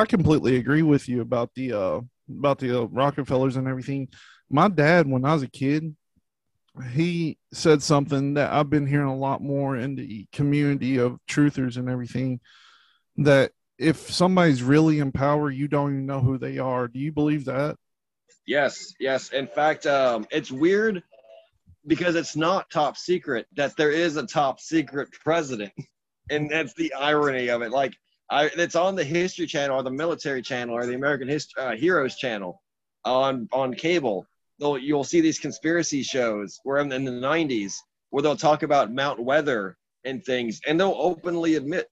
I 0.00 0.06
completely 0.06 0.56
agree 0.56 0.80
with 0.80 1.10
you 1.10 1.20
about 1.20 1.50
the 1.54 1.74
uh 1.74 2.00
about 2.30 2.58
the 2.58 2.82
uh, 2.82 2.84
Rockefellers 2.86 3.56
and 3.56 3.68
everything. 3.68 4.08
My 4.48 4.68
dad, 4.68 5.06
when 5.06 5.26
I 5.26 5.34
was 5.34 5.42
a 5.42 5.50
kid, 5.50 5.94
he 6.92 7.36
said 7.52 7.82
something 7.82 8.34
that 8.34 8.50
I've 8.50 8.70
been 8.70 8.86
hearing 8.86 9.08
a 9.08 9.16
lot 9.16 9.42
more 9.42 9.76
in 9.76 9.96
the 9.96 10.26
community 10.32 10.96
of 10.96 11.18
truthers 11.28 11.76
and 11.76 11.90
everything. 11.90 12.40
That 13.18 13.52
if 13.78 14.10
somebody's 14.10 14.62
really 14.62 15.00
in 15.00 15.12
power, 15.12 15.50
you 15.50 15.68
don't 15.68 15.90
even 15.90 16.06
know 16.06 16.20
who 16.20 16.38
they 16.38 16.56
are. 16.56 16.88
Do 16.88 16.98
you 16.98 17.12
believe 17.12 17.44
that? 17.44 17.76
Yes, 18.46 18.94
yes. 18.98 19.28
In 19.32 19.48
fact, 19.48 19.84
um, 19.84 20.26
it's 20.30 20.50
weird 20.50 21.02
because 21.86 22.14
it's 22.14 22.36
not 22.36 22.70
top 22.70 22.96
secret 22.96 23.46
that 23.54 23.76
there 23.76 23.90
is 23.90 24.16
a 24.16 24.26
top 24.26 24.60
secret 24.60 25.12
president, 25.12 25.72
and 26.30 26.48
that's 26.48 26.72
the 26.72 26.94
irony 26.94 27.48
of 27.48 27.60
it. 27.60 27.70
Like, 27.70 27.94
I, 28.30 28.44
it's 28.56 28.76
on 28.76 28.94
the 28.94 29.04
History 29.04 29.46
Channel 29.46 29.80
or 29.80 29.82
the 29.82 29.90
Military 29.90 30.40
Channel 30.40 30.76
or 30.76 30.86
the 30.86 30.94
American 30.94 31.28
Hist- 31.28 31.54
uh, 31.58 31.72
Heroes 31.72 32.16
Channel 32.16 32.62
on 33.04 33.48
on 33.52 33.74
cable. 33.74 34.26
They'll, 34.58 34.78
you'll 34.78 35.04
see 35.04 35.20
these 35.20 35.38
conspiracy 35.38 36.02
shows 36.02 36.60
where 36.64 36.78
in, 36.78 36.92
in 36.92 37.04
the 37.04 37.10
90s 37.12 37.74
where 38.10 38.22
they'll 38.22 38.36
talk 38.36 38.62
about 38.62 38.92
Mount 38.92 39.18
Weather 39.22 39.76
and 40.04 40.24
things, 40.24 40.60
and 40.66 40.78
they'll 40.78 40.96
openly 40.96 41.56
admit 41.56 41.88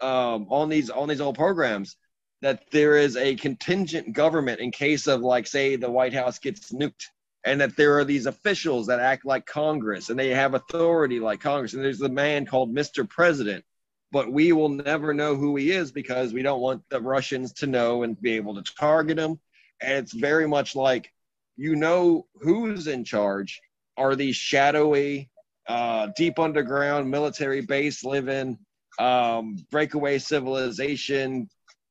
um, 0.00 0.46
on 0.50 0.68
these 0.68 0.90
on 0.90 1.08
these 1.08 1.20
old 1.20 1.36
programs 1.36 1.96
that 2.42 2.62
there 2.70 2.96
is 2.96 3.16
a 3.16 3.36
contingent 3.36 4.12
government 4.12 4.60
in 4.60 4.70
case 4.70 5.06
of 5.06 5.20
like 5.20 5.46
say 5.46 5.76
the 5.76 5.90
White 5.90 6.14
House 6.14 6.38
gets 6.38 6.72
nuked 6.72 7.04
and 7.44 7.60
that 7.60 7.76
there 7.76 7.98
are 7.98 8.04
these 8.04 8.26
officials 8.26 8.86
that 8.86 9.00
act 9.00 9.24
like 9.24 9.46
Congress 9.46 10.10
and 10.10 10.18
they 10.18 10.28
have 10.28 10.54
authority 10.54 11.20
like 11.20 11.40
Congress 11.40 11.74
and 11.74 11.84
there's 11.84 11.98
the 11.98 12.08
man 12.08 12.46
called 12.46 12.74
Mr. 12.74 13.08
President 13.08 13.64
but 14.12 14.32
we 14.32 14.52
will 14.52 14.68
never 14.68 15.14
know 15.14 15.36
who 15.36 15.56
he 15.56 15.70
is 15.70 15.92
because 15.92 16.32
we 16.32 16.42
don't 16.42 16.60
want 16.60 16.82
the 16.90 17.00
Russians 17.00 17.52
to 17.54 17.66
know 17.66 18.02
and 18.02 18.20
be 18.20 18.36
able 18.36 18.54
to 18.54 18.74
target 18.74 19.18
him 19.18 19.38
and 19.80 19.92
it's 19.98 20.12
very 20.12 20.46
much 20.46 20.76
like 20.76 21.12
you 21.56 21.76
know 21.76 22.26
who's 22.40 22.86
in 22.86 23.04
charge 23.04 23.60
are 23.96 24.16
these 24.16 24.36
shadowy 24.36 25.28
uh, 25.68 26.08
deep 26.16 26.38
underground 26.38 27.10
military 27.10 27.60
base 27.60 28.02
living 28.04 28.58
um, 28.98 29.56
breakaway 29.70 30.18
civilization, 30.18 31.48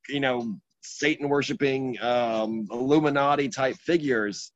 you 0.07 0.19
know, 0.19 0.55
Satan 0.81 1.27
worshiping 1.29 1.99
um, 2.01 2.67
Illuminati 2.71 3.49
type 3.49 3.77
figures. 3.77 4.51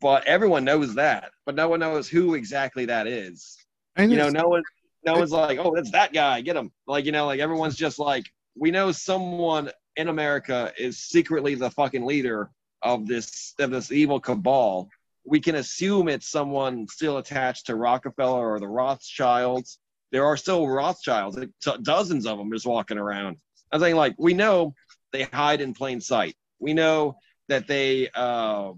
But 0.00 0.26
everyone 0.26 0.64
knows 0.64 0.94
that, 0.94 1.30
but 1.44 1.54
no 1.54 1.68
one 1.68 1.80
knows 1.80 2.08
who 2.08 2.34
exactly 2.34 2.86
that 2.86 3.06
is. 3.06 3.56
And 3.96 4.10
you 4.10 4.16
know, 4.16 4.30
no 4.30 4.48
one, 4.48 4.62
no 5.06 5.14
one's 5.14 5.32
like, 5.32 5.58
oh, 5.58 5.74
that's 5.74 5.90
that 5.92 6.12
guy. 6.12 6.40
Get 6.40 6.56
him. 6.56 6.70
Like 6.86 7.04
you 7.04 7.12
know, 7.12 7.26
like 7.26 7.40
everyone's 7.40 7.76
just 7.76 7.98
like, 7.98 8.24
we 8.56 8.70
know 8.70 8.92
someone 8.92 9.70
in 9.96 10.08
America 10.08 10.72
is 10.78 10.98
secretly 10.98 11.54
the 11.54 11.70
fucking 11.70 12.04
leader 12.04 12.50
of 12.82 13.06
this 13.06 13.54
of 13.58 13.70
this 13.70 13.92
evil 13.92 14.20
cabal. 14.20 14.88
We 15.26 15.40
can 15.40 15.54
assume 15.54 16.08
it's 16.08 16.28
someone 16.28 16.86
still 16.88 17.16
attached 17.18 17.66
to 17.66 17.76
Rockefeller 17.76 18.52
or 18.52 18.60
the 18.60 18.68
Rothschilds 18.68 19.78
there 20.14 20.24
are 20.24 20.36
still 20.36 20.68
Rothschilds, 20.68 21.36
dozens 21.82 22.24
of 22.24 22.38
them 22.38 22.52
just 22.52 22.66
walking 22.66 22.98
around. 22.98 23.38
I 23.72 23.80
think 23.80 23.96
like 23.96 24.14
we 24.16 24.32
know 24.32 24.72
they 25.12 25.24
hide 25.24 25.60
in 25.60 25.74
plain 25.74 26.00
sight. 26.00 26.36
We 26.60 26.72
know 26.72 27.16
that 27.48 27.66
they, 27.66 28.10
uh, 28.14 28.74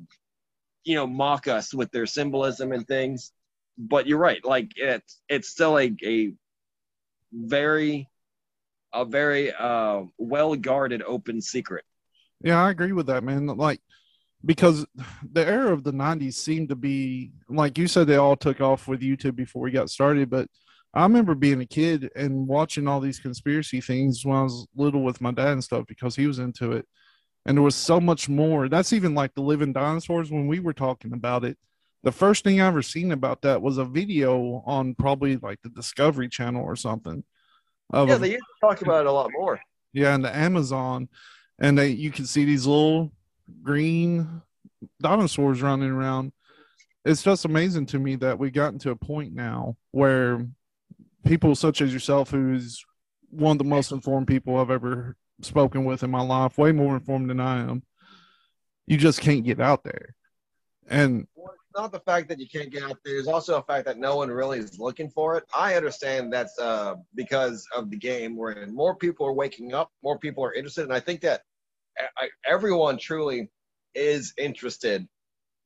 you 0.85 0.95
know, 0.95 1.07
mock 1.07 1.47
us 1.47 1.75
with 1.75 1.91
their 1.91 2.07
symbolism 2.07 2.73
and 2.73 2.89
things. 2.89 3.33
But 3.79 4.07
you're 4.07 4.19
right. 4.19 4.45
Like 4.45 4.73
it's 4.77 5.21
it's 5.29 5.49
still 5.49 5.79
a 5.79 5.95
a 6.05 6.33
very 7.33 8.09
a 8.93 9.05
very 9.05 9.53
uh, 9.53 10.03
well 10.19 10.55
guarded 10.57 11.03
open 11.03 11.41
secret. 11.41 11.85
Yeah, 12.43 12.63
I 12.63 12.71
agree 12.71 12.93
with 12.93 13.07
that, 13.07 13.25
man. 13.25 13.47
Like 13.47 13.81
because 14.45 14.87
the 15.33 15.47
era 15.47 15.73
of 15.73 15.85
the 15.85 15.93
90s 15.93 16.35
seemed 16.35 16.69
to 16.69 16.77
be 16.77 17.33
like 17.49 17.77
you 17.79 17.89
said 17.89 18.07
they 18.07 18.17
all 18.17 18.37
took 18.37 18.61
off 18.61 18.89
with 18.89 19.01
YouTube 19.01 19.37
before 19.37 19.63
we 19.63 19.71
got 19.71 19.91
started, 19.91 20.31
but 20.31 20.49
I 20.95 21.03
remember 21.03 21.35
being 21.35 21.61
a 21.61 21.67
kid 21.67 22.11
and 22.17 22.47
watching 22.47 22.89
all 22.89 23.01
these 23.01 23.19
conspiracy 23.19 23.83
things 23.83 24.25
when 24.25 24.37
I 24.37 24.43
was 24.45 24.67
little 24.75 25.03
with 25.03 25.21
my 25.21 25.31
dad 25.31 25.49
and 25.49 25.65
stuff 25.65 25.85
because 25.87 26.17
he 26.17 26.27
was 26.27 26.39
into 26.39 26.73
it. 26.73 26.87
And 27.45 27.57
there 27.57 27.63
was 27.63 27.75
so 27.75 28.01
much 28.01 28.29
more. 28.31 28.69
That's 28.69 28.95
even 28.95 29.15
like 29.15 29.35
the 29.35 29.43
living 29.43 29.75
dinosaurs 29.75 30.31
when 30.31 30.47
we 30.47 30.59
were 30.59 30.73
talking 30.73 31.13
about 31.13 31.45
it. 31.45 31.59
The 32.07 32.13
first 32.13 32.45
thing 32.45 32.61
I 32.61 32.69
ever 32.69 32.83
seen 32.83 33.11
about 33.11 33.43
that 33.43 33.61
was 33.61 33.79
a 33.79 33.85
video 33.85 34.63
on 34.65 34.95
probably 34.95 35.39
like 35.39 35.61
the 35.63 35.71
Discovery 35.71 36.29
Channel 36.29 36.63
or 36.63 36.77
something. 36.77 37.25
yeah, 37.93 38.15
they 38.15 38.31
used 38.31 38.45
to 38.45 38.69
talk 38.69 38.81
about 38.81 39.01
it 39.01 39.09
a 39.09 39.13
lot 39.13 39.33
more. 39.33 39.59
Yeah, 39.93 40.15
and 40.15 40.25
the 40.25 40.33
Amazon, 40.33 41.09
and 41.59 41.77
they 41.77 41.89
you 41.89 42.13
can 42.13 42.25
see 42.25 42.45
these 42.45 42.65
little 42.65 43.11
green 43.61 44.41
dinosaurs 45.03 45.61
running 45.63 45.91
around. 45.91 46.31
It's 47.05 47.25
just 47.25 47.45
amazing 47.45 47.87
to 47.87 47.99
me 47.99 48.15
that 48.15 48.39
we've 48.39 48.53
gotten 48.53 48.79
to 48.81 48.91
a 48.91 48.97
point 48.97 49.35
now 49.35 49.77
where 49.91 50.47
people 51.25 51.57
such 51.57 51.81
as 51.81 51.93
yourself, 51.93 52.31
who's 52.31 52.85
one 53.31 53.57
of 53.57 53.59
the 53.59 53.65
most 53.65 53.91
informed 53.91 54.29
people 54.29 54.59
I've 54.59 54.71
ever 54.71 55.17
spoken 55.43 55.85
with 55.85 56.05
in 56.05 56.13
my 56.13 56.23
life, 56.23 56.57
way 56.57 56.71
more 56.71 56.95
informed 56.95 57.31
than 57.31 57.41
I 57.41 57.63
am. 57.63 57.83
You 58.87 58.97
just 58.97 59.21
can't 59.21 59.43
get 59.43 59.61
out 59.61 59.83
there. 59.83 60.15
And 60.89 61.27
not 61.77 61.93
the 61.93 62.01
fact 62.01 62.29
that 62.29 62.39
you 62.39 62.49
can't 62.49 62.71
get 62.71 62.83
out 62.83 62.99
there. 63.05 63.15
There's 63.15 63.29
also 63.29 63.59
a 63.59 63.63
fact 63.63 63.85
that 63.87 63.99
no 63.99 64.17
one 64.17 64.31
really 64.31 64.59
is 64.59 64.79
looking 64.79 65.11
for 65.11 65.37
it. 65.37 65.45
I 65.55 65.75
understand 65.75 66.33
that's 66.33 66.59
uh, 66.59 66.95
because 67.15 67.67
of 67.75 67.91
the 67.91 67.97
game 67.97 68.37
where 68.37 68.67
more 68.67 68.97
people 68.97 69.27
are 69.27 69.33
waking 69.33 69.75
up, 69.75 69.91
more 70.03 70.19
people 70.19 70.45
are 70.45 70.55
interested. 70.55 70.85
And 70.85 70.93
I 70.93 71.01
think 71.01 71.21
that 71.21 71.43
I, 71.99 72.29
everyone 72.47 72.99
truly 72.99 73.51
is 73.95 74.33
interested, 74.37 75.07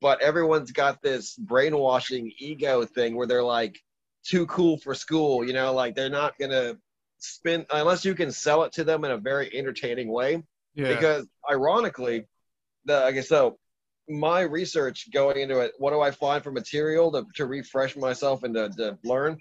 but 0.00 0.20
everyone's 0.22 0.72
got 0.72 1.02
this 1.02 1.36
brainwashing 1.36 2.32
ego 2.38 2.84
thing 2.84 3.16
where 3.16 3.26
they're 3.26 3.42
like, 3.42 3.80
too 4.24 4.46
cool 4.46 4.78
for 4.78 4.94
school. 4.94 5.44
You 5.44 5.52
know, 5.52 5.72
like 5.72 5.94
they're 5.94 6.10
not 6.10 6.38
gonna 6.38 6.76
spend 7.18 7.66
unless 7.72 8.04
you 8.04 8.14
can 8.14 8.30
sell 8.30 8.64
it 8.64 8.72
to 8.72 8.84
them 8.84 9.04
in 9.04 9.10
a 9.10 9.16
very 9.16 9.50
entertaining 9.56 10.10
way. 10.10 10.42
Yeah. 10.74 10.88
Because 10.88 11.26
ironically, 11.50 12.26
the 12.84 13.04
I 13.04 13.12
guess 13.12 13.28
so 13.28 13.58
my 14.08 14.40
research 14.40 15.10
going 15.12 15.38
into 15.38 15.60
it, 15.60 15.72
what 15.78 15.92
do 15.92 16.00
I 16.00 16.10
find 16.10 16.42
for 16.42 16.50
material 16.50 17.12
to, 17.12 17.24
to 17.36 17.46
refresh 17.46 17.96
myself 17.96 18.42
and 18.42 18.54
to, 18.54 18.68
to 18.70 18.98
learn? 19.04 19.38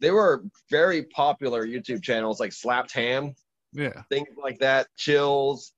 They 0.00 0.10
were 0.10 0.44
very 0.70 1.02
popular 1.04 1.66
YouTube 1.66 2.02
channels 2.02 2.40
like 2.40 2.52
Slapped 2.52 2.92
Ham, 2.92 3.34
yeah, 3.72 4.02
things 4.08 4.28
like 4.40 4.58
that, 4.60 4.86
Chills. 4.96 5.72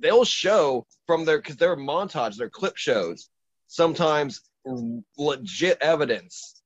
They'll 0.00 0.24
show 0.24 0.86
from 1.06 1.24
their 1.24 1.38
because 1.38 1.56
they're 1.56 1.76
montage, 1.76 2.36
they're 2.36 2.50
clip 2.50 2.76
shows, 2.76 3.28
sometimes 3.68 4.40
legit 5.16 5.78
evidence 5.80 6.62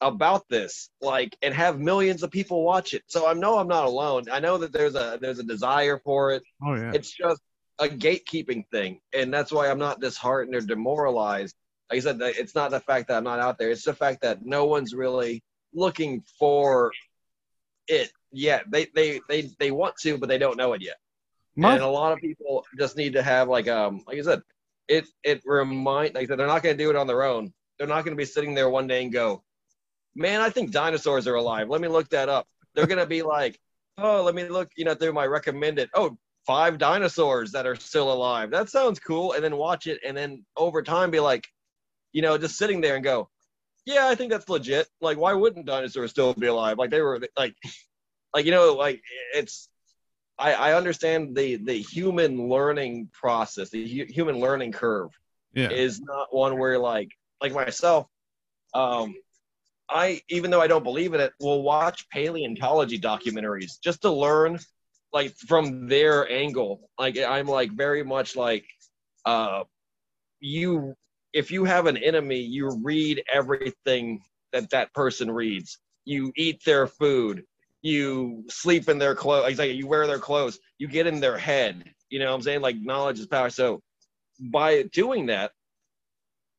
about 0.00 0.46
this 0.48 0.90
like 1.00 1.36
and 1.42 1.54
have 1.54 1.80
millions 1.80 2.22
of 2.22 2.30
people 2.30 2.62
watch 2.62 2.92
it. 2.94 3.02
So 3.06 3.26
i 3.26 3.32
know 3.32 3.58
i'm 3.58 3.68
not 3.68 3.86
alone. 3.86 4.24
I 4.30 4.40
know 4.40 4.58
that 4.58 4.72
there's 4.72 4.94
a 4.94 5.18
there's 5.20 5.38
a 5.38 5.42
desire 5.42 5.98
for 6.04 6.32
it. 6.32 6.42
Oh 6.62 6.74
yeah. 6.74 6.92
It's 6.94 7.10
just 7.10 7.40
a 7.78 7.88
gatekeeping 7.88 8.66
thing 8.70 9.00
and 9.12 9.32
that's 9.32 9.52
why 9.52 9.68
i'm 9.68 9.78
not 9.78 10.00
disheartened 10.00 10.54
or 10.54 10.60
demoralized 10.60 11.54
like 11.90 11.98
i 11.98 12.00
said 12.00 12.18
it's 12.20 12.54
not 12.54 12.70
the 12.70 12.80
fact 12.80 13.08
that 13.08 13.16
i'm 13.16 13.24
not 13.24 13.38
out 13.38 13.58
there 13.58 13.70
it's 13.70 13.84
the 13.84 13.92
fact 13.92 14.20
that 14.22 14.44
no 14.44 14.64
one's 14.64 14.94
really 14.94 15.42
looking 15.74 16.22
for 16.38 16.90
it 17.88 18.10
yet 18.32 18.64
they 18.70 18.86
they 18.94 19.20
they, 19.28 19.50
they 19.58 19.70
want 19.70 19.94
to 19.96 20.16
but 20.16 20.28
they 20.28 20.38
don't 20.38 20.56
know 20.56 20.72
it 20.72 20.82
yet 20.82 20.96
My- 21.54 21.74
and 21.74 21.82
a 21.82 21.88
lot 21.88 22.12
of 22.12 22.20
people 22.20 22.64
just 22.78 22.96
need 22.96 23.12
to 23.12 23.22
have 23.22 23.48
like 23.48 23.68
um 23.68 24.02
like 24.06 24.18
i 24.18 24.22
said 24.22 24.42
it 24.88 25.06
it 25.24 25.42
remind 25.44 26.14
like 26.14 26.24
I 26.24 26.26
said, 26.26 26.38
they're 26.38 26.46
not 26.46 26.62
going 26.62 26.76
to 26.76 26.82
do 26.82 26.90
it 26.90 26.96
on 26.96 27.06
their 27.06 27.24
own 27.24 27.52
they're 27.76 27.88
not 27.88 28.04
going 28.04 28.16
to 28.16 28.20
be 28.20 28.24
sitting 28.24 28.54
there 28.54 28.70
one 28.70 28.86
day 28.86 29.02
and 29.02 29.12
go 29.12 29.42
man, 30.16 30.40
I 30.40 30.50
think 30.50 30.72
dinosaurs 30.72 31.28
are 31.28 31.34
alive. 31.34 31.68
Let 31.68 31.80
me 31.80 31.88
look 31.88 32.08
that 32.08 32.28
up. 32.28 32.48
They're 32.74 32.86
gonna 32.86 33.06
be 33.06 33.22
like, 33.22 33.60
oh, 33.98 34.22
let 34.22 34.34
me 34.34 34.48
look, 34.48 34.70
you 34.76 34.84
know, 34.84 34.94
through 34.94 35.12
my 35.12 35.26
recommended. 35.26 35.90
Oh, 35.94 36.16
five 36.46 36.78
dinosaurs 36.78 37.52
that 37.52 37.66
are 37.66 37.76
still 37.76 38.12
alive. 38.12 38.50
That 38.50 38.68
sounds 38.68 39.00
cool. 39.00 39.32
And 39.32 39.42
then 39.42 39.56
watch 39.56 39.86
it, 39.86 40.00
and 40.06 40.16
then 40.16 40.44
over 40.56 40.82
time 40.82 41.10
be 41.10 41.20
like, 41.20 41.46
you 42.12 42.22
know, 42.22 42.38
just 42.38 42.56
sitting 42.56 42.80
there 42.80 42.94
and 42.94 43.04
go, 43.04 43.28
yeah, 43.84 44.08
I 44.08 44.14
think 44.14 44.32
that's 44.32 44.48
legit. 44.48 44.88
Like, 45.00 45.18
why 45.18 45.32
wouldn't 45.32 45.66
dinosaurs 45.66 46.10
still 46.10 46.34
be 46.34 46.46
alive? 46.46 46.78
Like 46.78 46.90
they 46.90 47.00
were 47.00 47.20
like, 47.36 47.54
like 48.34 48.44
you 48.44 48.52
know, 48.52 48.74
like 48.74 49.02
it's. 49.34 49.68
I, 50.38 50.52
I 50.52 50.74
understand 50.74 51.34
the 51.34 51.56
the 51.56 51.78
human 51.78 52.50
learning 52.50 53.08
process, 53.10 53.70
the 53.70 53.88
hu- 53.88 54.12
human 54.12 54.38
learning 54.38 54.72
curve, 54.72 55.10
yeah. 55.54 55.70
is 55.70 55.98
not 56.02 56.28
one 56.30 56.58
where 56.58 56.78
like 56.78 57.08
like 57.40 57.54
myself, 57.54 58.06
um, 58.74 59.14
I, 59.88 60.20
even 60.28 60.50
though 60.50 60.60
I 60.60 60.66
don't 60.66 60.82
believe 60.82 61.14
in 61.14 61.20
it, 61.20 61.32
will 61.40 61.62
watch 61.62 62.08
paleontology 62.10 62.98
documentaries 62.98 63.80
just 63.80 64.02
to 64.02 64.10
learn, 64.10 64.58
like 65.16 65.34
from 65.48 65.88
their 65.88 66.30
angle. 66.30 66.90
Like 66.98 67.16
I'm 67.18 67.46
like 67.46 67.72
very 67.72 68.04
much 68.04 68.36
like, 68.36 68.66
uh, 69.24 69.64
you. 70.40 70.94
If 71.32 71.50
you 71.50 71.64
have 71.64 71.86
an 71.86 71.96
enemy, 71.96 72.40
you 72.40 72.78
read 72.82 73.22
everything 73.32 74.20
that 74.52 74.68
that 74.70 74.92
person 74.92 75.30
reads. 75.30 75.78
You 76.04 76.32
eat 76.36 76.62
their 76.66 76.86
food. 76.86 77.44
You 77.80 78.44
sleep 78.48 78.90
in 78.90 78.98
their 78.98 79.14
clothes. 79.14 79.58
Like 79.58 79.74
you 79.74 79.86
wear 79.86 80.06
their 80.06 80.18
clothes. 80.18 80.58
You 80.78 80.86
get 80.86 81.06
in 81.06 81.18
their 81.20 81.38
head. 81.38 81.84
You 82.10 82.18
know 82.18 82.26
what 82.26 82.34
I'm 82.34 82.42
saying? 82.42 82.60
Like 82.60 82.76
knowledge 82.76 83.18
is 83.18 83.26
power. 83.26 83.48
So 83.48 83.80
by 84.52 84.82
doing 84.92 85.26
that, 85.26 85.52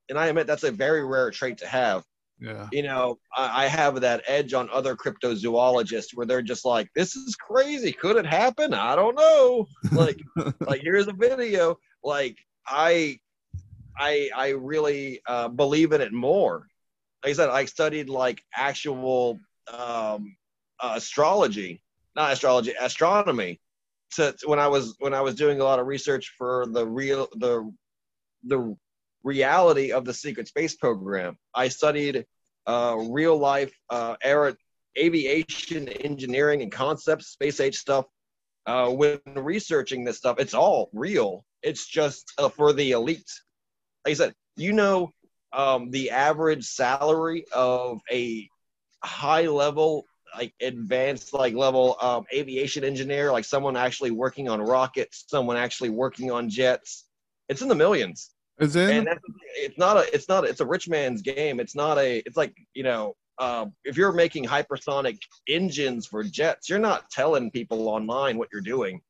and 0.10 0.18
I 0.18 0.28
admit 0.28 0.48
that's 0.48 0.64
a 0.64 0.72
very 0.72 1.06
rare 1.06 1.30
trait 1.30 1.60
to 1.60 1.68
have. 1.68 2.04
Yeah. 2.40 2.68
You 2.72 2.84
know, 2.84 3.18
I, 3.36 3.66
I 3.66 3.68
have 3.68 4.00
that 4.02 4.24
edge 4.28 4.54
on 4.54 4.70
other 4.72 4.96
cryptozoologists 4.96 6.14
where 6.14 6.26
they're 6.26 6.42
just 6.42 6.66
like, 6.66 6.90
"This 6.96 7.16
is 7.16 7.36
crazy. 7.36 7.92
Could 7.92 8.16
it 8.18 8.26
happen? 8.26 8.74
I 8.74 8.96
don't 8.96 9.16
know." 9.16 9.68
Like, 9.92 10.20
like 10.68 10.82
here's 10.82 11.08
a 11.08 11.14
video. 11.14 11.78
Like, 12.04 12.38
I, 12.68 13.20
I, 13.98 14.30
I 14.36 14.50
really 14.50 15.22
uh, 15.26 15.48
believe 15.48 15.94
in 15.94 16.02
it 16.02 16.14
more. 16.14 16.68
Like 17.24 17.32
I 17.32 17.34
said, 17.34 17.50
I 17.50 17.66
studied 17.66 18.10
like 18.10 18.44
actual 18.56 19.40
um, 19.74 20.38
uh, 20.80 20.94
astrology, 20.96 21.82
not 22.16 22.34
astrology, 22.34 22.74
astronomy. 22.80 23.60
To 24.16 24.34
when 24.46 24.60
I 24.60 24.68
was 24.68 24.96
when 25.00 25.14
I 25.14 25.20
was 25.20 25.36
doing 25.36 25.60
a 25.60 25.64
lot 25.66 25.80
of 25.80 25.88
research 25.88 26.34
for 26.38 26.66
the 26.68 26.86
real 26.86 27.28
the 27.36 27.70
the 28.46 28.78
reality 29.24 29.92
of 29.92 30.06
the 30.06 30.14
secret 30.14 30.48
space 30.48 30.76
program. 30.76 31.38
I 31.54 31.68
studied 31.68 32.26
uh, 32.66 32.98
real 33.10 33.38
life 33.38 33.74
uh, 33.90 34.16
aer- 34.24 34.58
aviation 34.98 35.88
engineering 35.90 36.62
and 36.62 36.72
concepts, 36.72 37.28
space 37.28 37.60
age 37.60 37.78
stuff. 37.78 38.06
Uh, 38.66 38.90
when 38.90 39.20
researching 39.36 40.04
this 40.04 40.18
stuff, 40.18 40.40
it's 40.40 40.54
all 40.54 40.90
real. 40.94 41.46
It's 41.64 41.88
just 41.88 42.34
uh, 42.38 42.50
for 42.50 42.74
the 42.74 42.92
elite. 42.92 43.32
Like 44.06 44.12
I 44.12 44.16
said, 44.16 44.36
you 44.58 44.74
know, 44.74 45.12
um, 45.54 45.90
the 45.92 46.12
average 46.12 46.66
salary 46.66 47.46
of 47.54 48.02
a 48.12 48.50
high 49.04 49.46
level, 49.48 50.06
like 50.36 50.54
advanced, 50.62 51.34
like 51.34 51.54
level 51.54 51.96
um, 52.02 52.26
aviation 52.34 52.84
engineer, 52.84 53.32
like 53.32 53.46
someone 53.46 53.78
actually 53.78 54.12
working 54.12 54.50
on 54.50 54.60
rockets, 54.62 55.26
someone 55.28 55.56
actually 55.56 55.90
working 55.90 56.32
on 56.32 56.50
jets. 56.50 57.06
It's 57.48 57.62
in 57.62 57.70
the 57.70 57.76
millions 57.76 58.32
Is 58.60 58.76
it? 58.76 58.90
and 58.90 59.08
it's 59.56 59.78
not 59.78 59.98
a 59.98 60.14
it's 60.14 60.28
not 60.28 60.44
a, 60.44 60.48
it's 60.48 60.62
a 60.62 60.66
rich 60.66 60.90
man's 60.90 61.22
game. 61.22 61.60
It's 61.60 61.76
not 61.76 61.98
a 61.98 62.18
it's 62.26 62.38
like 62.38 62.56
you 62.74 62.84
know 62.84 63.16
uh, 63.38 63.68
if 63.86 63.98
you're 63.98 64.12
making 64.12 64.46
hypersonic 64.46 65.20
engines 65.48 66.08
for 66.08 66.24
jets 66.24 66.70
you're 66.70 66.80
not 66.80 67.10
telling 67.12 67.52
people 67.52 67.88
online 67.88 68.38
what 68.38 68.50
you're 68.52 68.62
doing. 68.62 69.02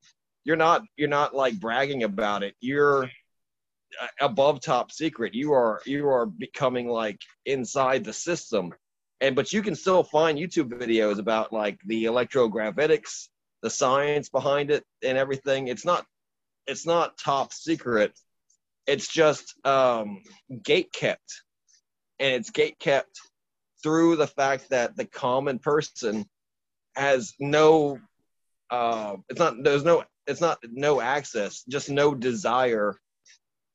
You're 0.43 0.57
not 0.57 0.83
you're 0.97 1.09
not 1.09 1.33
like 1.35 1.59
bragging 1.59 2.03
about 2.03 2.43
it. 2.43 2.55
You're 2.59 3.05
uh, 4.01 4.07
above 4.19 4.61
top 4.61 4.91
secret. 4.91 5.33
You 5.33 5.53
are 5.53 5.81
you 5.85 6.09
are 6.09 6.25
becoming 6.25 6.87
like 6.89 7.21
inside 7.45 8.03
the 8.03 8.13
system. 8.13 8.73
And 9.21 9.35
but 9.35 9.51
you 9.53 9.61
can 9.61 9.75
still 9.75 10.03
find 10.03 10.37
youtube 10.37 10.69
videos 10.69 11.17
about 11.17 11.51
like 11.51 11.79
the 11.85 12.05
electrogravitics 12.05 13.29
the 13.63 13.69
science 13.69 14.29
behind 14.29 14.71
it 14.71 14.83
and 15.03 15.17
everything. 15.17 15.67
It's 15.67 15.85
not 15.85 16.05
it's 16.67 16.85
not 16.85 17.17
top 17.17 17.53
secret 17.53 18.13
it's 18.87 19.07
just 19.07 19.53
um, 19.65 20.23
gate 20.63 20.91
kept 20.93 21.43
and 22.19 22.33
it's 22.33 22.49
gate 22.49 22.79
kept 22.79 23.19
through 23.83 24.15
the 24.15 24.27
fact 24.27 24.69
that 24.69 24.95
the 24.95 25.05
common 25.05 25.59
person 25.59 26.25
has 26.95 27.33
no 27.39 27.99
uh, 28.69 29.15
it's 29.29 29.39
not 29.39 29.63
there's 29.63 29.83
no 29.83 30.03
it's 30.25 30.41
not 30.41 30.57
no 30.71 30.99
access 30.99 31.63
just 31.69 31.89
no 31.89 32.15
desire 32.15 32.95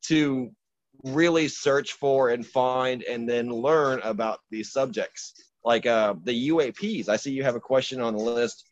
to 0.03 0.51
really 1.03 1.47
search 1.47 1.93
for 1.93 2.29
and 2.29 2.45
find 2.45 3.03
and 3.03 3.27
then 3.27 3.49
learn 3.49 3.99
about 4.03 4.39
these 4.51 4.71
subjects. 4.71 5.33
Like 5.65 5.85
uh, 5.85 6.15
the 6.23 6.49
uaps 6.49 7.07
i 7.07 7.15
see 7.15 7.31
you 7.31 7.43
have 7.43 7.55
a 7.55 7.59
question 7.59 8.01
on 8.01 8.13
the 8.13 8.21
list 8.21 8.69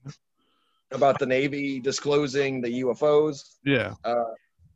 about 0.92 1.20
the 1.20 1.26
navy 1.26 1.80
disclosing 1.80 2.62
the 2.62 2.82
ufos 2.82 3.56
yeah. 3.64 3.94
uh, 4.04 4.26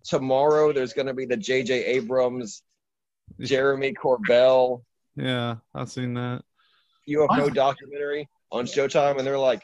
tomorrow 0.06 0.72
there's 0.72 0.94
going 0.94 1.08
to 1.08 1.14
be 1.14 1.26
the 1.26 1.38
J.J. 1.38 1.84
Abrams, 1.86 2.62
Jeremy 3.42 3.94
Corbell 3.94 4.84
Yeah. 5.16 5.56
I've 5.74 5.90
seen 5.90 6.14
that. 6.16 6.44
UFO 7.10 7.28
Wow. 7.30 7.50
documentary 7.50 8.28
on 8.52 8.66
Showtime, 8.66 9.18
and 9.18 9.28
they're 9.28 9.38
like, 9.38 9.64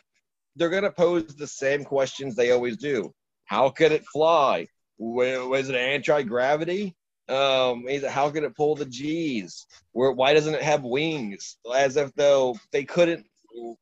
they're 0.56 0.70
going 0.70 0.84
to 0.84 0.92
pose 0.92 1.36
the 1.36 1.48
same 1.48 1.84
questions 1.84 2.36
they 2.36 2.52
always 2.52 2.78
do. 2.78 3.14
How 3.46 3.70
could 3.70 3.92
it 3.92 4.06
fly? 4.06 4.68
Wa- 4.98 5.48
Was 5.48 5.70
it 5.70 5.76
anti 5.76 6.24
gravity? 6.24 6.96
Um, 7.30 7.86
how 8.10 8.30
could 8.30 8.44
it 8.44 8.56
pull 8.56 8.76
the 8.76 8.86
G's? 8.86 9.66
Where, 9.94 10.12
why 10.12 10.34
doesn't 10.34 10.54
it 10.54 10.62
have 10.62 10.84
wings? 10.84 11.58
As 11.76 11.96
if 11.96 12.14
though 12.16 12.58
they 12.72 12.84
couldn't 12.84 13.26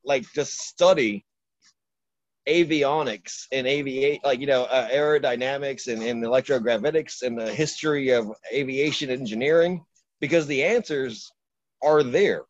like 0.04 0.24
just 0.34 0.58
study 0.60 1.24
avionics 2.48 3.46
and 3.52 3.66
aviate 3.66 4.20
like 4.24 4.40
you 4.40 4.46
know 4.46 4.64
uh, 4.64 4.88
aerodynamics 4.88 5.92
and, 5.92 6.02
and 6.02 6.24
electrogravitics 6.24 7.22
and 7.22 7.38
the 7.38 7.52
history 7.52 8.10
of 8.10 8.30
aviation 8.52 9.10
engineering 9.10 9.84
because 10.20 10.46
the 10.46 10.62
answers 10.62 11.30
are 11.82 12.02
there. 12.02 12.42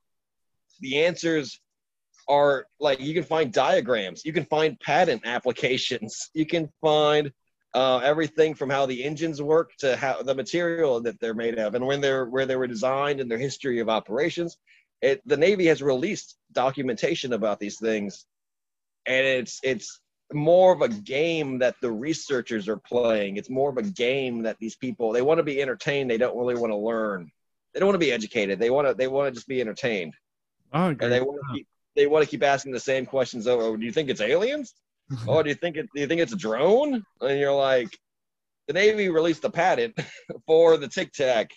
The 0.81 1.05
answers 1.05 1.61
are 2.29 2.67
like 2.79 3.01
you 3.01 3.15
can 3.15 3.25
find 3.25 3.53
diagrams 3.53 4.25
you 4.25 4.33
can 4.33 4.45
find 4.45 4.79
patent 4.81 5.23
applications 5.25 6.31
you 6.35 6.47
can 6.47 6.71
find 6.81 7.33
uh, 7.75 7.99
everything 7.99 8.55
from 8.55 8.69
how 8.69 8.87
the 8.87 9.05
engines 9.05 9.41
work 9.41 9.73
to 9.79 9.97
how 9.97 10.23
the 10.23 10.35
material 10.35 11.01
that 11.01 11.19
they're 11.21 11.35
made 11.35 11.59
of 11.59 11.75
and 11.75 11.87
when 11.87 12.01
they're 12.01 12.27
where 12.27 12.47
they 12.47 12.57
were 12.57 12.67
designed 12.67 13.21
and 13.21 13.31
their 13.31 13.39
history 13.39 13.79
of 13.79 13.89
operations. 13.89 14.57
It 15.03 15.23
the 15.25 15.37
navy 15.37 15.67
has 15.67 15.83
released 15.83 16.37
documentation 16.53 17.33
about 17.33 17.61
these 17.61 17.79
things 17.79 18.27
and 19.11 19.27
it's 19.27 19.59
it's 19.65 20.01
more 20.33 20.73
of 20.73 20.83
a 20.83 20.89
game 20.89 21.59
that 21.59 21.75
the 21.83 21.91
researchers 21.91 22.69
are 22.69 22.77
playing. 22.77 23.37
It's 23.37 23.51
more 23.51 23.71
of 23.71 23.77
a 23.77 23.83
game 23.83 24.43
that 24.43 24.57
these 24.61 24.77
people 24.77 25.13
they 25.13 25.23
want 25.23 25.39
to 25.39 25.43
be 25.45 25.61
entertained 25.61 26.09
they 26.09 26.19
don't 26.19 26.37
really 26.39 26.55
want 26.55 26.73
to 26.73 26.77
learn. 26.77 27.31
They 27.73 27.81
don't 27.81 27.89
want 27.89 28.01
to 28.01 28.07
be 28.07 28.13
educated 28.13 28.59
they 28.59 28.71
want 28.71 28.87
to 28.87 28.95
they 28.95 29.09
want 29.09 29.27
to 29.29 29.33
just 29.33 29.49
be 29.49 29.61
entertained. 29.61 30.15
Agree. 30.73 31.05
and 31.05 31.13
they 31.13 31.21
want 31.21 31.41
to 31.41 31.55
keep 31.57 31.67
they 31.97 32.07
want 32.07 32.25
to 32.25 32.31
keep 32.31 32.45
asking 32.45 32.73
the 32.73 32.81
same 32.81 33.05
questions 33.05 33.49
over 33.49 33.77
do 33.77 33.85
you 33.85 33.93
think 33.93 34.09
it's 34.09 34.21
aliens? 34.21 34.75
Oh 35.27 35.43
do 35.43 35.49
you 35.49 35.57
think 35.57 35.77
it 35.77 35.89
do 35.93 36.01
you 36.01 36.07
think 36.07 36.21
it's 36.21 36.33
a 36.33 36.37
drone? 36.37 37.03
And 37.21 37.41
you're 37.41 37.53
like 37.53 37.99
the 38.69 38.75
navy 38.75 39.09
released 39.09 39.45
a 39.45 39.51
patent 39.51 39.99
for 40.47 40.77
the 40.77 40.87
tic 40.87 41.13
tac. 41.13 41.51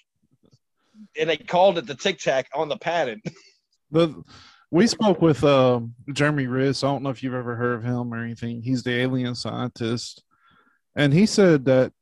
And 1.19 1.29
they 1.29 1.37
called 1.37 1.77
it 1.77 1.85
the 1.85 1.95
tic 1.95 2.17
tac 2.17 2.49
on 2.55 2.69
the 2.69 2.77
patent. 2.77 3.21
The 3.91 4.23
we 4.73 4.87
spoke 4.87 5.21
with 5.21 5.43
um, 5.43 5.93
Jeremy 6.11 6.47
Rys. 6.47 6.83
I 6.83 6.87
don't 6.87 7.03
know 7.03 7.11
if 7.11 7.21
you've 7.21 7.35
ever 7.35 7.55
heard 7.55 7.75
of 7.75 7.83
him 7.83 8.11
or 8.11 8.17
anything. 8.17 8.63
He's 8.63 8.81
the 8.81 9.01
alien 9.01 9.35
scientist, 9.35 10.23
and 10.95 11.13
he 11.13 11.27
said 11.27 11.65
that 11.65 11.93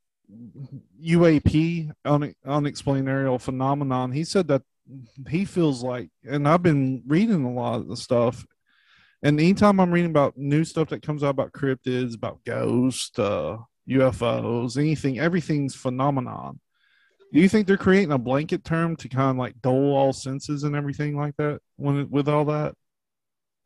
UAP, 1.04 1.90
un- 2.06 2.34
unexplained 2.46 3.10
aerial 3.10 3.38
phenomenon. 3.38 4.10
He 4.10 4.24
said 4.24 4.48
that 4.48 4.62
he 5.28 5.44
feels 5.44 5.82
like, 5.82 6.08
and 6.24 6.48
I've 6.48 6.62
been 6.62 7.02
reading 7.06 7.44
a 7.44 7.52
lot 7.52 7.74
of 7.74 7.88
the 7.88 7.96
stuff, 7.96 8.42
and 9.22 9.38
anytime 9.38 9.78
I'm 9.78 9.92
reading 9.92 10.10
about 10.10 10.38
new 10.38 10.64
stuff 10.64 10.88
that 10.88 11.02
comes 11.02 11.22
out 11.22 11.28
about 11.28 11.52
cryptids, 11.52 12.14
about 12.14 12.42
ghosts, 12.46 13.18
uh, 13.18 13.58
UFOs, 13.86 14.78
anything, 14.78 15.20
everything's 15.20 15.74
phenomenon. 15.74 16.58
Do 17.32 17.40
you 17.40 17.48
think 17.48 17.66
they're 17.66 17.78
creating 17.78 18.12
a 18.12 18.18
blanket 18.18 18.62
term 18.62 18.94
to 18.96 19.08
kind 19.08 19.30
of 19.30 19.36
like 19.36 19.60
dull 19.62 19.94
all 19.94 20.12
senses 20.12 20.64
and 20.64 20.76
everything 20.76 21.16
like 21.16 21.34
that 21.38 21.60
when 21.76 22.10
with 22.10 22.28
all 22.28 22.44
that? 22.46 22.74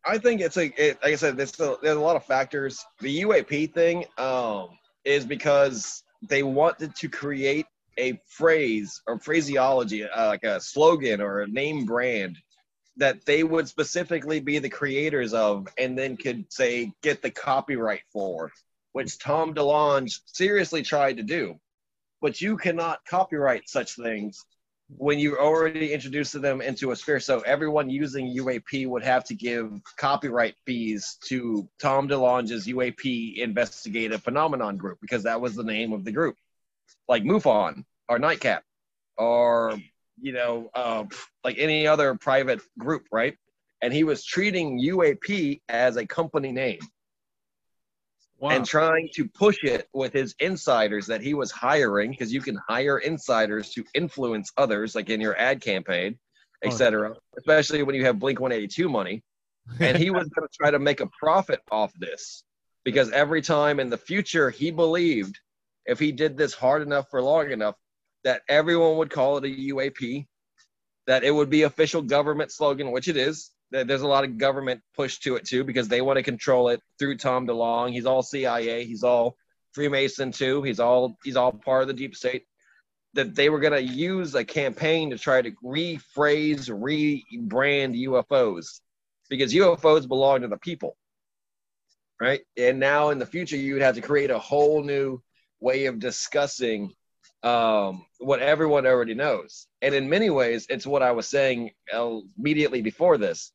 I 0.04 0.18
think 0.18 0.40
it's 0.40 0.56
a 0.56 0.66
it, 0.80 0.98
like 1.02 1.12
I 1.12 1.16
said, 1.16 1.36
there's 1.36 1.58
a, 1.58 1.76
there's 1.82 1.96
a 1.96 2.00
lot 2.00 2.14
of 2.14 2.24
factors. 2.24 2.84
The 3.00 3.22
UAP 3.22 3.74
thing 3.74 4.04
um, 4.18 4.68
is 5.04 5.24
because 5.24 6.04
they 6.22 6.44
wanted 6.44 6.94
to 6.94 7.08
create 7.08 7.66
a 7.98 8.20
phrase 8.28 9.02
or 9.08 9.18
phraseology, 9.18 10.04
uh, 10.04 10.28
like 10.28 10.44
a 10.44 10.60
slogan 10.60 11.20
or 11.20 11.40
a 11.40 11.48
name 11.48 11.86
brand 11.86 12.38
that 12.98 13.24
they 13.26 13.42
would 13.42 13.68
specifically 13.68 14.38
be 14.38 14.60
the 14.60 14.68
creators 14.68 15.34
of, 15.34 15.66
and 15.76 15.98
then 15.98 16.16
could 16.16 16.44
say 16.52 16.92
get 17.02 17.20
the 17.20 17.30
copyright 17.30 18.02
for, 18.12 18.52
which 18.92 19.18
Tom 19.18 19.54
DeLonge 19.54 20.20
seriously 20.26 20.82
tried 20.82 21.16
to 21.16 21.22
do. 21.24 21.58
But 22.20 22.40
you 22.40 22.56
cannot 22.56 23.04
copyright 23.04 23.68
such 23.68 23.96
things 23.96 24.44
when 24.88 25.18
you 25.18 25.36
already 25.36 25.92
introduced 25.92 26.40
them 26.40 26.60
into 26.60 26.92
a 26.92 26.96
sphere. 26.96 27.18
So 27.18 27.40
everyone 27.40 27.90
using 27.90 28.34
UAP 28.36 28.86
would 28.86 29.02
have 29.02 29.24
to 29.24 29.34
give 29.34 29.80
copyright 29.96 30.54
fees 30.64 31.18
to 31.26 31.68
Tom 31.80 32.08
DeLonge's 32.08 32.66
UAP 32.66 33.38
Investigative 33.38 34.22
Phenomenon 34.22 34.76
Group 34.76 34.98
because 35.00 35.24
that 35.24 35.40
was 35.40 35.54
the 35.54 35.64
name 35.64 35.92
of 35.92 36.04
the 36.04 36.12
group, 36.12 36.36
like 37.08 37.24
MUFON 37.24 37.84
or 38.08 38.18
NICAP 38.18 38.60
or 39.18 39.78
you 40.20 40.32
know 40.32 40.70
uh, 40.74 41.04
like 41.42 41.56
any 41.58 41.86
other 41.86 42.14
private 42.14 42.60
group, 42.78 43.06
right? 43.10 43.36
And 43.82 43.92
he 43.92 44.04
was 44.04 44.24
treating 44.24 44.80
UAP 44.80 45.60
as 45.68 45.96
a 45.96 46.06
company 46.06 46.52
name 46.52 46.80
Wow. 48.46 48.52
and 48.56 48.64
trying 48.66 49.08
to 49.14 49.28
push 49.28 49.62
it 49.64 49.88
with 49.92 50.12
his 50.12 50.34
insiders 50.40 51.06
that 51.08 51.20
he 51.20 51.34
was 51.34 51.50
hiring 51.50 52.10
because 52.12 52.32
you 52.32 52.40
can 52.40 52.58
hire 52.68 52.98
insiders 52.98 53.70
to 53.70 53.84
influence 53.94 54.52
others 54.56 54.94
like 54.94 55.10
in 55.10 55.20
your 55.20 55.36
ad 55.38 55.60
campaign 55.60 56.18
Oh. 56.64 56.68
etc 56.68 57.14
especially 57.36 57.82
when 57.82 57.94
you 57.94 58.04
have 58.06 58.18
blink 58.18 58.40
182 58.40 58.88
money 58.88 59.22
and 59.80 59.96
he 59.98 60.10
was 60.10 60.28
going 60.34 60.48
to 60.48 60.54
try 60.56 60.70
to 60.70 60.78
make 60.78 61.00
a 61.00 61.08
profit 61.18 61.60
off 61.70 61.92
this 61.98 62.44
because 62.84 63.10
every 63.10 63.42
time 63.42 63.78
in 63.78 63.90
the 63.90 63.98
future 63.98 64.48
he 64.48 64.70
believed 64.70 65.38
if 65.86 65.98
he 65.98 66.12
did 66.12 66.36
this 66.36 66.54
hard 66.54 66.82
enough 66.82 67.10
for 67.10 67.20
long 67.22 67.50
enough 67.50 67.74
that 68.24 68.42
everyone 68.48 68.96
would 68.96 69.10
call 69.10 69.38
it 69.38 69.44
a 69.44 69.48
UAP, 69.72 70.26
that 71.06 71.22
it 71.22 71.30
would 71.30 71.48
be 71.48 71.62
official 71.62 72.02
government 72.02 72.50
slogan, 72.50 72.90
which 72.90 73.06
it 73.06 73.16
is. 73.16 73.52
There's 73.70 74.02
a 74.02 74.06
lot 74.06 74.24
of 74.24 74.38
government 74.38 74.80
push 74.94 75.18
to 75.20 75.36
it 75.36 75.44
too 75.44 75.64
because 75.64 75.88
they 75.88 76.00
want 76.00 76.18
to 76.18 76.22
control 76.22 76.68
it 76.68 76.80
through 76.98 77.18
Tom 77.18 77.46
DeLonge. 77.46 77.92
He's 77.92 78.06
all 78.06 78.22
CIA. 78.22 78.84
He's 78.84 79.02
all 79.02 79.36
Freemason 79.72 80.32
too. 80.32 80.62
He's 80.62 80.80
all 80.80 81.16
he's 81.24 81.36
all 81.36 81.52
part 81.52 81.82
of 81.82 81.88
the 81.88 81.94
deep 81.94 82.14
state. 82.14 82.44
That 83.14 83.34
they 83.34 83.48
were 83.48 83.60
going 83.60 83.72
to 83.72 83.82
use 83.82 84.34
a 84.34 84.44
campaign 84.44 85.10
to 85.10 85.18
try 85.18 85.42
to 85.42 85.50
rephrase, 85.64 86.68
rebrand 86.68 88.04
UFOs 88.06 88.80
because 89.28 89.52
UFOs 89.54 90.06
belong 90.06 90.42
to 90.42 90.48
the 90.48 90.56
people, 90.56 90.96
right? 92.20 92.40
And 92.56 92.78
now 92.78 93.10
in 93.10 93.18
the 93.18 93.26
future, 93.26 93.56
you 93.56 93.74
would 93.74 93.82
have 93.82 93.94
to 93.96 94.00
create 94.00 94.30
a 94.30 94.38
whole 94.38 94.82
new 94.82 95.20
way 95.60 95.86
of 95.86 95.98
discussing 95.98 96.92
um, 97.42 98.04
what 98.18 98.40
everyone 98.40 98.86
already 98.86 99.14
knows. 99.14 99.66
And 99.82 99.94
in 99.94 100.08
many 100.08 100.30
ways, 100.30 100.66
it's 100.68 100.86
what 100.86 101.02
I 101.02 101.12
was 101.12 101.28
saying 101.28 101.70
immediately 101.92 102.82
before 102.82 103.18
this. 103.18 103.52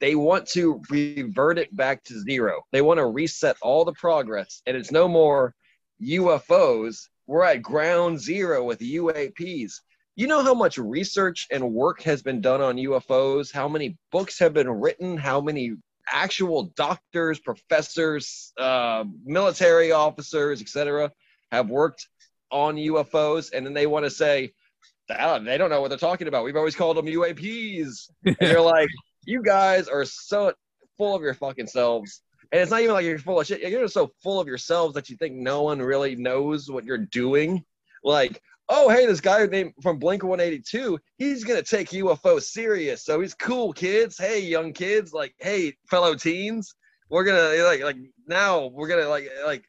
They 0.00 0.14
want 0.14 0.46
to 0.48 0.82
revert 0.90 1.58
it 1.58 1.74
back 1.74 2.04
to 2.04 2.20
zero. 2.20 2.62
They 2.72 2.82
want 2.82 2.98
to 2.98 3.06
reset 3.06 3.56
all 3.62 3.84
the 3.84 3.92
progress, 3.92 4.62
and 4.66 4.76
it's 4.76 4.90
no 4.90 5.08
more 5.08 5.54
UFOs. 6.02 7.08
We're 7.26 7.44
at 7.44 7.62
ground 7.62 8.20
zero 8.20 8.64
with 8.64 8.80
UAPs. 8.80 9.80
You 10.14 10.26
know 10.26 10.42
how 10.42 10.54
much 10.54 10.78
research 10.78 11.46
and 11.50 11.72
work 11.72 12.02
has 12.02 12.22
been 12.22 12.40
done 12.40 12.60
on 12.60 12.76
UFOs, 12.76 13.52
how 13.52 13.68
many 13.68 13.98
books 14.12 14.38
have 14.38 14.54
been 14.54 14.70
written, 14.70 15.16
how 15.16 15.40
many 15.40 15.74
actual 16.10 16.72
doctors, 16.76 17.40
professors, 17.40 18.52
uh, 18.58 19.04
military 19.24 19.92
officers, 19.92 20.60
etc., 20.60 21.10
have 21.52 21.68
worked 21.68 22.08
on 22.50 22.76
UFOs, 22.76 23.52
and 23.52 23.66
then 23.66 23.74
they 23.74 23.86
want 23.86 24.04
to 24.04 24.10
say, 24.10 24.52
they 25.08 25.58
don't 25.58 25.70
know 25.70 25.80
what 25.80 25.88
they're 25.88 25.98
talking 25.98 26.28
about. 26.28 26.44
We've 26.44 26.56
always 26.56 26.74
called 26.74 26.96
them 26.96 27.06
UAPs. 27.06 28.10
And 28.24 28.36
you're 28.40 28.60
like, 28.60 28.88
you 29.26 29.42
guys 29.42 29.88
are 29.88 30.04
so 30.04 30.54
full 30.96 31.14
of 31.14 31.22
your 31.22 31.34
fucking 31.34 31.66
selves. 31.66 32.22
And 32.52 32.62
it's 32.62 32.70
not 32.70 32.80
even 32.80 32.94
like 32.94 33.04
you're 33.04 33.18
full 33.18 33.40
of 33.40 33.46
shit. 33.46 33.60
You're 33.60 33.82
just 33.82 33.94
so 33.94 34.10
full 34.22 34.40
of 34.40 34.46
yourselves 34.46 34.94
that 34.94 35.10
you 35.10 35.16
think 35.16 35.34
no 35.34 35.62
one 35.62 35.82
really 35.82 36.16
knows 36.16 36.70
what 36.70 36.84
you're 36.84 36.96
doing. 36.96 37.64
Like, 38.04 38.40
oh, 38.68 38.88
hey, 38.88 39.04
this 39.04 39.20
guy 39.20 39.44
named 39.46 39.72
from 39.82 39.98
Blink 39.98 40.22
182, 40.22 40.98
he's 41.18 41.44
gonna 41.44 41.62
take 41.62 41.90
UFO 41.90 42.40
serious. 42.40 43.04
So 43.04 43.20
he's 43.20 43.34
cool, 43.34 43.72
kids. 43.72 44.16
Hey, 44.16 44.40
young 44.40 44.72
kids, 44.72 45.12
like, 45.12 45.34
hey, 45.38 45.74
fellow 45.90 46.14
teens, 46.14 46.74
we're 47.08 47.24
gonna 47.24 47.64
like 47.64 47.82
like 47.82 47.96
now 48.26 48.66
we're 48.66 48.88
gonna 48.88 49.08
like 49.08 49.28
like 49.44 49.64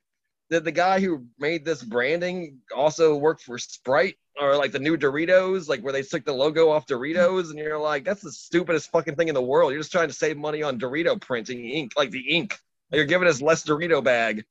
did 0.50 0.64
the 0.64 0.72
guy 0.72 1.00
who 1.00 1.26
made 1.40 1.66
this 1.66 1.84
branding 1.84 2.60
also 2.76 3.16
work 3.16 3.42
for 3.42 3.58
Sprite 3.58 4.16
or 4.40 4.56
like 4.56 4.72
the 4.72 4.80
new 4.80 4.98
Doritos, 4.98 5.68
like 5.68 5.82
where 5.82 5.94
they 5.94 6.04
took 6.04 6.24
the 6.26 6.34
logo 6.34 6.70
off 6.70 6.86
Doritos, 6.86 7.50
and 7.50 7.60
you're 7.60 7.78
like, 7.78 8.04
that's 8.04 8.22
the 8.22 8.32
stupidest 8.32 8.92
fucking 8.92 9.16
thing 9.16 9.28
in 9.28 9.36
the 9.36 9.42
world. 9.42 9.72
You're 9.72 9.82
just 9.82 9.92
trying 9.92 10.08
to 10.08 10.14
save 10.14 10.38
money 10.38 10.64
on 10.64 10.80
Dorito 10.80 11.20
printing 11.20 11.66
ink, 11.66 11.94
like 11.98 12.12
the 12.12 12.30
ink. 12.30 12.58
You're 12.92 13.06
giving 13.06 13.28
us 13.28 13.42
less 13.42 13.66
Dorito 13.66 14.04
bag. 14.04 14.46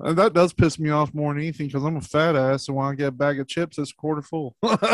And 0.00 0.16
that 0.16 0.32
does 0.32 0.52
piss 0.52 0.78
me 0.78 0.90
off 0.90 1.12
more 1.12 1.34
than 1.34 1.42
anything 1.42 1.66
because 1.66 1.82
I'm 1.82 1.96
a 1.96 2.00
fat 2.00 2.36
ass, 2.36 2.68
and 2.68 2.76
when 2.76 2.86
I 2.86 2.94
get 2.94 3.08
a 3.08 3.12
bag 3.12 3.40
of 3.40 3.48
chips, 3.48 3.78
it's 3.78 3.92
quarter 3.92 4.22
full. 4.22 4.54
no, 4.62 4.68
that's 4.78 4.84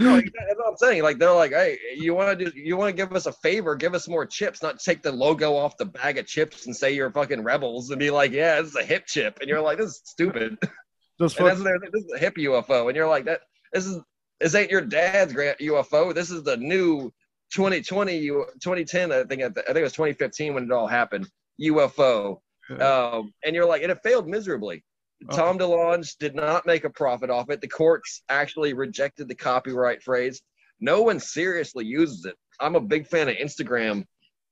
what 0.00 0.68
I'm 0.68 0.76
saying. 0.76 1.04
Like 1.04 1.18
they're 1.18 1.32
like, 1.32 1.52
hey, 1.52 1.78
you 1.96 2.12
want 2.14 2.36
to 2.36 2.50
do, 2.50 2.58
you 2.58 2.76
want 2.76 2.88
to 2.88 2.96
give 2.96 3.14
us 3.14 3.26
a 3.26 3.32
favor, 3.32 3.76
give 3.76 3.94
us 3.94 4.08
more 4.08 4.26
chips, 4.26 4.62
not 4.62 4.80
take 4.80 5.02
the 5.02 5.12
logo 5.12 5.54
off 5.54 5.76
the 5.76 5.84
bag 5.84 6.18
of 6.18 6.26
chips 6.26 6.66
and 6.66 6.74
say 6.74 6.92
you're 6.92 7.10
fucking 7.12 7.44
rebels 7.44 7.90
and 7.90 8.00
be 8.00 8.10
like, 8.10 8.32
yeah, 8.32 8.60
this 8.60 8.70
is 8.70 8.76
a 8.76 8.84
hip 8.84 9.06
chip, 9.06 9.38
and 9.40 9.48
you're 9.48 9.60
like, 9.60 9.78
this 9.78 9.90
is 9.90 10.02
stupid. 10.04 10.58
Just 11.20 11.36
fuck- 11.36 11.56
this 11.56 11.60
is 11.60 12.12
a 12.14 12.18
hip 12.18 12.34
UFO, 12.36 12.88
and 12.88 12.96
you're 12.96 13.08
like, 13.08 13.26
that 13.26 13.42
this 13.72 13.86
is 13.86 14.00
this 14.40 14.56
ain't 14.56 14.72
your 14.72 14.82
dad's 14.82 15.32
grant 15.32 15.60
UFO. 15.60 16.12
This 16.12 16.30
is 16.30 16.42
the 16.42 16.56
new 16.56 17.12
2020, 17.54 18.28
2010. 18.28 19.12
I 19.12 19.22
think 19.22 19.42
I 19.42 19.48
think 19.50 19.68
it 19.68 19.82
was 19.82 19.92
2015 19.92 20.54
when 20.54 20.64
it 20.64 20.72
all 20.72 20.88
happened. 20.88 21.28
UFO 21.62 22.40
um, 22.70 23.32
and 23.44 23.54
you're 23.54 23.66
like, 23.66 23.82
and 23.82 23.92
it 23.92 23.98
failed 24.02 24.28
miserably. 24.28 24.84
Oh. 25.28 25.36
Tom 25.36 25.58
DeLonge 25.58 26.16
did 26.18 26.34
not 26.34 26.66
make 26.66 26.84
a 26.84 26.90
profit 26.90 27.30
off 27.30 27.50
it. 27.50 27.60
The 27.60 27.68
courts 27.68 28.22
actually 28.28 28.74
rejected 28.74 29.28
the 29.28 29.34
copyright 29.34 30.02
phrase. 30.02 30.42
No 30.80 31.02
one 31.02 31.20
seriously 31.20 31.86
uses 31.86 32.24
it. 32.26 32.34
I'm 32.60 32.76
a 32.76 32.80
big 32.80 33.06
fan 33.06 33.28
of 33.28 33.36
Instagram. 33.36 34.04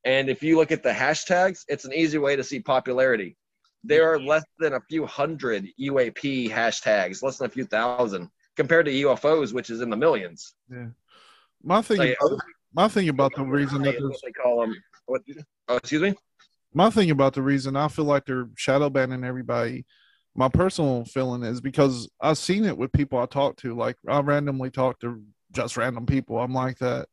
And 0.04 0.28
if 0.28 0.42
you 0.42 0.56
look 0.56 0.73
at 0.73 0.83
the 0.83 0.90
hashtags, 0.90 1.61
it's 1.68 1.85
an 1.85 1.92
easy 1.92 2.18
way 2.18 2.37
to 2.37 2.44
see 2.44 2.61
popularity. 2.61 3.37
There 3.83 4.11
are 4.11 4.18
less 4.18 4.44
than 4.59 4.75
a 4.75 4.80
few 4.88 5.04
hundred 5.04 5.66
UAP 5.80 6.50
hashtags, 6.50 7.23
less 7.23 7.38
than 7.38 7.47
a 7.47 7.50
few 7.50 7.64
thousand, 7.64 8.30
compared 8.56 8.87
to 8.87 8.92
UFOs, 8.92 9.52
which 9.52 9.68
is 9.68 9.83
in 9.83 9.90
the 9.90 9.97
millions. 9.97 10.54
Yeah. 10.71 10.87
My 11.62 11.83
thing, 11.83 11.97
so, 11.99 12.02
yeah, 12.02 12.37
my 12.75 12.88
thing 12.88 13.09
about 13.11 13.35
the 13.35 13.44
reason 13.44 13.83
that 13.83 13.94
they 14.25 14.33
call 14.33 14.62
them. 14.62 14.75
What? 15.06 15.23
Oh, 15.68 15.76
excuse 15.76 16.02
me 16.02 16.14
my 16.75 16.90
thing 16.90 17.11
about 17.11 17.35
the 17.35 17.43
reason 17.43 17.76
I 17.76 17.88
feel 17.88 18.04
like 18.04 18.26
they're 18.26 18.49
shadow 18.57 18.90
banning 18.90 19.25
everybody, 19.25 19.87
my 20.35 20.49
personal 20.49 21.04
feeling 21.04 21.45
is 21.45 21.61
because 21.61 22.09
I've 22.21 22.38
seen 22.38 22.64
it 22.64 22.76
with 22.76 22.93
people 22.93 23.19
I 23.19 23.26
talk 23.26 23.57
to. 23.59 23.75
Like 23.75 23.97
I 24.09 24.21
randomly 24.21 24.71
talk 24.71 25.00
to 25.00 25.23
just 25.52 25.76
random 25.76 26.07
people. 26.07 26.38
I'm 26.38 26.52
like 26.52 26.78
that, 26.78 27.07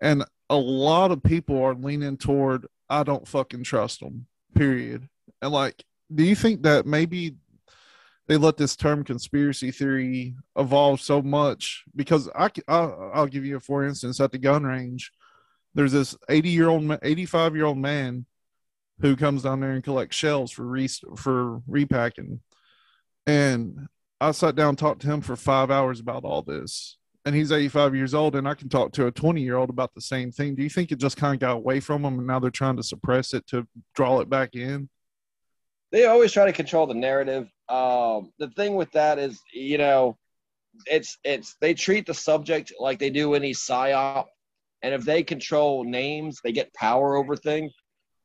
and 0.00 0.24
a 0.48 0.56
lot 0.56 1.10
of 1.10 1.22
people 1.22 1.62
are 1.62 1.74
leaning 1.74 2.16
toward 2.16 2.66
I 2.88 3.02
don't 3.02 3.28
fucking 3.28 3.64
trust 3.64 4.00
them. 4.00 4.26
Period. 4.54 5.08
And 5.42 5.52
like, 5.52 5.84
do 6.14 6.24
you 6.24 6.34
think 6.34 6.62
that 6.62 6.86
maybe 6.86 7.36
they 8.28 8.36
let 8.36 8.56
this 8.56 8.76
term 8.76 9.04
conspiracy 9.04 9.70
theory 9.70 10.34
evolve 10.56 11.00
so 11.00 11.20
much 11.20 11.84
because 11.96 12.28
I, 12.34 12.50
I'll, 12.68 13.10
I'll 13.14 13.26
give 13.26 13.44
you 13.44 13.56
a 13.56 13.60
for 13.60 13.84
instance 13.84 14.20
at 14.20 14.32
the 14.32 14.38
gun 14.38 14.64
range 14.64 15.10
there's 15.74 15.92
this 15.92 16.14
80 16.28 16.48
year 16.50 16.68
old 16.68 16.98
85 17.02 17.56
year 17.56 17.64
old 17.64 17.78
man 17.78 18.26
who 19.00 19.16
comes 19.16 19.42
down 19.42 19.60
there 19.60 19.70
and 19.70 19.84
collects 19.84 20.16
shells 20.16 20.50
for 20.50 20.64
re- 20.64 20.88
for 21.16 21.62
repacking. 21.66 22.40
And 23.26 23.88
I 24.20 24.32
sat 24.32 24.56
down 24.56 24.76
talked 24.76 25.02
to 25.02 25.06
him 25.06 25.20
for 25.20 25.36
five 25.36 25.70
hours 25.70 26.00
about 26.00 26.24
all 26.24 26.42
this. 26.42 26.96
And 27.24 27.34
he's 27.34 27.52
85 27.52 27.94
years 27.94 28.14
old, 28.14 28.36
and 28.36 28.48
I 28.48 28.54
can 28.54 28.68
talk 28.68 28.92
to 28.92 29.06
a 29.06 29.12
20 29.12 29.42
year 29.42 29.56
old 29.56 29.70
about 29.70 29.94
the 29.94 30.00
same 30.00 30.32
thing. 30.32 30.54
Do 30.54 30.62
you 30.62 30.70
think 30.70 30.90
it 30.90 30.98
just 30.98 31.16
kind 31.16 31.34
of 31.34 31.40
got 31.40 31.56
away 31.56 31.78
from 31.80 32.02
them 32.02 32.18
and 32.18 32.26
now 32.26 32.38
they're 32.38 32.50
trying 32.50 32.76
to 32.76 32.82
suppress 32.82 33.34
it 33.34 33.46
to 33.48 33.66
draw 33.94 34.20
it 34.20 34.30
back 34.30 34.54
in? 34.54 34.88
They 35.92 36.06
always 36.06 36.32
try 36.32 36.46
to 36.46 36.52
control 36.52 36.86
the 36.86 36.94
narrative. 36.94 37.48
Um, 37.68 38.32
the 38.38 38.48
thing 38.56 38.76
with 38.76 38.90
that 38.92 39.18
is, 39.18 39.40
you 39.52 39.78
know, 39.78 40.16
it's 40.86 41.18
it's 41.24 41.56
they 41.60 41.74
treat 41.74 42.06
the 42.06 42.14
subject 42.14 42.72
like 42.78 42.98
they 42.98 43.10
do 43.10 43.34
any 43.34 43.52
psyop, 43.52 44.26
and 44.82 44.94
if 44.94 45.04
they 45.04 45.22
control 45.22 45.84
names, 45.84 46.40
they 46.42 46.52
get 46.52 46.72
power 46.74 47.16
over 47.16 47.36
things 47.36 47.72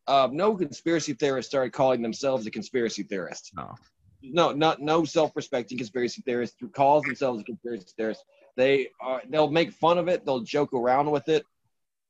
uh, 0.07 0.29
no 0.31 0.55
conspiracy 0.55 1.13
theorist 1.13 1.49
started 1.49 1.71
calling 1.71 2.01
themselves 2.01 2.45
a 2.45 2.51
conspiracy 2.51 3.03
theorist. 3.03 3.51
No, 3.55 3.75
no, 4.21 4.51
not 4.51 4.81
no 4.81 5.05
self-respecting 5.05 5.77
conspiracy 5.77 6.21
theorist 6.21 6.55
who 6.59 6.69
calls 6.69 7.03
themselves 7.03 7.41
a 7.41 7.43
conspiracy 7.43 7.87
theorist. 7.97 8.23
They 8.55 8.89
are 9.01 9.21
they'll 9.29 9.49
make 9.49 9.71
fun 9.71 9.97
of 9.97 10.07
it, 10.07 10.25
they'll 10.25 10.41
joke 10.41 10.73
around 10.73 11.09
with 11.09 11.27
it, 11.29 11.45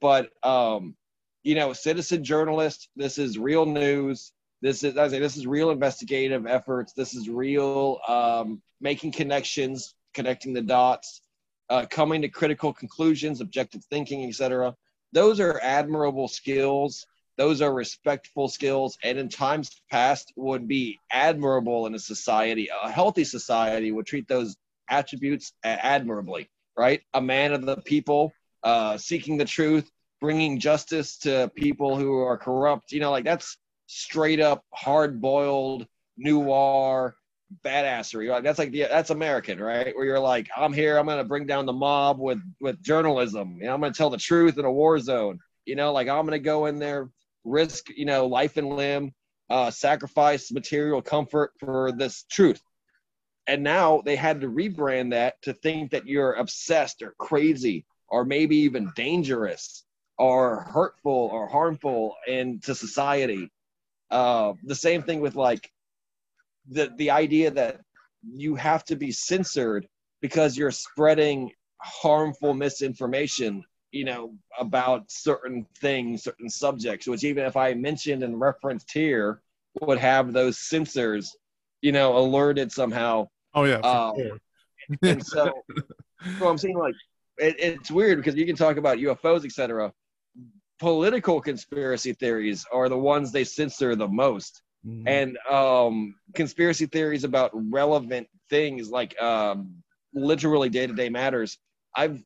but 0.02 0.30
um, 0.44 0.96
you 1.44 1.56
know, 1.56 1.74
citizen 1.74 2.24
journalist. 2.24 2.90
This 2.96 3.18
is 3.18 3.38
real 3.38 3.66
news. 3.66 4.32
This 4.62 4.84
is 4.84 4.98
I 4.98 5.08
say 5.08 5.20
this 5.20 5.38
is 5.38 5.48
real 5.48 5.72
investigative 5.72 6.48
efforts. 6.48 6.94
This 6.94 7.14
is 7.14 7.30
real 7.30 8.00
um, 8.08 8.62
making 8.82 9.12
connections, 9.12 9.96
connecting 10.14 10.54
the 10.54 10.62
dots, 10.62 11.22
uh, 11.70 11.86
coming 11.90 12.22
to 12.22 12.30
critical 12.30 12.74
conclusions, 12.74 13.42
objective 13.42 13.84
thinking, 13.86 14.28
etc. 14.28 14.76
Those 15.12 15.40
are 15.40 15.60
admirable 15.62 16.28
skills 16.28 17.06
those 17.38 17.62
are 17.62 17.74
respectful 17.74 18.48
skills 18.48 18.98
and 19.04 19.18
in 19.18 19.30
times 19.30 19.82
past 19.92 20.32
would 20.36 20.68
be 20.68 21.00
admirable 21.12 21.86
in 21.88 21.96
a 21.96 22.00
society 22.00 22.70
a 22.84 22.92
healthy 22.92 23.24
society 23.24 23.92
would 23.92 24.06
treat 24.06 24.28
those 24.28 24.56
attributes 24.90 25.54
admirably 25.64 26.50
right? 26.78 27.02
A 27.14 27.22
man 27.22 27.54
of 27.54 27.66
the 27.66 27.78
people 27.78 28.32
uh, 28.64 28.98
seeking 28.98 29.38
the 29.38 29.46
truth 29.46 29.90
bringing 30.22 30.58
justice 30.58 31.18
to 31.18 31.52
people 31.54 31.98
who 31.98 32.18
are 32.18 32.38
corrupt 32.38 32.94
you 32.94 33.02
know 33.02 33.12
like 33.12 33.26
that's 33.26 33.58
straight 33.88 34.40
up 34.40 34.64
hard 34.74 35.20
boiled 35.20 35.86
noir 36.16 37.14
badassery 37.66 38.30
like 38.30 38.42
that's 38.42 38.58
like 38.58 38.72
the 38.72 38.84
that's 38.84 39.10
american 39.10 39.60
right? 39.60 39.94
Where 39.94 40.06
you're 40.06 40.20
like 40.22 40.50
i'm 40.56 40.72
here 40.72 40.98
i'm 40.98 41.08
gonna 41.08 41.26
bring 41.26 41.46
down 41.46 41.66
the 41.66 41.74
mob 41.74 42.20
with 42.20 42.40
with 42.62 42.82
journalism 42.82 43.58
you 43.60 43.66
know 43.66 43.74
i'm 43.74 43.82
gonna 43.82 43.94
tell 43.94 44.10
the 44.10 44.18
truth 44.18 44.58
in 44.58 44.64
a 44.64 44.72
war 44.72 44.98
zone. 44.98 45.40
You 45.66 45.76
know 45.76 45.92
like 45.92 46.08
i'm 46.08 46.26
gonna 46.26 46.40
go 46.40 46.68
in 46.68 46.80
there 46.80 47.10
risk, 47.44 47.90
you 47.96 48.06
know, 48.06 48.26
life 48.26 48.58
and 48.58 48.70
limb, 48.70 49.14
uh, 49.50 49.70
sacrifice 49.72 50.52
material 50.52 51.02
comfort 51.02 51.52
for 51.60 51.92
this 51.92 52.24
truth. 52.30 52.62
And 53.48 53.64
now 53.64 54.02
they 54.06 54.16
had 54.16 54.42
to 54.42 54.48
rebrand 54.48 55.12
that 55.12 55.42
to 55.44 55.54
think 55.54 55.92
that 55.92 56.08
you're 56.08 56.34
obsessed 56.34 57.02
or 57.02 57.14
crazy 57.20 57.86
or 58.08 58.24
maybe 58.24 58.56
even 58.58 58.92
dangerous 58.96 59.86
or 60.18 60.62
hurtful 60.62 61.30
or 61.32 61.48
harmful 61.48 62.16
into 62.28 62.74
society. 62.74 63.52
Uh, 64.10 64.54
the 64.64 64.76
same 64.76 65.04
thing 65.04 65.20
with 65.20 65.36
like 65.36 65.70
the 66.70 66.94
the 66.98 67.10
idea 67.12 67.52
that 67.52 67.82
you 68.24 68.56
have 68.56 68.84
to 68.86 68.96
be 68.96 69.12
censored 69.12 69.88
because 70.22 70.58
you're 70.58 70.72
spreading 70.72 71.52
harmful 71.82 72.54
misinformation 72.54 73.64
you 73.94 74.06
know 74.06 74.34
about 74.60 75.10
certain 75.12 75.66
things 75.80 76.24
certain 76.24 76.50
subjects 76.50 77.08
which 77.08 77.24
even 77.24 77.46
if 77.46 77.58
i 77.58 77.74
mentioned 77.74 78.24
and 78.24 78.40
referenced 78.42 78.92
here 78.92 79.42
would 79.82 80.00
have 80.00 80.34
those 80.34 80.58
censors 80.60 81.36
you 81.82 81.92
know 81.94 82.18
alerted 82.18 82.72
somehow 82.72 83.28
Oh 83.54 83.66
yeah. 83.66 83.82
Um, 83.84 84.14
sure. 84.16 84.40
and 85.06 85.26
so, 85.26 85.64
so 86.40 86.48
i'm 86.48 86.58
saying 86.58 86.78
like 86.78 86.96
it, 87.38 87.56
it's 87.60 87.92
weird 87.92 88.18
because 88.20 88.36
you 88.36 88.46
can 88.46 88.56
talk 88.56 88.78
about 88.78 88.98
ufos 89.00 89.46
etc 89.46 89.94
political 90.80 91.40
conspiracy 91.42 92.14
theories 92.14 92.66
are 92.74 92.90
the 92.90 92.98
ones 92.98 93.32
they 93.32 93.44
censor 93.44 93.96
the 93.96 94.08
most 94.08 94.62
Mhm. 94.86 95.06
and 95.08 95.38
um 95.50 96.16
conspiracy 96.34 96.86
theories 96.86 97.24
about 97.24 97.52
relevant 97.54 98.28
things 98.50 98.90
like 98.90 99.20
um 99.22 99.76
literally 100.14 100.70
day-to-day 100.70 101.10
matters 101.10 101.58
i've 101.96 102.22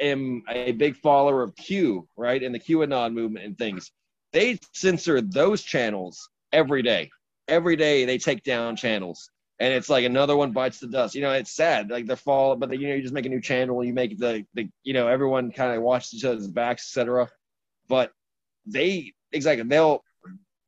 am 0.00 0.42
a 0.48 0.72
big 0.72 0.96
follower 0.96 1.42
of 1.42 1.54
q 1.56 2.08
right 2.16 2.42
and 2.42 2.54
the 2.54 2.58
qanon 2.58 3.12
movement 3.12 3.44
and 3.44 3.58
things. 3.58 3.90
They 4.32 4.58
censor 4.72 5.20
those 5.20 5.62
channels 5.62 6.28
every 6.52 6.82
day. 6.82 7.10
Every 7.48 7.76
day 7.76 8.04
they 8.04 8.18
take 8.18 8.42
down 8.44 8.76
channels 8.76 9.30
and 9.58 9.74
it's 9.74 9.88
like 9.88 10.04
another 10.04 10.36
one 10.36 10.52
bites 10.52 10.78
the 10.80 10.86
dust. 10.86 11.14
You 11.14 11.22
know 11.22 11.32
it's 11.32 11.54
sad 11.54 11.90
like 11.90 12.06
they're 12.06 12.16
fall 12.16 12.56
but 12.56 12.78
you 12.78 12.88
know 12.88 12.94
you 12.94 13.02
just 13.02 13.14
make 13.14 13.26
a 13.26 13.30
new 13.30 13.40
channel 13.40 13.84
you 13.84 13.92
make 13.92 14.18
the 14.18 14.44
the 14.54 14.68
you 14.82 14.92
know 14.92 15.08
everyone 15.08 15.52
kind 15.52 15.76
of 15.76 15.82
watches 15.82 16.14
each 16.14 16.24
other's 16.24 16.48
backs 16.48 16.90
etc 16.90 17.28
but 17.88 18.12
they 18.66 19.12
exactly 19.32 19.66
they'll 19.66 20.04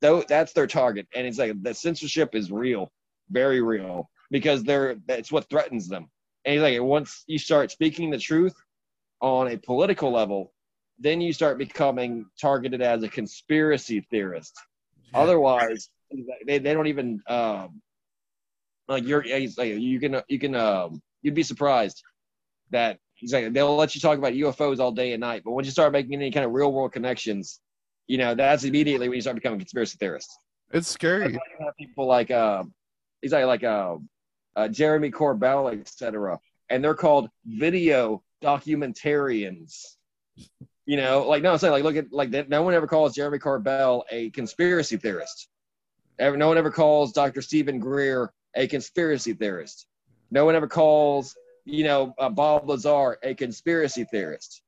though 0.01 0.21
that's 0.23 0.53
their 0.53 0.67
target 0.67 1.07
and 1.15 1.25
it's 1.25 1.37
like 1.37 1.53
the 1.61 1.73
censorship 1.73 2.35
is 2.35 2.51
real 2.51 2.91
very 3.29 3.61
real 3.61 4.09
because 4.31 4.63
they're 4.63 4.95
that's 5.07 5.31
what 5.31 5.49
threatens 5.49 5.87
them. 5.87 6.09
And 6.45 6.53
he's 6.53 6.61
like 6.61 6.81
once 6.81 7.23
you 7.27 7.37
start 7.37 7.71
speaking 7.71 8.09
the 8.09 8.17
truth 8.17 8.55
on 9.23 9.47
a 9.47 9.57
political 9.57 10.11
level 10.11 10.51
then 10.99 11.19
you 11.21 11.33
start 11.33 11.57
becoming 11.57 12.25
targeted 12.39 12.81
as 12.81 13.01
a 13.01 13.09
conspiracy 13.09 14.05
theorist 14.11 14.53
otherwise 15.15 15.89
they, 16.45 16.59
they 16.59 16.73
don't 16.73 16.87
even 16.87 17.19
um 17.27 17.81
like 18.87 19.05
you're 19.07 19.23
like 19.57 19.69
you 19.79 19.99
can 19.99 20.21
you 20.27 20.37
can 20.37 20.53
um 20.55 21.01
you'd 21.21 21.33
be 21.33 21.41
surprised 21.41 22.03
that 22.69 22.99
like 23.31 23.53
they'll 23.53 23.77
let 23.77 23.95
you 23.95 24.01
talk 24.01 24.17
about 24.17 24.33
ufos 24.33 24.79
all 24.79 24.91
day 24.91 25.13
and 25.13 25.21
night 25.21 25.41
but 25.45 25.51
once 25.51 25.65
you 25.65 25.71
start 25.71 25.93
making 25.93 26.13
any 26.13 26.29
kind 26.29 26.45
of 26.45 26.51
real 26.51 26.73
world 26.73 26.91
connections 26.91 27.61
you 28.07 28.17
know 28.17 28.35
that's 28.35 28.65
immediately 28.65 29.07
when 29.07 29.15
you 29.15 29.21
start 29.21 29.35
becoming 29.35 29.57
a 29.57 29.63
conspiracy 29.63 29.95
theorist 29.97 30.29
It's 30.71 30.89
scary. 30.89 31.39
people 31.79 32.05
like 32.07 32.29
uh, 32.29 32.63
he's 33.21 33.31
like 33.31 33.45
like 33.45 33.63
uh, 33.63 33.95
uh, 34.55 34.67
Jeremy 34.67 35.11
Corbell, 35.11 35.79
etc. 35.79 36.39
And 36.69 36.83
they're 36.83 36.95
called 36.95 37.29
video 37.45 38.23
documentarians. 38.43 39.95
You 40.85 40.97
know, 40.97 41.25
like 41.27 41.43
no, 41.43 41.53
I'm 41.53 41.57
saying 41.57 41.71
like 41.71 41.83
look 41.83 41.95
at 41.95 42.11
like 42.11 42.31
that. 42.31 42.49
No 42.49 42.61
one 42.61 42.73
ever 42.73 42.87
calls 42.87 43.15
Jeremy 43.15 43.39
Corbell 43.39 44.03
a 44.11 44.29
conspiracy 44.31 44.97
theorist. 44.97 45.47
Ever, 46.19 46.37
no 46.37 46.47
one 46.47 46.57
ever 46.57 46.71
calls 46.71 47.13
Dr. 47.13 47.41
Stephen 47.41 47.79
Greer 47.79 48.31
a 48.55 48.67
conspiracy 48.67 49.33
theorist. 49.33 49.87
No 50.29 50.45
one 50.45 50.55
ever 50.55 50.67
calls 50.67 51.35
you 51.65 51.83
know 51.85 52.13
uh, 52.19 52.29
Bob 52.29 52.69
Lazar 52.69 53.17
a 53.23 53.33
conspiracy 53.33 54.03
theorist 54.03 54.61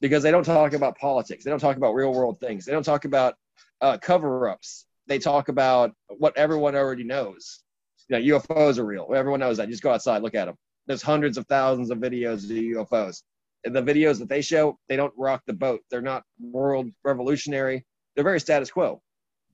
because 0.00 0.22
they 0.22 0.30
don't 0.30 0.44
talk 0.44 0.72
about 0.72 0.96
politics. 0.98 1.44
They 1.44 1.50
don't 1.50 1.60
talk 1.60 1.76
about 1.76 1.94
real 1.94 2.12
world 2.12 2.40
things. 2.40 2.64
They 2.64 2.72
don't 2.72 2.82
talk 2.82 3.04
about 3.04 3.34
uh, 3.80 3.98
cover 3.98 4.48
ups 4.48 4.86
they 5.06 5.18
talk 5.18 5.48
about 5.48 5.92
what 6.08 6.36
everyone 6.36 6.74
already 6.74 7.04
knows. 7.04 7.62
You 8.08 8.18
know, 8.18 8.38
UFOs 8.38 8.78
are 8.78 8.84
real. 8.84 9.08
Everyone 9.14 9.40
knows 9.40 9.58
that. 9.58 9.68
Just 9.68 9.82
go 9.82 9.92
outside, 9.92 10.22
look 10.22 10.34
at 10.34 10.46
them. 10.46 10.56
There's 10.86 11.02
hundreds 11.02 11.38
of 11.38 11.46
thousands 11.46 11.90
of 11.90 11.98
videos 11.98 12.44
of 12.44 12.88
UFOs. 12.88 13.22
And 13.64 13.74
the 13.74 13.82
videos 13.82 14.18
that 14.18 14.28
they 14.28 14.42
show, 14.42 14.78
they 14.88 14.96
don't 14.96 15.14
rock 15.16 15.42
the 15.46 15.54
boat. 15.54 15.80
They're 15.90 16.02
not 16.02 16.24
world 16.38 16.90
revolutionary. 17.02 17.84
They're 18.14 18.24
very 18.24 18.40
status 18.40 18.70
quo. 18.70 19.00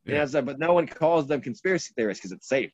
Yeah. 0.05 0.23
And 0.23 0.31
that's, 0.31 0.45
but 0.45 0.59
no 0.59 0.73
one 0.73 0.87
calls 0.87 1.27
them 1.27 1.41
conspiracy 1.41 1.93
theorists 1.97 2.21
because 2.21 2.33
it's 2.33 2.49
safe, 2.49 2.73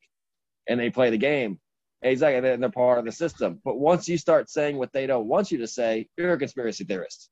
and 0.67 0.79
they 0.79 0.89
play 0.89 1.09
the 1.09 1.17
game. 1.17 1.59
Exactly, 2.01 2.49
and 2.49 2.61
they're 2.61 2.69
part 2.69 2.99
of 2.99 3.05
the 3.05 3.11
system. 3.11 3.59
But 3.63 3.79
once 3.79 4.07
you 4.07 4.17
start 4.17 4.49
saying 4.49 4.77
what 4.77 4.93
they 4.93 5.07
don't 5.07 5.27
want 5.27 5.51
you 5.51 5.57
to 5.59 5.67
say, 5.67 6.07
you're 6.17 6.33
a 6.33 6.37
conspiracy 6.37 6.83
theorist. 6.83 7.29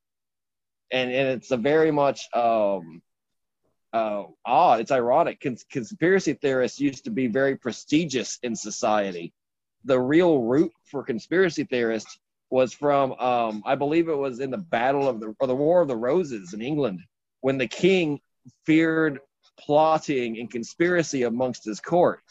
And 0.91 1.11
and 1.11 1.27
it's 1.29 1.51
a 1.51 1.57
very 1.57 1.91
much 1.91 2.27
um, 2.33 3.01
uh, 3.93 4.23
odd. 4.45 4.81
It's 4.81 4.91
ironic. 4.91 5.39
Cons- 5.41 5.65
conspiracy 5.69 6.33
theorists 6.33 6.79
used 6.79 7.05
to 7.05 7.11
be 7.11 7.27
very 7.27 7.55
prestigious 7.55 8.39
in 8.43 8.55
society. 8.55 9.33
The 9.85 9.99
real 9.99 10.41
root 10.41 10.71
for 10.83 11.03
conspiracy 11.03 11.63
theorists 11.63 12.19
was 12.49 12.73
from, 12.73 13.13
um, 13.13 13.63
I 13.65 13.75
believe 13.75 14.07
it 14.07 14.17
was 14.17 14.39
in 14.39 14.51
the 14.51 14.57
Battle 14.57 15.07
of 15.07 15.19
the 15.19 15.35
or 15.39 15.47
the 15.47 15.55
War 15.55 15.81
of 15.81 15.87
the 15.87 15.95
Roses 15.95 16.53
in 16.53 16.61
England, 16.61 17.01
when 17.41 17.57
the 17.57 17.67
king 17.67 18.19
feared 18.65 19.19
plotting 19.59 20.39
and 20.39 20.51
conspiracy 20.51 21.23
amongst 21.23 21.65
his 21.65 21.79
court. 21.79 22.21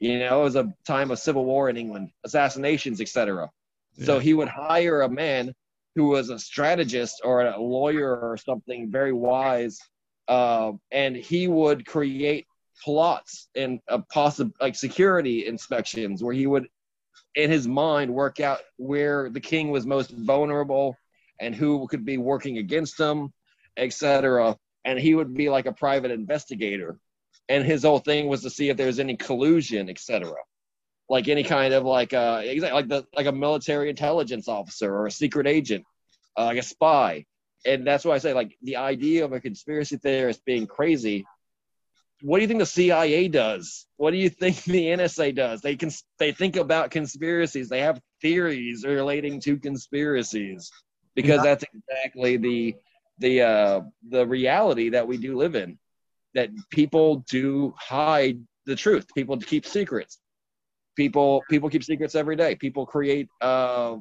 You 0.00 0.20
know, 0.20 0.40
it 0.40 0.44
was 0.44 0.56
a 0.56 0.72
time 0.86 1.10
of 1.10 1.18
civil 1.18 1.44
war 1.44 1.68
in 1.68 1.76
England, 1.76 2.10
assassinations, 2.24 3.00
etc. 3.00 3.50
So 4.00 4.20
he 4.20 4.32
would 4.32 4.48
hire 4.48 5.02
a 5.02 5.08
man 5.08 5.52
who 5.96 6.08
was 6.10 6.30
a 6.30 6.38
strategist 6.38 7.20
or 7.24 7.42
a 7.42 7.60
lawyer 7.60 8.16
or 8.16 8.36
something 8.36 8.92
very 8.92 9.12
wise 9.12 9.80
uh, 10.28 10.72
and 10.92 11.16
he 11.16 11.48
would 11.48 11.86
create 11.86 12.46
plots 12.84 13.48
and 13.56 13.80
a 13.88 13.98
possible 13.98 14.52
like 14.60 14.76
security 14.76 15.46
inspections 15.46 16.22
where 16.22 16.34
he 16.34 16.46
would 16.46 16.68
in 17.34 17.50
his 17.50 17.68
mind 17.68 18.12
work 18.12 18.40
out 18.40 18.60
where 18.76 19.30
the 19.30 19.40
king 19.40 19.70
was 19.70 19.86
most 19.86 20.10
vulnerable 20.10 20.96
and 21.40 21.54
who 21.54 21.86
could 21.88 22.04
be 22.04 22.18
working 22.18 22.58
against 22.58 22.98
him 22.98 23.32
etc 23.76 24.56
and 24.84 24.98
he 24.98 25.14
would 25.14 25.34
be 25.34 25.50
like 25.50 25.66
a 25.66 25.72
private 25.72 26.10
investigator. 26.10 26.98
And 27.50 27.64
his 27.64 27.82
whole 27.82 27.98
thing 27.98 28.28
was 28.28 28.42
to 28.42 28.50
see 28.50 28.68
if 28.68 28.76
there 28.76 28.86
was 28.86 28.98
any 28.98 29.16
collusion 29.16 29.88
etc 29.88 30.32
like 31.08 31.28
any 31.28 31.42
kind 31.42 31.72
of 31.72 31.84
like 31.84 32.12
uh 32.12 32.42
like 32.60 32.88
the 32.88 33.06
like 33.14 33.26
a 33.26 33.32
military 33.32 33.88
intelligence 33.88 34.46
officer 34.46 34.94
or 34.94 35.06
a 35.06 35.10
secret 35.10 35.46
agent 35.46 35.84
uh, 36.38 36.44
like 36.44 36.58
a 36.58 36.62
spy. 36.62 37.26
And 37.66 37.86
that's 37.86 38.04
why 38.04 38.14
I 38.14 38.18
say 38.18 38.32
like 38.32 38.56
the 38.62 38.76
idea 38.76 39.24
of 39.24 39.32
a 39.32 39.40
conspiracy 39.40 39.96
theorist 39.96 40.44
being 40.44 40.66
crazy. 40.66 41.26
What 42.22 42.38
do 42.38 42.42
you 42.42 42.48
think 42.48 42.60
the 42.60 42.66
CIA 42.66 43.28
does? 43.28 43.86
What 43.96 44.10
do 44.10 44.16
you 44.16 44.28
think 44.28 44.62
the 44.64 44.86
NSA 44.86 45.34
does? 45.34 45.60
They 45.60 45.76
can 45.76 45.90
they 46.18 46.32
think 46.32 46.56
about 46.56 46.90
conspiracies. 46.90 47.68
They 47.68 47.80
have 47.80 48.00
theories 48.20 48.84
relating 48.84 49.40
to 49.42 49.58
conspiracies 49.58 50.70
because 51.14 51.42
that's 51.42 51.64
exactly 51.74 52.36
the 52.36 52.74
the 53.18 53.42
uh, 53.42 53.80
the 54.08 54.26
reality 54.26 54.90
that 54.90 55.06
we 55.06 55.16
do 55.16 55.36
live 55.36 55.54
in. 55.54 55.78
That 56.34 56.50
people 56.70 57.24
do 57.28 57.74
hide 57.78 58.38
the 58.66 58.76
truth. 58.76 59.06
People 59.14 59.38
keep 59.38 59.66
secrets. 59.66 60.18
People 60.96 61.42
people 61.48 61.70
keep 61.70 61.84
secrets 61.84 62.14
every 62.14 62.36
day. 62.36 62.54
People 62.54 62.84
create 62.84 63.28
uh, 63.40 63.96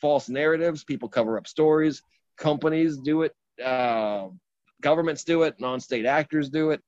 false 0.00 0.28
narratives. 0.28 0.84
People 0.84 1.08
cover 1.08 1.38
up 1.38 1.46
stories 1.46 2.02
companies 2.38 2.96
do 2.96 3.22
it, 3.22 3.34
uh, 3.62 4.28
governments 4.80 5.24
do 5.24 5.42
it, 5.42 5.60
non-state 5.60 6.06
actors 6.06 6.48
do 6.48 6.70
it, 6.70 6.80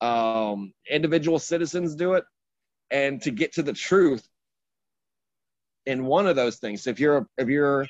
um, 0.00 0.72
individual 0.90 1.38
citizens 1.38 1.94
do 1.94 2.14
it, 2.14 2.24
and 2.90 3.20
to 3.22 3.30
get 3.30 3.54
to 3.54 3.62
the 3.62 3.72
truth 3.72 4.26
in 5.86 6.04
one 6.04 6.26
of 6.26 6.36
those 6.36 6.56
things, 6.56 6.86
if 6.86 7.00
you're 7.00 7.26
if 7.38 7.48
you're 7.48 7.86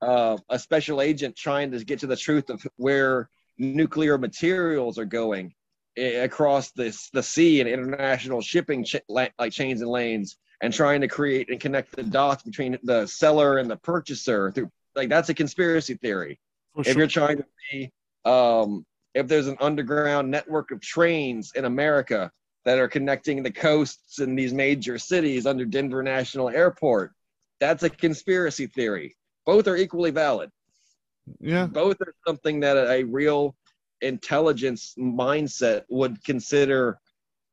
uh, 0.00 0.36
a 0.48 0.58
special 0.58 1.00
agent 1.00 1.36
trying 1.36 1.70
to 1.72 1.84
get 1.84 2.00
to 2.00 2.06
the 2.06 2.16
truth 2.16 2.50
of 2.50 2.64
where 2.76 3.28
nuclear 3.58 4.16
materials 4.18 4.98
are 4.98 5.04
going 5.04 5.52
eh, 5.96 6.22
across 6.22 6.70
this 6.72 7.10
the 7.12 7.22
sea 7.22 7.60
and 7.60 7.68
international 7.68 8.40
shipping 8.40 8.84
ch- 8.84 8.96
like 9.08 9.32
chains 9.50 9.80
and 9.80 9.90
lanes 9.90 10.36
and 10.62 10.72
trying 10.72 11.00
to 11.00 11.08
create 11.08 11.50
and 11.50 11.60
connect 11.60 11.94
the 11.96 12.02
dots 12.02 12.42
between 12.42 12.78
the 12.84 13.06
seller 13.06 13.58
and 13.58 13.70
the 13.70 13.76
purchaser 13.76 14.52
through 14.52 14.70
like 14.94 15.08
that's 15.08 15.28
a 15.28 15.34
conspiracy 15.34 15.94
theory 15.94 16.38
For 16.74 16.82
if 16.82 16.86
sure. 16.86 16.98
you're 16.98 17.08
trying 17.08 17.38
to 17.38 17.44
be 17.72 17.92
um, 18.24 18.84
if 19.18 19.28
there's 19.28 19.48
an 19.48 19.56
underground 19.60 20.30
network 20.30 20.70
of 20.70 20.80
trains 20.80 21.52
in 21.54 21.64
America 21.64 22.30
that 22.64 22.78
are 22.78 22.88
connecting 22.88 23.42
the 23.42 23.50
coasts 23.50 24.18
in 24.18 24.34
these 24.34 24.52
major 24.52 24.98
cities 24.98 25.46
under 25.46 25.64
Denver 25.64 26.02
National 26.02 26.48
Airport, 26.48 27.12
that's 27.60 27.82
a 27.82 27.90
conspiracy 27.90 28.66
theory. 28.66 29.16
Both 29.46 29.66
are 29.66 29.76
equally 29.76 30.10
valid. 30.10 30.50
Yeah. 31.40 31.66
Both 31.66 32.00
are 32.00 32.14
something 32.26 32.60
that 32.60 32.76
a 32.76 33.04
real 33.04 33.56
intelligence 34.00 34.94
mindset 34.98 35.82
would 35.88 36.22
consider 36.24 36.98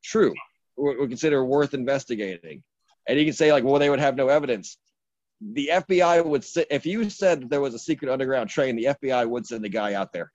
true, 0.03 0.33
would 0.77 0.97
would 0.99 1.09
consider 1.09 1.43
worth 1.43 1.73
investigating. 1.73 2.63
And 3.07 3.19
you 3.19 3.25
can 3.25 3.33
say 3.33 3.51
like, 3.51 3.63
well, 3.63 3.79
they 3.79 3.89
would 3.89 3.99
have 3.99 4.15
no 4.15 4.29
evidence 4.29 4.77
the 5.41 5.69
FBI 5.73 6.25
would 6.25 6.43
say 6.43 6.65
if 6.69 6.85
you 6.85 7.09
said 7.09 7.49
there 7.49 7.61
was 7.61 7.73
a 7.73 7.79
secret 7.79 8.11
underground 8.11 8.49
train, 8.49 8.75
the 8.75 8.85
FBI 8.85 9.27
would 9.27 9.45
send 9.45 9.65
a 9.65 9.69
guy 9.69 9.93
out 9.93 10.13
there. 10.13 10.31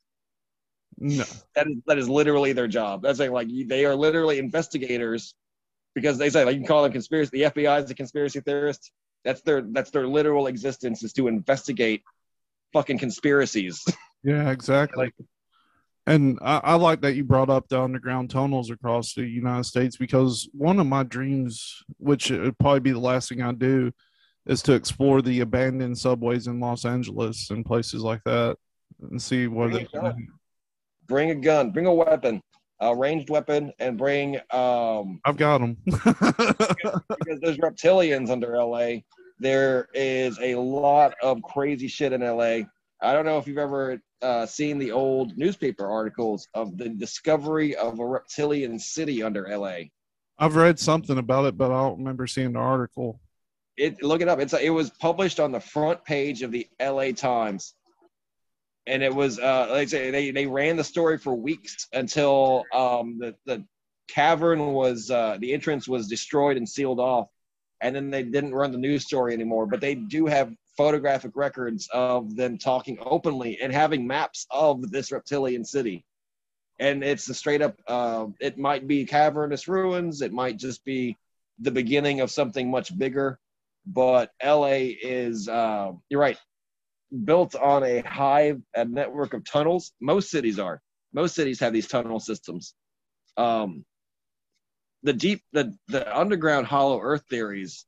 No. 1.01 1.25
That 1.57 1.67
is 1.67 1.77
that 1.87 1.99
is 1.99 2.09
literally 2.09 2.53
their 2.53 2.69
job. 2.69 3.03
That's 3.03 3.19
like, 3.19 3.31
like 3.31 3.49
they 3.67 3.87
are 3.87 3.95
literally 3.95 4.39
investigators 4.39 5.35
because 5.95 6.19
they 6.19 6.29
say 6.31 6.45
like 6.45 6.55
you 6.55 6.61
can 6.61 6.69
call 6.69 6.83
them 6.83 6.93
conspiracy. 6.93 7.31
The 7.33 7.51
FBI 7.51 7.85
is 7.85 7.91
a 7.91 7.95
conspiracy 7.95 8.41
theorist. 8.41 8.93
That's 9.25 9.41
their 9.43 9.63
that's 9.63 9.91
their 9.91 10.07
literal 10.07 10.47
existence 10.47 11.03
is 11.03 11.13
to 11.15 11.29
investigate 11.29 12.03
fucking 12.73 12.99
conspiracies. 12.99 13.85
Yeah, 14.23 14.51
exactly. 14.51 15.07
Like- 15.07 15.15
and 16.07 16.39
I, 16.43 16.61
I 16.63 16.75
like 16.75 17.01
that 17.01 17.15
you 17.15 17.25
brought 17.25 17.49
up 17.49 17.69
the 17.69 17.81
underground 17.81 18.29
tunnels 18.29 18.71
across 18.71 19.15
the 19.15 19.25
United 19.25 19.65
States 19.65 19.97
because 19.97 20.47
one 20.53 20.79
of 20.79 20.87
my 20.87 21.05
dreams, 21.05 21.83
which 21.97 22.31
would 22.31 22.59
probably 22.59 22.81
be 22.81 22.91
the 22.91 22.99
last 22.99 23.31
thing 23.31 23.41
I 23.41 23.53
do, 23.53 23.93
is 24.45 24.61
to 24.63 24.75
explore 24.75 25.23
the 25.23 25.41
abandoned 25.41 25.97
subways 25.97 26.49
in 26.49 26.61
Los 26.61 26.85
Angeles 26.85 27.51
and 27.51 27.65
places 27.65 28.03
like 28.03 28.23
that 28.25 28.57
and 29.01 29.23
see 29.23 29.47
what 29.47 29.73
they. 29.73 29.87
Bring 31.11 31.33
a 31.33 31.35
gun, 31.35 31.73
bring 31.73 31.87
a 31.87 31.93
weapon, 31.93 32.41
a 32.81 32.95
ranged 32.97 33.29
weapon, 33.29 33.73
and 33.81 33.99
bring 33.99 34.37
um 34.53 35.21
I've 35.27 35.37
got 35.37 35.59
them. 35.59 35.77
because 35.85 37.41
there's 37.43 37.59
reptilians 37.59 38.31
under 38.31 38.57
LA. 38.57 39.01
There 39.41 39.89
is 39.93 40.39
a 40.41 40.55
lot 40.55 41.15
of 41.23 41.43
crazy 41.43 41.89
shit 41.89 42.13
in 42.13 42.23
LA. 42.23 42.63
I 43.03 43.13
don't 43.13 43.25
know 43.27 43.39
if 43.39 43.47
you've 43.47 43.59
ever 43.59 44.01
uh, 44.23 44.47
seen 44.47 44.79
the 44.79 44.93
old 44.93 45.37
newspaper 45.37 45.91
articles 45.91 46.47
of 46.55 46.77
the 46.77 46.91
discovery 46.91 47.75
of 47.75 47.99
a 47.99 48.07
reptilian 48.07 48.79
city 48.79 49.23
under 49.23 49.49
LA. 49.49 49.89
I've 50.39 50.57
read 50.57 50.79
something 50.79 51.19
about 51.19 51.47
it, 51.47 51.59
but 51.59 51.71
I 51.71 51.83
don't 51.83 51.99
remember 51.99 52.27
seeing 52.27 52.53
the 52.53 52.61
article. 52.61 53.21
It 53.77 54.03
look 54.03 54.21
it 54.21 54.29
up. 54.29 54.39
It's 54.41 54.53
it 54.53 54.71
was 54.71 54.91
published 54.91 55.41
on 55.41 55.53
the 55.53 55.61
front 55.61 56.05
page 56.05 56.43
of 56.43 56.53
the 56.53 56.69
LA 56.81 57.13
Times, 57.13 57.75
and 58.87 59.03
it 59.03 59.15
was 59.15 59.39
uh, 59.39 59.69
like 59.71 59.89
say 59.89 60.11
they 60.11 60.31
they 60.31 60.47
ran 60.47 60.77
the 60.77 60.85
story 60.85 61.19
for 61.19 61.35
weeks 61.35 61.89
until 61.93 62.65
um, 62.73 63.19
the 63.19 63.35
the 63.47 63.65
cavern 64.09 64.73
was 64.73 65.11
uh, 65.11 65.37
the 65.41 65.53
entrance 65.53 65.87
was 65.87 66.09
destroyed 66.09 66.57
and 66.57 66.69
sealed 66.69 67.01
off, 67.01 67.29
and 67.81 67.95
then 67.95 68.11
they 68.11 68.23
didn't 68.23 68.55
run 68.55 68.73
the 68.73 68.79
news 68.79 69.05
story 69.05 69.33
anymore. 69.33 69.67
But 69.67 69.81
they 69.81 69.95
do 69.95 70.27
have 70.27 70.53
photographic 70.77 71.33
records 71.35 71.89
of 71.93 72.35
them 72.37 72.59
talking 72.59 72.99
openly 73.03 73.59
and 73.61 73.73
having 73.73 74.07
maps 74.07 74.47
of 74.51 74.91
this 74.91 75.13
reptilian 75.13 75.65
city. 75.65 76.05
And 76.79 77.05
it's 77.05 77.29
a 77.29 77.35
straight 77.35 77.61
up. 77.61 77.77
Uh, 77.87 78.29
it 78.41 78.57
might 78.57 78.89
be 78.89 79.05
cavernous 79.05 79.69
ruins. 79.69 80.23
It 80.23 80.33
might 80.33 80.57
just 80.57 80.83
be 80.85 81.19
the 81.59 81.71
beginning 81.71 82.21
of 82.21 82.31
something 82.31 82.71
much 82.71 82.97
bigger. 82.97 83.39
But 83.87 84.31
LA 84.43 84.95
is. 85.03 85.49
Uh, 85.49 85.93
you're 86.09 86.21
right. 86.21 86.39
Built 87.25 87.55
on 87.55 87.83
a 87.83 88.01
hive, 88.01 88.61
a 88.75 88.85
network 88.85 89.35
of 89.35 89.45
tunnels. 89.45 89.93
Most 90.01 90.31
cities 90.31 90.59
are. 90.59 90.81
Most 91.13 91.35
cities 91.35 91.61
have 91.61 91.73
these 91.73 91.89
tunnel 91.89 92.21
systems. 92.21 92.75
Um, 93.37 93.85
the 95.03 95.13
deep, 95.13 95.43
the 95.53 95.75
the 95.89 96.17
underground 96.17 96.67
hollow 96.67 97.01
earth 97.01 97.25
theories 97.29 97.87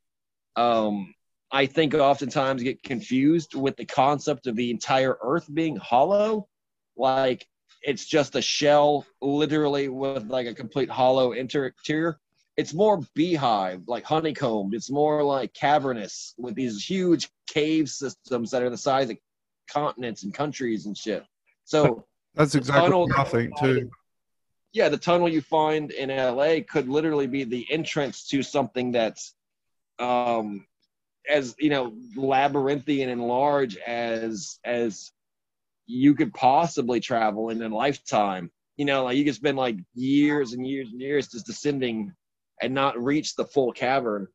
um, 0.56 1.14
I 1.50 1.66
think 1.66 1.94
oftentimes 1.94 2.62
get 2.62 2.82
confused 2.82 3.54
with 3.54 3.76
the 3.76 3.84
concept 3.84 4.46
of 4.46 4.56
the 4.56 4.70
entire 4.70 5.18
Earth 5.22 5.52
being 5.52 5.76
hollow. 5.76 6.48
Like 6.96 7.46
it's 7.82 8.06
just 8.06 8.36
a 8.36 8.42
shell, 8.42 9.06
literally 9.20 9.88
with 9.88 10.30
like 10.30 10.46
a 10.46 10.54
complete 10.54 10.90
hollow 10.90 11.32
interior. 11.32 12.18
It's 12.56 12.74
more 12.74 13.00
beehive, 13.14 13.82
like 13.86 14.04
honeycombed. 14.04 14.74
It's 14.74 14.90
more 14.90 15.22
like 15.22 15.54
cavernous 15.54 16.34
with 16.38 16.54
these 16.54 16.84
huge 16.84 17.30
cave 17.52 17.88
systems 17.88 18.50
that 18.50 18.62
are 18.62 18.70
the 18.70 18.76
size 18.76 19.10
of 19.10 19.16
continents 19.68 20.22
and 20.22 20.32
countries 20.34 20.86
and 20.86 20.96
shit. 20.96 21.24
So 21.64 22.04
That's 22.34 22.54
exactly 22.54 22.82
tunnel 22.82 23.08
what 23.08 23.18
I 23.18 23.24
think 23.24 23.58
too. 23.58 23.90
yeah, 24.72 24.88
the 24.88 24.96
tunnel 24.96 25.28
you 25.28 25.40
find 25.40 25.90
in 25.90 26.08
LA 26.08 26.56
could 26.68 26.88
literally 26.88 27.26
be 27.26 27.44
the 27.44 27.66
entrance 27.70 28.26
to 28.28 28.42
something 28.42 28.92
that's 28.92 29.34
um 29.98 30.66
as 31.28 31.54
you 31.58 31.70
know 31.70 31.92
labyrinthian 32.16 33.10
and 33.10 33.26
large 33.28 33.76
as 33.76 34.58
as 34.64 35.12
you 35.86 36.14
could 36.14 36.32
possibly 36.32 37.00
travel 37.00 37.50
in 37.50 37.62
a 37.62 37.68
lifetime. 37.68 38.50
You 38.76 38.86
know, 38.86 39.04
like 39.04 39.16
you 39.16 39.24
could 39.24 39.34
spend 39.34 39.58
like 39.58 39.76
years 39.94 40.54
and 40.54 40.66
years 40.66 40.88
and 40.90 41.00
years 41.00 41.28
just 41.28 41.46
descending 41.46 42.14
and 42.62 42.72
not 42.72 43.02
reach 43.02 43.34
the 43.34 43.44
full 43.44 43.72
cavern. 43.72 44.28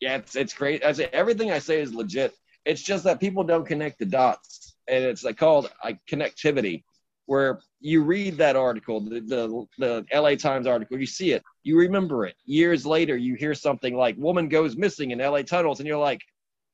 Yeah, 0.00 0.16
it's 0.16 0.34
it's 0.34 0.54
great. 0.54 0.84
I 0.84 0.92
say 0.92 1.08
everything 1.12 1.50
I 1.50 1.58
say 1.58 1.80
is 1.80 1.94
legit. 1.94 2.34
It's 2.64 2.82
just 2.82 3.04
that 3.04 3.20
people 3.20 3.44
don't 3.44 3.66
connect 3.66 3.98
the 3.98 4.06
dots, 4.06 4.74
and 4.88 5.04
it's 5.04 5.24
like 5.24 5.36
called 5.36 5.70
like 5.84 5.98
connectivity, 6.10 6.82
where 7.26 7.60
you 7.80 8.02
read 8.02 8.38
that 8.38 8.56
article, 8.56 9.00
the, 9.00 9.20
the 9.20 9.66
the 9.78 10.06
LA 10.18 10.36
Times 10.36 10.66
article, 10.66 10.98
you 10.98 11.06
see 11.06 11.32
it, 11.32 11.42
you 11.64 11.78
remember 11.78 12.24
it. 12.24 12.34
Years 12.46 12.86
later, 12.86 13.16
you 13.16 13.34
hear 13.34 13.54
something 13.54 13.94
like 13.94 14.16
"woman 14.16 14.48
goes 14.48 14.76
missing 14.76 15.10
in 15.10 15.18
LA 15.18 15.42
tunnels," 15.42 15.80
and 15.80 15.86
you're 15.86 15.98
like, 15.98 16.22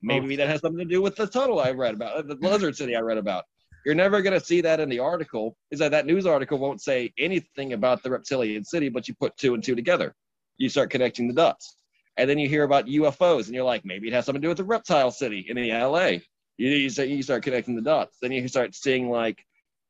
maybe 0.02 0.36
that 0.36 0.48
has 0.48 0.60
something 0.60 0.86
to 0.86 0.94
do 0.94 1.02
with 1.02 1.16
the 1.16 1.26
tunnel 1.26 1.58
I 1.58 1.72
read 1.72 1.94
about, 1.94 2.16
uh, 2.16 2.22
the 2.22 2.36
lizard 2.40 2.76
city 2.76 2.94
I 2.94 3.00
read 3.00 3.18
about. 3.18 3.44
You're 3.84 3.96
never 3.96 4.22
gonna 4.22 4.40
see 4.40 4.60
that 4.60 4.78
in 4.78 4.88
the 4.88 5.00
article. 5.00 5.56
Is 5.72 5.80
that 5.80 5.90
that 5.90 6.06
news 6.06 6.26
article 6.26 6.58
won't 6.58 6.80
say 6.80 7.12
anything 7.18 7.72
about 7.72 8.04
the 8.04 8.10
reptilian 8.10 8.64
city, 8.64 8.88
but 8.88 9.08
you 9.08 9.14
put 9.14 9.36
two 9.36 9.54
and 9.54 9.64
two 9.64 9.74
together. 9.74 10.14
You 10.58 10.68
start 10.68 10.90
connecting 10.90 11.26
the 11.26 11.34
dots 11.34 11.76
and 12.16 12.28
then 12.28 12.38
you 12.38 12.48
hear 12.48 12.64
about 12.64 12.86
UFOs, 12.86 13.46
and 13.46 13.54
you're 13.54 13.64
like, 13.64 13.84
maybe 13.84 14.08
it 14.08 14.12
has 14.14 14.24
something 14.24 14.40
to 14.42 14.46
do 14.46 14.50
with 14.50 14.58
the 14.58 14.64
reptile 14.64 15.10
city 15.10 15.44
in 15.48 15.56
the 15.56 15.70
LA. 15.72 16.18
You, 16.58 16.70
you, 16.70 16.88
start, 16.90 17.08
you 17.08 17.22
start 17.22 17.42
connecting 17.42 17.76
the 17.76 17.82
dots. 17.82 18.16
Then 18.22 18.32
you 18.32 18.46
start 18.48 18.74
seeing 18.74 19.10
like, 19.10 19.44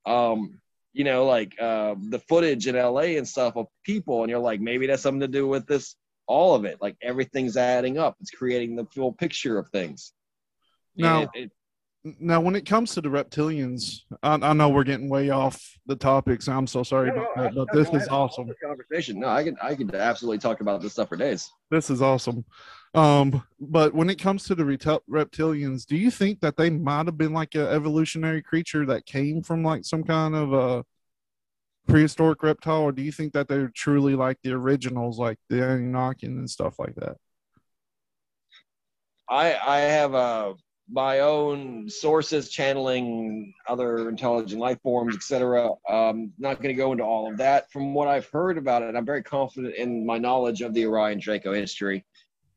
um, 0.05 0.61
you 0.93 1.05
know, 1.05 1.27
like 1.27 1.53
uh, 1.61 1.95
the 2.11 2.19
footage 2.19 2.67
in 2.67 2.75
LA 2.75 3.17
and 3.19 3.29
stuff 3.29 3.57
of 3.57 3.67
people, 3.85 4.23
and 4.23 4.31
you're 4.31 4.39
like, 4.41 4.61
maybe 4.61 4.87
that's 4.87 5.03
something 5.03 5.21
to 5.21 5.29
do 5.29 5.47
with 5.47 5.67
this. 5.67 5.95
All 6.29 6.57
of 6.57 6.65
it, 6.65 6.79
like 6.81 6.97
everything's 7.03 7.57
adding 7.57 7.99
up. 7.99 8.17
It's 8.21 8.31
creating 8.33 8.75
the 8.75 8.85
full 8.87 9.13
picture 9.13 9.59
of 9.59 9.69
things. 9.69 10.13
Now- 10.97 11.23
it- 11.35 11.43
it- 11.45 11.53
Now, 12.21 12.41
when 12.41 12.55
it 12.55 12.67
comes 12.67 12.95
to 12.95 13.01
the 13.01 13.09
reptilians, 13.09 14.03
I, 14.23 14.35
I 14.35 14.53
know 14.53 14.69
we're 14.69 14.85
getting 14.85 15.09
way 15.09 15.31
off 15.31 15.77
the 15.87 15.97
topics. 15.97 16.47
I'm 16.47 16.67
so 16.67 16.83
sorry 16.83 17.09
No, 17.09 17.15
about 17.17 17.35
no, 17.37 17.43
that, 17.43 17.55
but 17.55 17.73
no, 17.73 17.79
this 17.81 17.93
no, 17.93 17.99
is 17.99 18.09
I- 18.09 18.13
awesome. 18.15 18.53
conversation. 18.63 19.19
No, 19.21 19.29
I 19.29 19.43
can 19.43 19.57
I 19.63 19.75
could 19.75 19.95
absolutely 19.95 20.39
talk 20.39 20.61
about 20.61 20.81
this 20.83 20.93
stuff 20.93 21.09
for 21.09 21.17
days. 21.17 21.51
This 21.71 21.91
is 21.91 22.01
awesome. 22.01 22.45
Um, 22.95 23.43
but 23.61 23.93
when 23.93 24.09
it 24.09 24.21
comes 24.21 24.45
to 24.45 24.55
the 24.55 24.63
retel- 24.63 25.01
reptilians, 25.11 25.85
do 25.85 25.97
you 25.97 26.11
think 26.11 26.41
that 26.41 26.57
they 26.57 26.71
might 26.71 27.07
have 27.07 27.19
been 27.19 27.33
like 27.33 27.55
an 27.55 27.67
evolutionary 27.67 28.41
creature 28.41 28.87
that 28.87 29.05
came 29.05 29.43
from 29.43 29.65
like 29.65 29.85
some 29.85 30.05
kind 30.05 30.35
of 30.35 30.53
a 30.53 30.85
prehistoric 31.89 32.43
reptile, 32.43 32.83
or 32.83 32.93
do 32.93 33.03
you 33.03 33.13
think 33.13 33.33
that 33.33 33.49
they're 33.49 33.69
truly 33.75 34.15
like 34.15 34.39
the 34.43 34.53
originals, 34.53 35.19
like 35.19 35.39
the 35.49 35.63
Anunnaki 35.63 36.27
and 36.27 36.49
stuff 36.51 36.79
like 36.79 36.95
that? 36.97 37.17
I 39.29 39.55
I 39.57 39.79
have 39.81 40.15
uh, 40.15 40.55
my 40.89 41.21
own 41.21 41.89
sources 41.89 42.49
channeling 42.49 43.53
other 43.69 44.09
intelligent 44.09 44.61
life 44.61 44.81
forms, 44.83 45.17
etc. 45.17 45.71
Um, 45.89 46.33
not 46.39 46.63
going 46.63 46.75
to 46.75 46.79
go 46.79 46.93
into 46.93 47.05
all 47.05 47.31
of 47.31 47.37
that. 47.39 47.71
From 47.73 47.93
what 47.93 48.07
I've 48.09 48.29
heard 48.29 48.57
about 48.57 48.83
it, 48.83 48.95
I'm 48.95 49.05
very 49.05 49.23
confident 49.23 49.75
in 49.75 50.07
my 50.07 50.19
knowledge 50.19 50.63
of 50.63 50.75
the 50.75 50.87
Orion 50.87 51.19
Draco 51.19 51.53
history. 51.53 52.05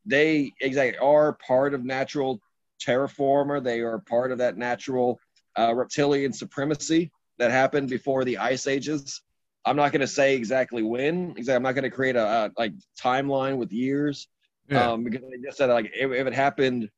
They 0.06 0.54
exactly 0.62 0.98
are 1.00 1.34
part 1.46 1.74
of 1.74 1.84
natural 1.84 2.40
terraformer. 2.82 3.64
They 3.64 3.82
are 3.82 4.00
part 4.00 4.32
of 4.32 4.38
that 4.38 4.58
natural 4.58 5.20
uh, 5.58 5.74
reptilian 5.74 6.32
supremacy 6.32 7.12
that 7.40 7.52
happened 7.52 7.90
before 7.90 8.24
the 8.26 8.38
ice 8.38 8.68
ages. 8.68 9.22
I'm 9.66 9.76
not 9.76 9.92
going 9.92 10.02
to 10.02 10.08
say 10.08 10.36
exactly 10.36 10.84
when. 10.84 11.32
Exactly, 11.32 11.56
I'm 11.56 11.64
not 11.64 11.74
going 11.74 11.84
to 11.84 11.90
create 11.90 12.16
a, 12.16 12.26
a 12.26 12.52
like 12.58 12.74
timeline 13.00 13.58
with 13.58 13.72
years 13.72 14.28
Yeah. 14.70 14.92
um, 14.92 15.04
because 15.04 15.24
I 15.24 15.38
just 15.44 15.58
said 15.58 15.70
like 15.70 15.92
if, 15.94 16.12
if 16.12 16.28
it 16.28 16.34
happened, 16.34 16.90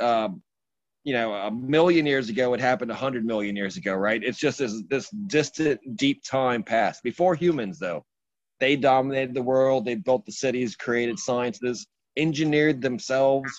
um, 0.00 0.42
you 1.06 1.12
know, 1.12 1.34
a 1.34 1.52
million 1.52 2.04
years 2.04 2.28
ago, 2.30 2.52
it 2.52 2.60
happened 2.60 2.90
a 2.90 2.94
hundred 2.94 3.24
million 3.24 3.54
years 3.54 3.76
ago, 3.76 3.94
right? 3.94 4.20
It's 4.24 4.38
just 4.38 4.58
this 4.58 4.82
this 4.90 5.08
distant, 5.28 5.80
deep 5.96 6.24
time 6.24 6.64
past 6.64 7.04
before 7.04 7.36
humans, 7.36 7.78
though. 7.78 8.04
They 8.58 8.74
dominated 8.74 9.32
the 9.32 9.42
world. 9.42 9.84
They 9.84 9.94
built 9.94 10.26
the 10.26 10.32
cities, 10.32 10.74
created 10.74 11.20
sciences, 11.20 11.86
engineered 12.16 12.82
themselves, 12.82 13.52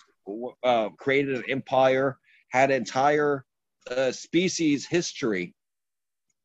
uh, 0.62 0.90
created 1.00 1.38
an 1.38 1.44
empire, 1.48 2.18
had 2.50 2.70
entire 2.70 3.46
uh, 3.90 4.12
species 4.12 4.86
history 4.86 5.56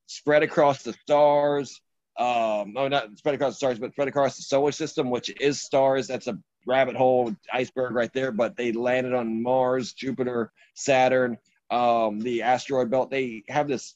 spread 0.06 0.44
across 0.44 0.84
the 0.84 0.92
stars. 0.92 1.80
Um, 2.16 2.74
no, 2.74 2.86
not 2.86 3.18
spread 3.18 3.34
across 3.34 3.54
the 3.54 3.56
stars, 3.56 3.80
but 3.80 3.90
spread 3.90 4.06
across 4.06 4.36
the 4.36 4.44
solar 4.44 4.70
system, 4.70 5.10
which 5.10 5.34
is 5.40 5.60
stars. 5.62 6.06
That's 6.06 6.28
a 6.28 6.38
rabbit 6.66 6.96
hole 6.96 7.35
iceberg 7.53 7.94
right 7.94 8.12
there. 8.12 8.33
But 8.33 8.57
they 8.57 8.72
landed 8.72 9.14
on 9.14 9.42
Mars, 9.42 9.92
Jupiter, 9.92 10.53
Saturn, 10.75 11.38
um, 11.70 12.20
the 12.20 12.42
asteroid 12.42 12.90
belt. 12.90 13.11
They 13.11 13.44
have 13.48 13.68
this 13.68 13.94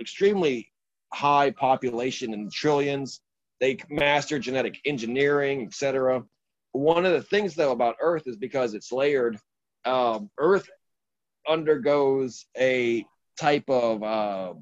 extremely 0.00 0.70
high 1.12 1.50
population 1.50 2.32
in 2.34 2.50
trillions. 2.50 3.20
They 3.60 3.78
master 3.90 4.38
genetic 4.38 4.78
engineering, 4.84 5.66
etc. 5.66 6.24
One 6.72 7.04
of 7.04 7.12
the 7.12 7.22
things 7.22 7.54
though 7.54 7.72
about 7.72 7.96
Earth 8.00 8.26
is 8.26 8.36
because 8.36 8.74
it's 8.74 8.92
layered. 8.92 9.38
Um, 9.84 10.30
Earth 10.38 10.68
undergoes 11.48 12.46
a 12.56 13.04
type 13.38 13.64
of 13.68 14.02
uh, 14.02 14.54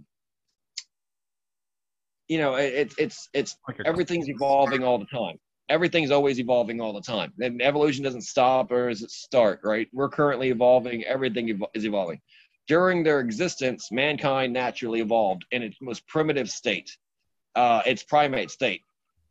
you 2.29 2.39
know, 2.39 2.55
it, 2.55 2.93
it's 2.99 3.29
it's 3.33 3.57
Like 3.69 3.81
everything's 3.85 4.29
evolving 4.29 4.83
all 4.83 4.99
the 4.99 5.07
time. 5.07 5.39
Everything's 5.69 6.11
always 6.11 6.39
evolving 6.39 6.81
all 6.81 6.93
the 6.93 7.01
time. 7.01 7.33
And 7.41 7.61
evolution 7.61 8.05
doesn't 8.05 8.23
stop 8.23 8.71
or 8.71 8.89
does 8.89 9.03
it 9.03 9.11
start, 9.11 9.61
right? 9.65 9.89
We're 9.93 10.09
currently 10.09 10.51
evolving. 10.51 11.05
Everything 11.05 11.49
evo- 11.49 11.69
is 11.75 11.85
evolving. 11.85 12.21
During 12.69 13.03
their 13.03 13.21
existence, 13.21 13.91
mankind 13.91 14.53
naturally 14.53 15.01
evolved 15.01 15.45
in 15.51 15.63
its 15.63 15.77
most 15.81 16.07
primitive 16.07 16.51
state, 16.51 16.97
uh, 17.55 17.83
its 17.87 18.03
primate 18.03 18.51
state. 18.51 18.83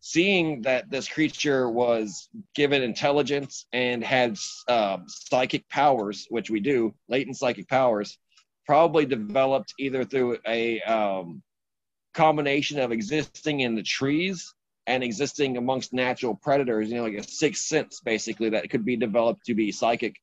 Seeing 0.01 0.61
that 0.61 0.89
this 0.89 1.07
creature 1.07 1.69
was 1.69 2.29
given 2.53 2.83
intelligence 2.83 3.65
and 3.73 4.03
had 4.03 4.37
uh, 4.67 4.99
psychic 5.07 5.67
powers, 5.69 6.27
which 6.29 6.49
we 6.49 6.59
do, 6.59 6.93
latent 7.09 7.37
psychic 7.37 7.67
powers, 7.67 8.17
probably 8.65 9.05
developed 9.05 9.73
either 9.79 10.03
through 10.03 10.37
a 10.47 10.81
um, 10.81 11.41
combination 12.13 12.79
of 12.79 12.91
existing 12.91 13.59
in 13.61 13.75
the 13.75 13.83
trees 13.83 14.54
and 14.87 15.03
existing 15.03 15.57
amongst 15.57 15.93
natural 15.93 16.35
predators, 16.35 16.89
you 16.89 16.95
know, 16.95 17.03
like 17.03 17.13
a 17.13 17.23
sixth 17.23 17.65
sense 17.65 18.01
basically 18.01 18.49
that 18.49 18.69
could 18.69 18.85
be 18.85 18.95
developed 18.95 19.45
to 19.45 19.55
be 19.55 19.71
psychic. 19.71 20.15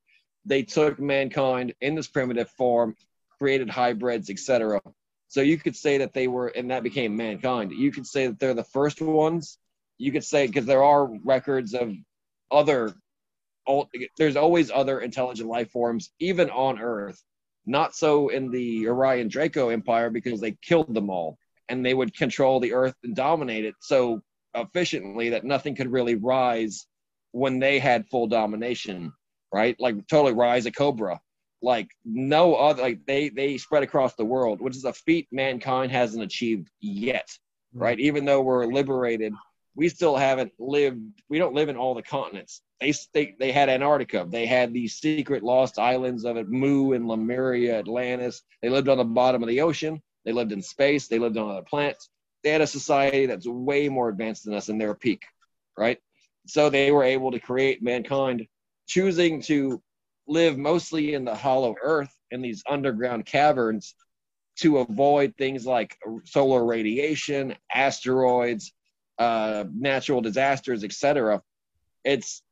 They 0.45 0.63
took 0.63 0.99
mankind 0.99 1.75
in 1.81 1.95
this 1.95 2.09
primitive 2.09 2.51
form, 2.51 2.97
created 3.39 3.69
hybrids, 3.69 4.31
etc. 4.31 4.81
So 5.29 5.41
you 5.41 5.59
could 5.59 5.77
say 5.77 5.99
that 5.99 6.13
they 6.13 6.29
were, 6.29 6.49
and 6.49 6.71
that 6.71 6.83
became 6.83 7.17
mankind. 7.17 7.73
You 7.73 7.91
could 7.91 8.07
say 8.07 8.27
that 8.29 8.39
they're 8.39 8.55
the 8.55 8.65
first 8.65 9.01
ones. 9.01 9.59
You 9.99 10.13
could 10.13 10.25
say 10.25 10.47
because 10.47 10.67
there 10.67 10.83
are 10.83 11.07
records 11.25 11.75
of 11.75 11.95
other, 12.51 12.95
there's 14.19 14.37
always 14.37 14.71
other 14.71 15.01
intelligent 15.01 15.49
life 15.49 15.71
forms, 15.71 16.11
even 16.19 16.51
on 16.51 16.81
Earth. 16.81 17.23
Not 17.65 17.95
so 17.95 18.29
in 18.29 18.51
the 18.51 18.89
Orion 18.89 19.29
Draco 19.29 19.69
Empire 19.69 20.11
because 20.11 20.41
they 20.41 20.57
killed 20.63 20.93
them 20.93 21.11
all 21.11 21.39
and 21.69 21.85
they 21.85 21.95
would 21.95 22.15
control 22.17 22.61
the 22.61 22.75
earth 22.75 22.95
and 23.03 23.17
dominate 23.17 23.65
it 23.65 23.75
so 23.81 24.21
efficiently 24.55 25.31
that 25.31 25.45
nothing 25.45 25.75
could 25.75 25.91
really 25.91 26.15
rise 26.15 26.87
when 27.33 27.59
they 27.59 27.79
had 27.79 28.09
full 28.09 28.27
domination 28.27 29.13
right? 29.53 29.77
Like 29.79 30.07
totally 30.09 30.33
rise 30.33 30.67
a 30.67 30.73
cobra. 30.73 31.21
Like 31.61 31.91
no 32.05 32.57
other 32.57 32.83
like 32.83 33.07
they 33.07 33.29
they 33.29 33.57
spread 33.57 33.85
across 33.85 34.17
the 34.17 34.25
world 34.25 34.61
which 34.61 34.77
is 34.77 34.85
a 34.85 34.93
feat 34.93 35.29
mankind 35.31 35.93
hasn't 35.93 36.25
achieved 36.25 36.69
yet 36.81 37.29
mm-hmm. 37.29 37.83
right? 37.85 38.01
Even 38.01 38.25
though 38.25 38.41
we're 38.41 38.67
liberated 38.67 39.33
we 39.77 39.89
still 39.89 40.17
haven't 40.17 40.53
lived 40.59 41.01
we 41.29 41.39
don't 41.39 41.55
live 41.55 41.69
in 41.69 41.77
all 41.77 41.95
the 41.95 42.03
continents. 42.03 42.63
They 42.81 42.93
they, 43.15 43.37
they 43.39 43.53
had 43.53 43.69
antarctica. 43.69 44.27
They 44.29 44.45
had 44.45 44.73
these 44.73 44.95
secret 44.97 45.45
lost 45.45 45.79
islands 45.79 46.25
of 46.25 46.37
it 46.37 46.49
mu 46.49 46.95
and 46.95 47.07
lemuria 47.07 47.79
atlantis. 47.79 48.43
They 48.61 48.69
lived 48.69 48.89
on 48.89 48.99
the 48.99 49.05
bottom 49.05 49.41
of 49.45 49.49
the 49.49 49.61
ocean. 49.61 50.03
They 50.25 50.33
lived 50.33 50.51
in 50.51 50.63
space. 50.63 51.07
They 51.07 51.21
lived 51.21 51.37
on 51.37 51.49
other 51.49 51.63
planets. 51.63 52.09
They 52.43 52.51
had 52.51 52.61
a 52.61 52.67
society 52.67 53.27
that's 53.27 53.47
way 53.47 53.89
more 53.89 54.09
advanced 54.09 54.45
than 54.45 54.55
us 54.55 54.69
in 54.69 54.79
their 54.79 54.95
peak, 54.95 55.25
right? 55.77 55.99
So 56.47 56.71
they 56.71 56.91
were 56.91 57.05
able 57.05 57.31
to 57.33 57.41
create 57.41 57.83
mankind, 57.83 58.47
choosing 58.87 59.43
to 59.43 59.83
live 60.27 60.59
mostly 60.59 61.15
in 61.15 61.25
the 61.25 61.35
hollow 61.35 61.75
earth 61.83 62.13
in 62.31 62.43
these 62.43 62.63
underground 62.69 63.27
caverns 63.27 63.95
to 64.57 64.79
avoid 64.79 65.35
things 65.37 65.67
like 65.67 65.97
solar 66.25 66.65
radiation, 66.65 67.55
asteroids, 67.73 68.73
uh, 69.19 69.65
natural 69.75 70.21
disasters, 70.21 70.85
etc. 70.85 71.43
It's 72.05 72.43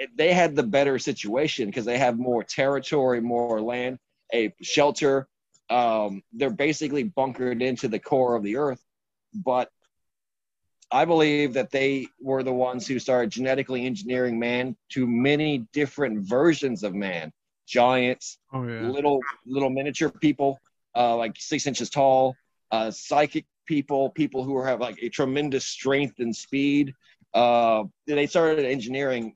it, 0.00 0.10
they 0.16 0.32
had 0.32 0.54
the 0.54 0.62
better 0.62 0.98
situation 0.98 1.66
because 1.66 1.84
they 1.84 1.98
have 1.98 2.18
more 2.18 2.42
territory, 2.44 3.20
more 3.20 3.60
land, 3.60 3.98
a 4.32 4.52
shelter, 4.62 5.28
um, 5.70 6.22
they're 6.32 6.50
basically 6.50 7.04
bunkered 7.04 7.62
into 7.62 7.88
the 7.88 7.98
core 7.98 8.34
of 8.36 8.42
the 8.42 8.56
earth. 8.56 8.82
But 9.34 9.70
I 10.90 11.04
believe 11.04 11.54
that 11.54 11.70
they 11.70 12.06
were 12.20 12.42
the 12.42 12.52
ones 12.52 12.86
who 12.86 12.98
started 12.98 13.30
genetically 13.30 13.84
engineering 13.86 14.38
man 14.38 14.76
to 14.90 15.06
many 15.06 15.66
different 15.72 16.20
versions 16.20 16.82
of 16.84 16.94
man 16.94 17.32
giants, 17.66 18.38
Oh 18.52 18.64
yeah. 18.66 18.88
little 18.88 19.20
little 19.46 19.70
miniature 19.70 20.10
people, 20.10 20.60
uh, 20.94 21.16
like 21.16 21.34
six 21.38 21.66
inches 21.66 21.90
tall, 21.90 22.36
uh, 22.70 22.90
psychic 22.90 23.46
people, 23.66 24.10
people 24.10 24.44
who 24.44 24.62
have 24.62 24.80
like 24.80 24.98
a 25.02 25.08
tremendous 25.08 25.64
strength 25.64 26.18
and 26.18 26.34
speed. 26.34 26.94
Uh, 27.32 27.84
they 28.06 28.26
started 28.26 28.64
engineering 28.64 29.34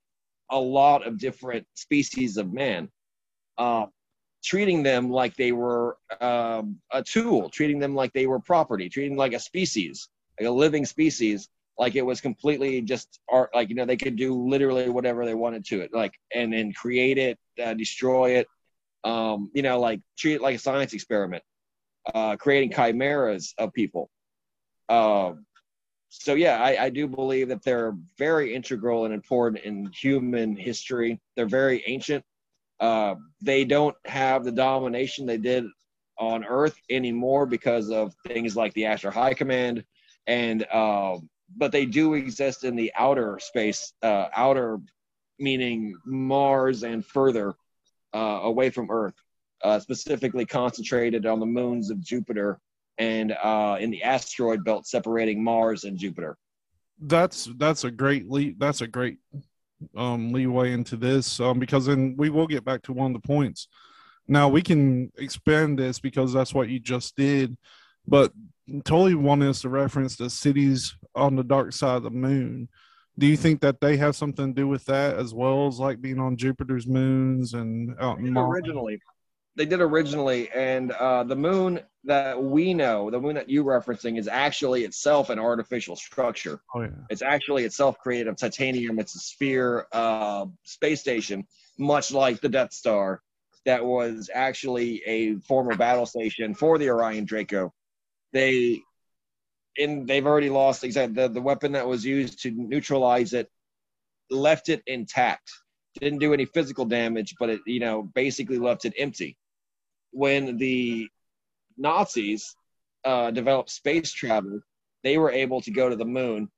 a 0.50 0.58
lot 0.58 1.06
of 1.06 1.18
different 1.18 1.66
species 1.74 2.36
of 2.36 2.52
man, 2.52 2.88
uh, 3.56 3.86
treating 4.42 4.82
them 4.82 5.10
like 5.10 5.36
they 5.36 5.52
were 5.52 5.96
um, 6.20 6.78
a 6.92 7.02
tool, 7.02 7.50
treating 7.50 7.78
them 7.78 7.94
like 7.94 8.12
they 8.12 8.26
were 8.26 8.40
property, 8.40 8.88
treating 8.88 9.16
like 9.16 9.32
a 9.32 9.40
species, 9.40 10.08
like 10.38 10.48
a 10.48 10.52
living 10.52 10.86
species, 10.86 11.48
like 11.78 11.94
it 11.94 12.02
was 12.04 12.20
completely 12.20 12.80
just 12.82 13.20
art. 13.30 13.50
Like 13.54 13.68
you 13.68 13.74
know, 13.74 13.84
they 13.84 13.96
could 13.96 14.16
do 14.16 14.34
literally 14.34 14.88
whatever 14.88 15.24
they 15.24 15.34
wanted 15.34 15.64
to 15.66 15.80
it, 15.80 15.92
like 15.92 16.12
and 16.34 16.52
then 16.52 16.72
create 16.72 17.18
it, 17.18 17.38
uh, 17.62 17.74
destroy 17.74 18.36
it. 18.36 18.46
Um, 19.04 19.50
you 19.54 19.62
know, 19.62 19.78
like 19.78 20.00
treat 20.16 20.34
it 20.34 20.42
like 20.42 20.56
a 20.56 20.58
science 20.58 20.92
experiment, 20.92 21.42
uh, 22.14 22.36
creating 22.36 22.72
chimeras 22.72 23.54
of 23.58 23.72
people. 23.72 24.10
Um, 24.88 25.46
so 26.08 26.34
yeah, 26.34 26.62
I, 26.62 26.84
I 26.84 26.90
do 26.90 27.06
believe 27.06 27.48
that 27.48 27.62
they're 27.62 27.94
very 28.16 28.54
integral 28.54 29.04
and 29.04 29.12
important 29.12 29.64
in 29.64 29.90
human 29.92 30.56
history. 30.56 31.20
They're 31.36 31.46
very 31.46 31.84
ancient. 31.86 32.24
Uh, 32.80 33.16
they 33.40 33.64
don't 33.64 33.96
have 34.04 34.44
the 34.44 34.52
domination 34.52 35.26
they 35.26 35.38
did 35.38 35.64
on 36.18 36.44
Earth 36.44 36.80
anymore 36.90 37.46
because 37.46 37.90
of 37.90 38.14
things 38.26 38.56
like 38.56 38.72
the 38.74 38.86
Astro 38.86 39.10
High 39.10 39.34
Command, 39.34 39.84
and 40.26 40.66
uh, 40.72 41.18
but 41.56 41.72
they 41.72 41.86
do 41.86 42.14
exist 42.14 42.64
in 42.64 42.76
the 42.76 42.92
outer 42.96 43.38
space, 43.40 43.92
uh, 44.02 44.26
outer 44.34 44.78
meaning 45.38 45.94
Mars 46.04 46.82
and 46.82 47.04
further 47.04 47.54
uh, 48.14 48.40
away 48.42 48.70
from 48.70 48.90
Earth, 48.90 49.14
uh, 49.62 49.78
specifically 49.78 50.44
concentrated 50.44 51.26
on 51.26 51.40
the 51.40 51.46
moons 51.46 51.90
of 51.90 52.00
Jupiter 52.00 52.60
and 52.98 53.30
in 53.80 53.90
the 53.90 54.02
asteroid 54.02 54.64
belt 54.64 54.86
separating 54.86 55.42
Mars 55.42 55.84
and 55.84 55.96
Jupiter. 55.96 56.36
that's 57.02 57.48
that's 57.58 57.84
a 57.84 57.90
great 57.90 58.28
lead 58.28 58.58
that's 58.58 58.80
a 58.80 58.86
great 58.88 59.18
um 59.96 60.32
leeway 60.32 60.72
into 60.72 60.96
this 60.96 61.40
um 61.40 61.58
because 61.58 61.86
then 61.86 62.14
we 62.18 62.30
will 62.30 62.46
get 62.46 62.64
back 62.64 62.82
to 62.82 62.92
one 62.92 63.14
of 63.14 63.20
the 63.20 63.26
points 63.26 63.68
now 64.26 64.48
we 64.48 64.60
can 64.60 65.10
expand 65.18 65.78
this 65.78 66.00
because 66.00 66.32
that's 66.32 66.52
what 66.52 66.68
you 66.68 66.78
just 66.78 67.16
did 67.16 67.56
but 68.06 68.32
totally 68.84 69.14
wanted 69.14 69.48
us 69.48 69.60
to 69.62 69.68
reference 69.68 70.16
the 70.16 70.28
cities 70.28 70.96
on 71.14 71.36
the 71.36 71.44
dark 71.44 71.72
side 71.72 71.96
of 71.96 72.02
the 72.02 72.10
moon 72.10 72.68
do 73.18 73.26
you 73.26 73.36
think 73.36 73.60
that 73.60 73.80
they 73.80 73.96
have 73.96 74.14
something 74.14 74.54
to 74.54 74.60
do 74.60 74.68
with 74.68 74.84
that 74.84 75.16
as 75.16 75.34
well 75.34 75.66
as 75.66 75.78
like 75.78 76.00
being 76.00 76.20
on 76.20 76.36
jupiter's 76.36 76.86
moons 76.86 77.54
and 77.54 77.94
out 78.00 78.18
in 78.18 78.32
Mars? 78.32 78.48
originally. 78.50 79.00
They 79.58 79.66
did 79.66 79.80
originally, 79.80 80.48
and 80.50 80.92
uh, 80.92 81.24
the 81.24 81.34
moon 81.34 81.80
that 82.04 82.40
we 82.40 82.74
know, 82.74 83.10
the 83.10 83.20
moon 83.20 83.34
that 83.34 83.50
you 83.50 83.64
referencing, 83.64 84.16
is 84.16 84.28
actually 84.28 84.84
itself 84.84 85.30
an 85.30 85.40
artificial 85.40 85.96
structure. 85.96 86.60
oh 86.76 86.82
yeah 86.82 86.90
It's 87.10 87.22
actually 87.22 87.64
itself 87.64 87.98
created 87.98 88.28
of 88.28 88.36
titanium. 88.36 89.00
It's 89.00 89.16
a 89.16 89.18
sphere 89.18 89.88
uh, 89.90 90.46
space 90.62 91.00
station, 91.00 91.44
much 91.76 92.12
like 92.12 92.40
the 92.40 92.48
Death 92.48 92.72
Star, 92.72 93.20
that 93.66 93.84
was 93.84 94.30
actually 94.32 95.02
a 95.04 95.34
former 95.40 95.74
battle 95.74 96.06
station 96.06 96.54
for 96.54 96.78
the 96.78 96.90
Orion 96.90 97.24
Draco. 97.24 97.74
They, 98.32 98.80
in 99.74 100.06
they've 100.06 100.24
already 100.24 100.50
lost. 100.50 100.88
Said, 100.88 101.16
the, 101.16 101.26
the 101.26 101.42
weapon 101.42 101.72
that 101.72 101.88
was 101.88 102.04
used 102.06 102.42
to 102.44 102.52
neutralize 102.52 103.32
it 103.32 103.50
left 104.30 104.68
it 104.68 104.84
intact. 104.86 105.50
Didn't 105.98 106.20
do 106.20 106.32
any 106.32 106.44
physical 106.44 106.84
damage, 106.84 107.34
but 107.40 107.50
it 107.50 107.60
you 107.66 107.80
know 107.80 108.04
basically 108.14 108.58
left 108.58 108.84
it 108.84 108.94
empty. 108.96 109.36
When 110.12 110.56
the 110.56 111.08
Nazis 111.76 112.56
uh, 113.04 113.30
developed 113.30 113.70
space 113.70 114.12
travel, 114.12 114.60
they 115.02 115.18
were 115.18 115.30
able 115.30 115.60
to 115.62 115.70
go 115.70 115.88
to 115.88 115.96
the 115.96 116.04
moon, 116.04 116.50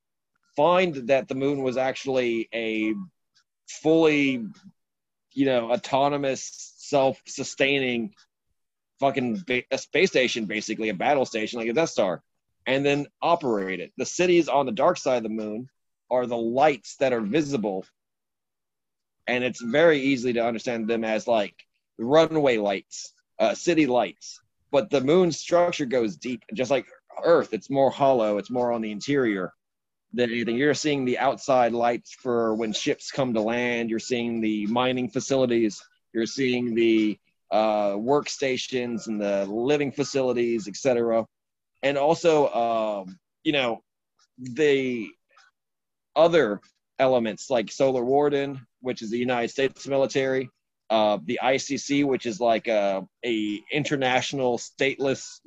find 0.57 0.95
that 1.09 1.29
the 1.29 1.35
moon 1.35 1.63
was 1.63 1.77
actually 1.77 2.49
a 2.55 2.95
fully, 3.69 4.47
you 5.33 5.47
know, 5.47 5.71
autonomous, 5.71 6.75
self-sustaining 6.79 8.15
fucking 8.99 9.43
ba- 9.47 9.65
a 9.71 9.79
space 9.79 10.11
station, 10.11 10.45
basically 10.45 10.91
a 10.91 10.95
battle 10.95 11.25
station 11.25 11.59
like 11.59 11.69
a 11.69 11.73
Death 11.73 11.91
Star, 11.91 12.23
and 12.67 12.85
then 12.85 13.07
operate 13.23 13.81
it. 13.81 13.93
The 13.97 14.07
cities 14.07 14.49
on 14.49 14.67
the 14.67 14.73
dark 14.73 14.99
side 14.99 15.19
of 15.19 15.23
the 15.23 15.29
moon 15.29 15.69
are 16.11 16.27
the 16.27 16.37
lights 16.37 16.97
that 16.97 17.13
are 17.13 17.21
visible, 17.21 17.85
and 19.27 19.45
it's 19.45 19.63
very 19.63 20.01
easy 20.01 20.35
to 20.35 20.45
understand 20.45 20.89
them 20.89 21.05
as 21.05 21.27
like 21.27 21.55
runway 21.99 22.59
lights, 22.59 23.13
uh, 23.41 23.55
city 23.55 23.87
lights. 23.87 24.41
But 24.71 24.91
the 24.91 25.01
moon's 25.01 25.39
structure 25.39 25.87
goes 25.87 26.17
deep, 26.17 26.45
just 26.55 26.71
like 26.71 26.87
Earth. 27.25 27.53
It's 27.53 27.71
more 27.71 27.91
hollow. 27.91 28.39
It's 28.39 28.51
more 28.51 28.73
on 28.73 28.83
the 28.83 28.93
interior 28.93 29.53
than 30.13 30.31
anything. 30.31 30.57
You're 30.57 30.75
seeing 30.75 31.05
the 31.05 31.19
outside 31.19 31.73
lights 31.73 32.13
for 32.13 32.55
when 32.55 32.73
ships 32.73 33.11
come 33.11 33.35
to 33.35 33.41
land. 33.41 33.91
You're 33.91 33.99
seeing 33.99 34.41
the 34.41 34.67
mining 34.67 35.09
facilities. 35.09 35.83
You're 36.13 36.27
seeing 36.27 36.75
the 36.75 37.19
uh, 37.51 37.93
workstations 37.95 39.09
and 39.09 39.21
the 39.21 39.45
living 39.47 39.91
facilities, 39.91 40.69
etc. 40.69 41.27
and 41.83 41.99
also 41.99 42.49
um, 42.49 43.19
you 43.43 43.53
know 43.53 43.83
the 44.39 45.09
other 46.15 46.61
elements 46.99 47.51
like 47.51 47.73
Solar 47.73 48.05
Warden, 48.05 48.67
which 48.81 49.03
is 49.03 49.11
the 49.11 49.19
United 49.19 49.49
States 49.49 49.87
military, 49.87 50.51
uh, 50.91 51.19
the 51.25 51.39
ICC, 51.43 52.05
which 52.05 52.27
is 52.27 52.41
like 52.41 52.67
a, 52.67 53.07
a 53.25 53.61
international 53.73 54.59
stateless 54.59 55.41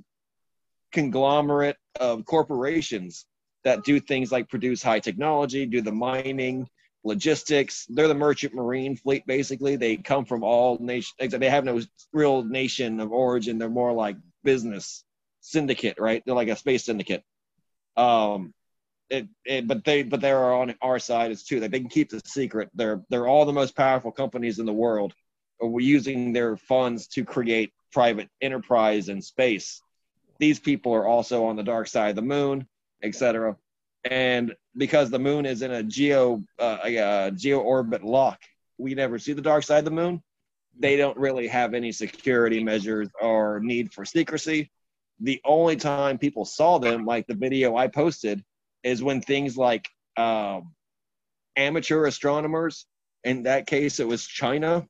conglomerate 0.91 1.77
of 1.99 2.25
corporations 2.25 3.25
that 3.63 3.83
do 3.83 3.99
things 3.99 4.31
like 4.31 4.49
produce 4.49 4.81
high 4.81 4.99
technology, 4.99 5.65
do 5.65 5.81
the 5.81 5.91
mining, 5.91 6.67
logistics. 7.03 7.85
They're 7.89 8.07
the 8.07 8.15
merchant 8.15 8.53
marine 8.53 8.95
fleet, 8.95 9.25
basically. 9.27 9.75
They 9.75 9.97
come 9.97 10.25
from 10.25 10.43
all 10.43 10.77
nations. 10.79 11.13
They 11.19 11.49
have 11.49 11.65
no 11.65 11.81
real 12.13 12.43
nation 12.43 12.99
of 12.99 13.11
origin. 13.11 13.57
They're 13.57 13.69
more 13.69 13.93
like 13.93 14.15
business 14.43 15.03
syndicate, 15.41 15.97
right? 15.99 16.23
They're 16.25 16.35
like 16.35 16.47
a 16.47 16.55
space 16.55 16.85
syndicate. 16.85 17.23
Um, 17.97 18.53
it, 19.09 19.27
it, 19.45 19.67
but 19.67 19.83
they 19.83 20.03
but 20.03 20.21
they're 20.21 20.53
on 20.53 20.73
our 20.81 20.97
side 20.99 21.31
as 21.31 21.43
too. 21.43 21.59
That 21.59 21.71
they 21.71 21.79
can 21.79 21.89
keep 21.89 22.09
the 22.09 22.21
secret. 22.25 22.69
They're 22.73 23.01
they're 23.09 23.27
all 23.27 23.45
the 23.45 23.53
most 23.53 23.75
powerful 23.75 24.11
companies 24.11 24.59
in 24.59 24.65
the 24.65 24.73
world. 24.73 25.13
We're 25.67 25.81
using 25.81 26.33
their 26.33 26.57
funds 26.57 27.07
to 27.09 27.23
create 27.23 27.73
private 27.91 28.29
enterprise 28.41 29.09
in 29.09 29.21
space. 29.21 29.81
These 30.39 30.59
people 30.59 30.93
are 30.93 31.07
also 31.07 31.45
on 31.45 31.55
the 31.55 31.63
dark 31.63 31.87
side 31.87 32.09
of 32.09 32.15
the 32.15 32.21
moon, 32.21 32.67
etc. 33.03 33.55
And 34.03 34.55
because 34.75 35.09
the 35.09 35.19
moon 35.19 35.45
is 35.45 35.61
in 35.61 35.71
a 35.71 35.83
geo 35.83 36.43
uh, 36.59 36.79
a, 36.83 36.97
a 36.97 37.31
geo 37.31 37.59
orbit 37.59 38.03
lock, 38.03 38.39
we 38.77 38.95
never 38.95 39.19
see 39.19 39.33
the 39.33 39.41
dark 39.41 39.63
side 39.63 39.79
of 39.79 39.85
the 39.85 39.91
moon. 39.91 40.21
They 40.77 40.97
don't 40.97 41.17
really 41.17 41.47
have 41.47 41.73
any 41.73 41.91
security 41.91 42.63
measures 42.63 43.09
or 43.21 43.59
need 43.61 43.93
for 43.93 44.05
secrecy. 44.05 44.71
The 45.19 45.39
only 45.45 45.75
time 45.75 46.17
people 46.17 46.45
saw 46.45 46.79
them, 46.79 47.05
like 47.05 47.27
the 47.27 47.35
video 47.35 47.77
I 47.77 47.87
posted, 47.87 48.43
is 48.81 49.03
when 49.03 49.21
things 49.21 49.55
like 49.55 49.87
um, 50.17 50.73
amateur 51.55 52.05
astronomers. 52.05 52.85
In 53.23 53.43
that 53.43 53.67
case, 53.67 53.99
it 53.99 54.07
was 54.07 54.25
China, 54.25 54.85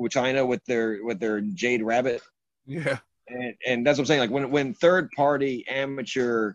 with 0.00 0.12
China 0.12 0.44
with 0.44 0.64
their 0.64 1.04
with 1.04 1.20
their 1.20 1.40
Jade 1.40 1.82
Rabbit. 1.82 2.22
Yeah. 2.66 2.98
And, 3.28 3.54
and 3.66 3.86
that's 3.86 3.98
what 3.98 4.02
I'm 4.02 4.06
saying. 4.06 4.20
Like 4.20 4.30
when 4.30 4.50
when 4.50 4.74
third 4.74 5.10
party 5.14 5.64
amateur 5.68 6.54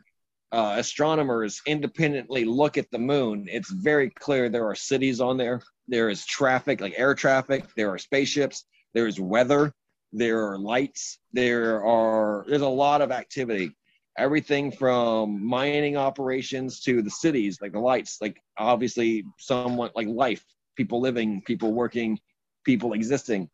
uh, 0.51 0.75
astronomers 0.77 1.62
independently 1.65 2.45
look 2.45 2.77
at 2.77 2.89
the 2.91 2.99
moon, 2.99 3.47
it's 3.49 3.71
very 3.71 4.10
clear 4.10 4.49
there 4.49 4.67
are 4.67 4.75
cities 4.75 5.21
on 5.21 5.38
there. 5.38 5.62
There 5.88 6.10
is 6.10 6.25
traffic, 6.25 6.81
like 6.81 6.93
air 6.97 7.13
traffic. 7.13 7.65
There 7.77 7.91
are 7.91 7.97
spaceships. 7.97 8.65
There 8.93 9.08
is 9.08 9.19
weather. 9.19 9.73
There 10.12 10.49
are 10.49 10.58
lights. 10.58 11.19
There 11.34 11.86
are 11.86 12.45
there's 12.47 12.62
a 12.62 12.67
lot 12.67 13.01
of 13.01 13.12
activity. 13.12 13.71
Everything 14.17 14.71
from 14.71 15.45
mining 15.45 15.97
operations 15.97 16.79
to 16.81 17.01
the 17.01 17.10
cities, 17.10 17.60
like 17.62 17.73
the 17.73 17.79
lights, 17.79 18.17
like 18.21 18.41
obviously 18.58 19.25
somewhat 19.38 19.93
like 19.93 20.08
life, 20.08 20.43
people 20.77 21.01
living, 21.01 21.41
people 21.41 21.73
working, 21.73 22.17
people 22.65 22.93
existing. 22.93 23.49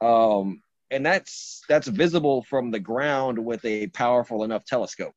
Um, 0.00 0.60
and 0.90 1.04
that's 1.04 1.62
that's 1.68 1.88
visible 1.88 2.42
from 2.42 2.70
the 2.70 2.78
ground 2.78 3.38
with 3.38 3.64
a 3.64 3.86
powerful 3.88 4.44
enough 4.44 4.64
telescope. 4.64 5.14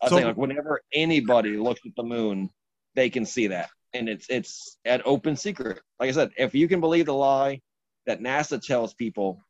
I 0.00 0.08
So- 0.08 0.16
think 0.16 0.26
like 0.28 0.36
whenever 0.36 0.82
anybody 0.92 1.56
looks 1.56 1.80
at 1.84 1.96
the 1.96 2.04
moon, 2.04 2.50
they 2.94 3.10
can 3.10 3.26
see 3.26 3.48
that, 3.48 3.70
and 3.92 4.08
it's 4.08 4.26
it's 4.30 4.78
an 4.84 5.02
open 5.04 5.36
secret. 5.36 5.80
Like 5.98 6.08
I 6.08 6.12
said, 6.12 6.30
if 6.38 6.54
you 6.54 6.68
can 6.68 6.80
believe 6.80 7.06
the 7.06 7.14
lie 7.14 7.60
that 8.06 8.20
NASA 8.20 8.64
tells 8.64 8.94
people, 8.94 9.42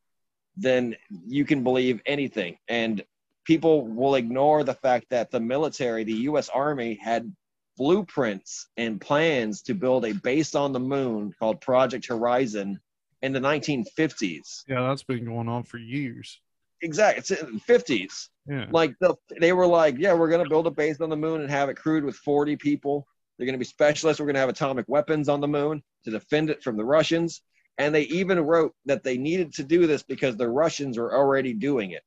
then 0.57 0.97
you 1.27 1.45
can 1.45 1.63
believe 1.63 2.01
anything, 2.07 2.59
and 2.67 3.05
people 3.45 3.87
will 3.87 4.17
ignore 4.17 4.65
the 4.65 4.75
fact 4.75 5.07
that 5.11 5.31
the 5.31 5.41
military, 5.41 6.05
the 6.05 6.13
U.S. 6.31 6.49
Army, 6.49 6.95
had 6.95 7.35
blueprints 7.77 8.67
and 8.77 9.01
plans 9.01 9.63
to 9.63 9.75
build 9.75 10.05
a 10.05 10.13
base 10.13 10.55
on 10.57 10.73
the 10.73 10.81
moon 10.81 11.33
called 11.39 11.61
Project 11.61 12.07
Horizon 12.07 12.81
in 13.23 13.33
the 13.33 13.41
1950s. 13.41 14.63
Yeah, 14.69 14.89
that's 14.89 15.03
been 15.03 15.25
going 15.25 15.49
on 15.49 15.65
for 15.65 15.79
years. 15.79 16.41
Exactly, 16.83 17.19
it's 17.19 17.31
in 17.33 17.55
the 17.55 17.61
50s 17.61 18.29
Yeah. 18.49 18.67
like 18.71 18.95
the 19.01 19.17
they 19.41 19.53
were 19.53 19.67
like, 19.67 19.97
yeah, 19.99 20.15
we're 20.15 20.29
gonna 20.31 20.49
build 20.49 20.67
a 20.67 20.71
base 20.71 21.01
on 21.01 21.11
the 21.11 21.17
moon 21.17 21.41
and 21.41 21.51
have 21.51 21.69
it 21.69 21.75
crewed 21.77 22.05
with 22.05 22.17
40 22.17 22.57
people. 22.57 23.07
They're 23.37 23.47
gonna 23.47 23.59
be 23.59 23.65
specialists. 23.65 24.21
We're 24.21 24.27
gonna 24.27 24.39
have 24.39 24.49
atomic 24.49 24.87
weapons 24.89 25.29
on 25.29 25.41
the 25.41 25.49
moon 25.49 25.83
to 26.05 26.11
defend 26.11 26.51
it 26.51 26.63
from 26.63 26.77
the 26.77 26.85
Russians. 26.85 27.43
And 27.79 27.95
they 27.95 28.03
even 28.03 28.41
wrote 28.41 28.75
that 28.87 29.03
they 29.05 29.19
needed 29.19 29.53
to 29.55 29.65
do 29.65 29.87
this 29.87 30.03
because 30.03 30.37
the 30.37 30.49
Russians 30.49 30.99
were 30.99 31.15
already 31.17 31.53
doing 31.53 31.93
it. 31.93 32.03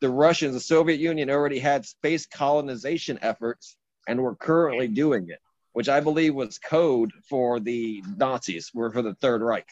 The 0.00 0.10
Russians, 0.10 0.54
the 0.54 0.60
Soviet 0.60 0.98
Union, 0.98 1.28
already 1.30 1.58
had 1.58 1.84
space 1.84 2.24
colonization 2.26 3.18
efforts 3.20 3.76
and 4.08 4.20
were 4.22 4.34
currently 4.34 4.88
doing 4.88 5.28
it, 5.28 5.40
which 5.72 5.88
I 5.88 6.00
believe 6.00 6.34
was 6.34 6.58
code 6.58 7.12
for 7.28 7.60
the 7.60 8.02
Nazis, 8.16 8.70
were 8.74 8.90
for 8.90 9.02
the 9.02 9.14
Third 9.14 9.42
Reich. 9.42 9.68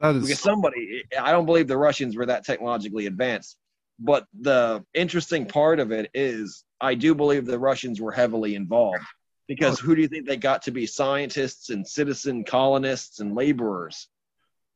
That 0.00 0.20
because 0.20 0.40
somebody 0.40 1.04
i 1.20 1.30
don't 1.30 1.46
believe 1.46 1.68
the 1.68 1.76
russians 1.76 2.16
were 2.16 2.26
that 2.26 2.44
technologically 2.44 3.06
advanced 3.06 3.56
but 4.00 4.26
the 4.40 4.84
interesting 4.94 5.46
part 5.46 5.78
of 5.78 5.92
it 5.92 6.10
is 6.12 6.64
i 6.80 6.92
do 6.92 7.14
believe 7.14 7.46
the 7.46 7.56
russians 7.58 8.00
were 8.00 8.10
heavily 8.10 8.56
involved. 8.56 9.04
Because 9.48 9.78
who 9.78 9.94
do 9.94 10.00
you 10.00 10.08
think 10.08 10.26
they 10.26 10.36
got 10.36 10.62
to 10.62 10.70
be? 10.70 10.86
Scientists 10.86 11.70
and 11.70 11.86
citizen 11.86 12.44
colonists 12.44 13.20
and 13.20 13.34
laborers. 13.34 14.08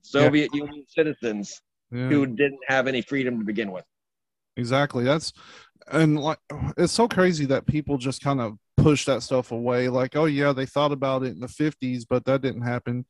Soviet 0.02 0.54
union 0.54 0.84
citizens 0.88 1.62
yeah, 1.90 2.08
who 2.08 2.26
didn't 2.26 2.60
have 2.66 2.86
any 2.86 3.00
freedom 3.00 3.38
to 3.38 3.44
begin 3.44 3.72
with. 3.72 3.84
Exactly. 4.56 5.04
That's 5.04 5.32
and 5.90 6.18
like 6.20 6.38
it's 6.76 6.92
so 6.92 7.08
crazy 7.08 7.46
that 7.46 7.66
people 7.66 7.96
just 7.96 8.22
kind 8.22 8.40
of 8.40 8.58
push 8.86 9.04
that 9.04 9.22
stuff 9.22 9.52
away. 9.52 9.88
Like, 9.88 10.14
oh 10.16 10.26
yeah, 10.26 10.52
they 10.52 10.66
thought 10.66 10.92
about 10.92 11.24
it 11.24 11.32
in 11.32 11.40
the 11.40 11.48
fifties, 11.48 12.04
but 12.04 12.24
that 12.26 12.42
didn't 12.42 12.62
happen. 12.62 13.04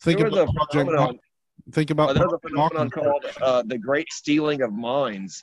Think 0.00 0.18
there 0.18 0.28
about 0.28 0.54
Project 0.54 0.90
phenomenon, 0.90 1.18
think 1.72 1.90
about 1.90 2.14
there's 2.14 2.32
a 2.32 2.38
phenomenon 2.38 2.90
called 2.90 3.24
uh, 3.42 3.62
the 3.66 3.78
great 3.78 4.12
stealing 4.12 4.62
of 4.62 4.72
minds 4.72 5.42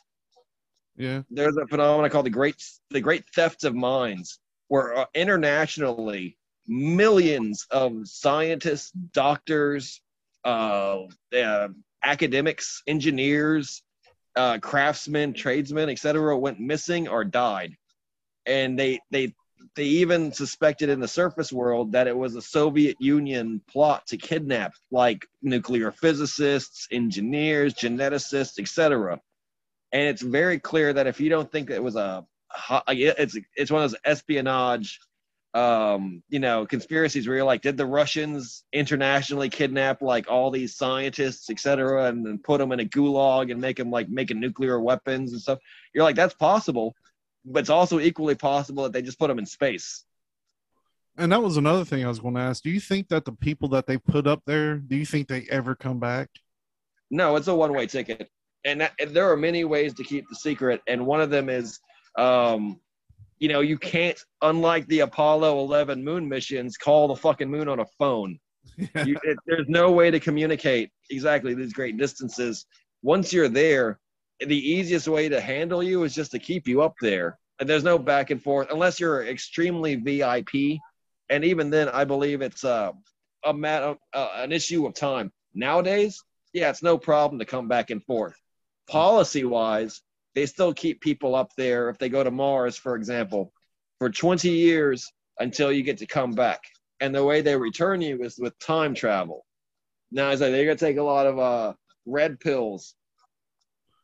yeah, 0.98 1.24
there's 1.30 1.58
a 1.58 1.68
phenomenon 1.68 2.10
called 2.10 2.26
the 2.26 2.30
great 2.30 2.56
the 2.90 3.02
great 3.02 3.26
theft 3.36 3.66
of 3.66 3.76
minds 3.76 4.40
where 4.70 4.98
uh, 4.98 5.06
internationally 5.14 6.38
millions 6.68 7.68
of 7.70 8.08
scientists 8.08 8.92
doctors 9.14 10.02
uh, 10.46 11.02
uh, 11.38 11.68
academics 12.04 12.82
engineers 12.88 13.84
uh, 14.38 14.58
craftsmen 14.60 15.34
tradesmen 15.34 15.90
etc 15.90 16.38
went 16.38 16.60
missing 16.60 17.08
or 17.08 17.26
died. 17.26 17.76
And 18.46 18.80
they 18.80 19.00
they 19.12 19.34
they 19.76 19.86
even 19.86 20.32
suspected 20.32 20.90
in 20.90 21.00
the 21.00 21.08
surface 21.08 21.52
world 21.52 21.92
that 21.92 22.08
it 22.08 22.18
was 22.18 22.36
a 22.36 22.42
soviet 22.42 22.96
union 23.00 23.62
plot 23.70 24.06
to 24.08 24.18
kidnap 24.18 24.74
like 24.92 25.26
nuclear 25.42 25.92
physicists 25.92 26.88
engineers 26.92 27.74
geneticists 27.74 28.60
etc 28.60 29.20
and 29.92 30.04
it's 30.04 30.22
very 30.22 30.60
clear 30.60 30.94
that 30.94 31.08
if 31.08 31.20
you 31.20 31.30
don't 31.30 31.52
think 31.52 31.70
it 31.70 31.84
was 31.84 31.96
a 31.96 32.26
it's 32.88 33.38
it's 33.56 33.72
one 33.72 33.84
of 33.84 33.92
those 33.92 34.00
espionage 34.06 35.00
um 35.54 36.22
you 36.28 36.40
know 36.40 36.66
conspiracies 36.66 37.28
where 37.28 37.38
you're 37.38 37.46
like 37.46 37.62
did 37.62 37.78
the 37.78 37.86
russians 37.86 38.66
internationally 38.74 39.50
kidnap 39.50 40.02
like 40.02 40.30
all 40.30 40.52
these 40.52 40.76
scientists 40.76 41.50
etc 41.50 42.06
and 42.06 42.26
then 42.26 42.38
put 42.38 42.58
them 42.60 42.74
in 42.74 42.82
a 42.82 42.86
gulag 42.86 43.52
and 43.52 43.62
make 43.62 43.78
them 43.78 43.90
like 43.90 44.10
making 44.10 44.40
nuclear 44.40 44.80
weapons 44.82 45.32
and 45.32 45.42
stuff? 45.42 45.60
You're 45.94 46.04
like 46.04 46.18
that's 46.18 46.34
possible 46.34 46.94
but 47.46 47.60
it's 47.60 47.70
also 47.70 48.00
equally 48.00 48.36
possible 48.36 48.84
that 48.84 48.94
they 48.94 49.02
just 49.02 49.20
put 49.20 49.28
them 49.28 49.40
in 49.40 49.46
space 49.46 50.06
and 51.18 51.32
that 51.32 51.42
was 51.42 51.58
another 51.58 51.86
thing 51.86 52.04
I 52.04 52.10
was 52.10 52.20
going 52.20 52.36
to 52.36 52.42
ask. 52.42 52.64
Do 52.64 52.70
you 52.70 52.80
think 52.80 53.08
that 53.10 53.26
the 53.26 53.32
people 53.32 53.70
that 53.70 53.88
they 53.88 53.98
put 53.98 54.28
up 54.28 54.42
there, 54.46 54.76
do 54.78 54.96
you 54.96 55.06
think 55.06 55.28
they 55.28 55.48
ever 55.50 55.76
come 55.76 56.00
back? 56.00 56.30
No, 57.10 57.36
it's 57.36 57.48
a 57.48 57.56
one-way 57.56 57.88
ticket, 57.88 58.30
and, 58.66 58.82
that, 58.82 58.94
and 59.00 59.12
there 59.12 59.32
are 59.32 59.38
many 59.38 59.64
ways 59.64 59.94
to 59.94 60.04
keep 60.04 60.28
the 60.28 60.36
secret. 60.36 60.82
And 60.88 61.06
one 61.06 61.22
of 61.22 61.30
them 61.30 61.50
is, 61.50 61.80
um, 62.18 62.80
you 63.38 63.48
know, 63.48 63.62
you 63.62 63.78
can't, 63.78 64.20
unlike 64.42 64.88
the 64.88 65.02
Apollo 65.02 65.60
11 65.60 66.04
moon 66.04 66.28
missions, 66.28 66.78
call 66.78 67.08
the 67.08 67.16
fucking 67.16 67.50
moon 67.50 67.68
on 67.68 67.80
a 67.80 67.86
phone. 67.98 68.40
You, 69.06 69.18
it, 69.24 69.38
there's 69.46 69.70
no 69.70 69.92
way 69.92 70.12
to 70.12 70.20
communicate 70.20 70.90
exactly 71.10 71.54
these 71.54 71.72
great 71.72 71.98
distances. 71.98 72.66
Once 73.04 73.32
you're 73.32 73.48
there, 73.48 74.00
the 74.40 74.72
easiest 74.72 75.08
way 75.08 75.30
to 75.30 75.40
handle 75.40 75.82
you 75.82 76.04
is 76.04 76.14
just 76.14 76.32
to 76.32 76.40
keep 76.40 76.68
you 76.68 76.82
up 76.82 76.96
there, 77.02 77.38
and 77.60 77.70
there's 77.70 77.84
no 77.84 77.98
back 77.98 78.32
and 78.32 78.42
forth 78.42 78.68
unless 78.72 79.00
you're 79.00 79.26
extremely 79.26 79.96
VIP. 79.96 80.80
And 81.30 81.44
even 81.44 81.70
then, 81.70 81.90
I 81.90 82.04
believe 82.04 82.42
it's 82.42 82.64
uh, 82.64 82.92
a 83.44 83.54
matter, 83.54 83.96
uh, 84.14 84.30
an 84.36 84.52
issue 84.52 84.86
of 84.86 84.94
time. 84.94 85.32
Nowadays, 85.54 86.22
yeah, 86.54 86.70
it's 86.70 86.84
no 86.84 86.98
problem 86.98 87.40
to 87.40 87.46
come 87.46 87.68
back 87.68 87.90
and 87.90 88.04
forth. 88.04 88.36
Policy 88.88 89.46
wise, 89.46 90.02
they 90.36 90.46
still 90.46 90.74
keep 90.74 91.02
people 91.02 91.34
up 91.34 91.52
there 91.58 91.90
if 91.90 91.98
they 91.98 92.10
go 92.10 92.24
to 92.24 92.32
Mars, 92.32 92.78
for 92.78 92.96
example, 92.96 93.54
for 94.00 94.10
20 94.10 94.50
years 94.50 95.12
until 95.40 95.72
you 95.72 95.82
get 95.82 95.98
to 96.00 96.06
come 96.06 96.34
back. 96.34 96.62
And 97.00 97.16
the 97.16 97.24
way 97.24 97.42
they 97.42 97.56
return 97.56 98.02
you 98.02 98.24
is 98.24 98.38
with 98.38 98.58
time 98.60 98.94
travel. 98.94 99.46
Now, 100.12 100.30
I 100.30 100.36
say 100.36 100.52
they're 100.52 100.66
gonna 100.66 100.78
take 100.78 100.98
a 100.98 101.04
lot 101.04 101.26
of 101.26 101.40
uh, 101.40 101.74
red 102.06 102.40
pills 102.40 102.96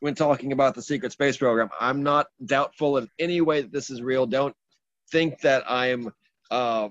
when 0.02 0.16
talking 0.16 0.50
about 0.50 0.74
the 0.74 0.82
secret 0.82 1.12
space 1.12 1.36
program. 1.36 1.70
I'm 1.78 2.02
not 2.02 2.26
doubtful 2.44 2.96
in 2.96 3.08
any 3.20 3.40
way 3.40 3.60
that 3.62 3.70
this 3.70 3.88
is 3.88 4.02
real. 4.02 4.26
Don't 4.26 4.52
think 5.12 5.40
that 5.42 5.62
I'm 5.70 6.12
uh, 6.50 6.88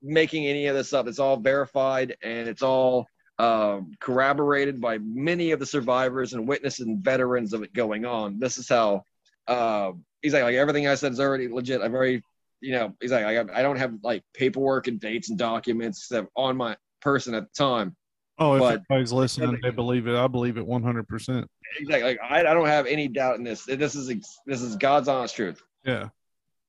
making 0.00 0.46
any 0.46 0.66
of 0.66 0.74
this 0.74 0.94
up. 0.94 1.06
It's 1.06 1.18
all 1.18 1.36
verified 1.36 2.16
and 2.22 2.48
it's 2.48 2.62
all 2.62 3.08
um, 3.38 3.92
corroborated 4.00 4.80
by 4.80 4.96
many 4.96 5.50
of 5.50 5.60
the 5.60 5.66
survivors 5.66 6.32
and 6.32 6.48
witnesses 6.48 6.86
and 6.86 7.04
veterans 7.04 7.52
of 7.52 7.62
it 7.62 7.74
going 7.74 8.06
on. 8.06 8.38
This 8.38 8.56
is 8.56 8.70
how 8.70 9.02
uh, 9.46 9.92
he's 10.22 10.32
like, 10.32 10.44
like 10.44 10.54
everything 10.54 10.88
I 10.88 10.94
said 10.94 11.12
is 11.12 11.20
already 11.20 11.48
legit. 11.48 11.82
I'm 11.82 11.92
very, 11.92 12.22
you 12.62 12.72
know, 12.72 12.94
he's 13.02 13.12
like, 13.12 13.26
I, 13.26 13.44
I 13.52 13.60
don't 13.60 13.76
have 13.76 13.96
like 14.02 14.22
paperwork 14.32 14.86
and 14.86 14.98
dates 14.98 15.28
and 15.28 15.38
documents 15.38 16.08
that 16.08 16.26
on 16.34 16.56
my 16.56 16.78
person 17.02 17.34
at 17.34 17.42
the 17.42 17.52
time. 17.54 17.94
Oh, 18.38 18.54
if 18.54 18.60
But- 18.60 18.82
anybody's 18.90 19.12
listening, 19.12 19.58
they 19.62 19.70
believe 19.70 20.06
it. 20.06 20.14
I 20.14 20.26
believe 20.26 20.56
it 20.56 20.66
100%. 20.66 21.44
Exactly. 21.78 22.10
Like 22.10 22.18
I, 22.22 22.40
I 22.40 22.54
don't 22.54 22.66
have 22.66 22.86
any 22.86 23.08
doubt 23.08 23.36
in 23.36 23.44
this. 23.44 23.64
This 23.64 23.94
is 23.94 24.08
this 24.46 24.62
is 24.62 24.76
God's 24.76 25.08
honest 25.08 25.36
truth. 25.36 25.62
Yeah. 25.84 26.08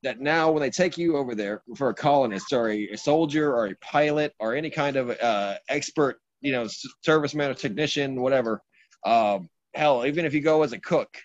that 0.04 0.20
now 0.20 0.52
when 0.52 0.62
they 0.62 0.70
take 0.70 0.98
you 0.98 1.18
over 1.18 1.34
there 1.34 1.64
for 1.76 1.90
a 1.90 1.94
colonist 1.94 2.54
or 2.54 2.70
a, 2.70 2.90
a 2.90 2.98
soldier 2.98 3.54
or 3.56 3.68
a 3.68 3.76
pilot 3.78 4.34
or 4.40 4.56
any 4.56 4.70
kind 4.70 4.96
of 4.96 5.10
uh, 5.10 5.56
expert, 5.70 6.20
you 6.42 6.52
know, 6.52 6.68
serviceman 7.06 7.50
or 7.50 7.54
technician, 7.56 8.22
whatever, 8.22 8.62
um, 9.06 9.50
hell, 9.74 10.06
even 10.06 10.26
if 10.26 10.34
you 10.34 10.42
go 10.42 10.64
as 10.64 10.74
a 10.74 10.80
cook, 10.80 11.18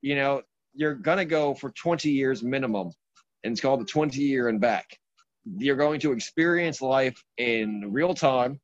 you 0.00 0.16
know, 0.16 0.42
you're 0.74 0.94
gonna 0.94 1.24
go 1.24 1.54
for 1.54 1.70
20 1.70 2.10
years 2.10 2.42
minimum, 2.42 2.90
and 3.42 3.52
it's 3.52 3.60
called 3.60 3.80
the 3.80 3.84
20 3.84 4.20
year 4.20 4.48
and 4.48 4.60
back. 4.60 4.86
You're 5.58 5.76
going 5.76 6.00
to 6.00 6.12
experience 6.12 6.80
life 6.80 7.22
in 7.36 7.92
real 7.92 8.14
time, 8.14 8.58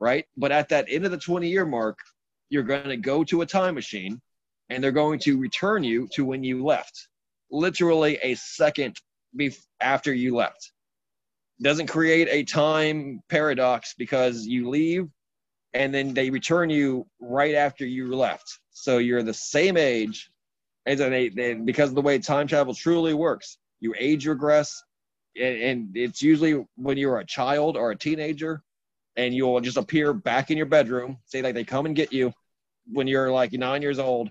right? 0.00 0.24
But 0.36 0.50
at 0.50 0.68
that 0.70 0.86
end 0.88 1.04
of 1.04 1.12
the 1.12 1.18
20 1.18 1.48
year 1.48 1.64
mark, 1.64 1.98
you're 2.50 2.62
going 2.62 2.88
to 2.88 2.96
go 2.96 3.24
to 3.24 3.42
a 3.42 3.46
time 3.46 3.74
machine, 3.74 4.20
and 4.70 4.82
they're 4.82 4.92
going 4.92 5.18
to 5.20 5.38
return 5.38 5.84
you 5.84 6.08
to 6.14 6.24
when 6.24 6.44
you 6.44 6.64
left 6.64 7.08
literally 7.54 8.18
a 8.22 8.34
second 8.34 8.96
after 9.80 10.12
you 10.12 10.34
left. 10.34 10.72
Doesn't 11.62 11.86
create 11.86 12.28
a 12.30 12.44
time 12.44 13.20
paradox 13.28 13.94
because 13.96 14.46
you 14.46 14.68
leave 14.68 15.08
and 15.72 15.94
then 15.94 16.14
they 16.14 16.30
return 16.30 16.68
you 16.68 17.06
right 17.20 17.54
after 17.54 17.86
you 17.86 18.14
left. 18.14 18.58
So 18.70 18.98
you're 18.98 19.22
the 19.22 19.34
same 19.34 19.76
age. 19.76 20.30
And 20.86 20.98
they, 20.98 21.28
they 21.30 21.54
because 21.54 21.88
of 21.88 21.94
the 21.94 22.02
way 22.02 22.18
time 22.18 22.46
travel 22.46 22.74
truly 22.74 23.14
works, 23.14 23.56
you 23.80 23.94
age 23.98 24.26
regress. 24.26 24.82
And, 25.36 25.56
and 25.60 25.96
it's 25.96 26.22
usually 26.22 26.64
when 26.76 26.96
you're 26.98 27.18
a 27.18 27.26
child 27.26 27.76
or 27.76 27.92
a 27.92 27.96
teenager 27.96 28.62
and 29.16 29.34
you'll 29.34 29.60
just 29.60 29.76
appear 29.76 30.12
back 30.12 30.50
in 30.50 30.56
your 30.56 30.66
bedroom. 30.66 31.18
Say 31.24 31.42
like 31.42 31.54
they 31.54 31.64
come 31.64 31.86
and 31.86 31.96
get 31.96 32.12
you 32.12 32.32
when 32.86 33.06
you're 33.06 33.30
like 33.30 33.52
nine 33.52 33.82
years 33.82 33.98
old. 33.98 34.30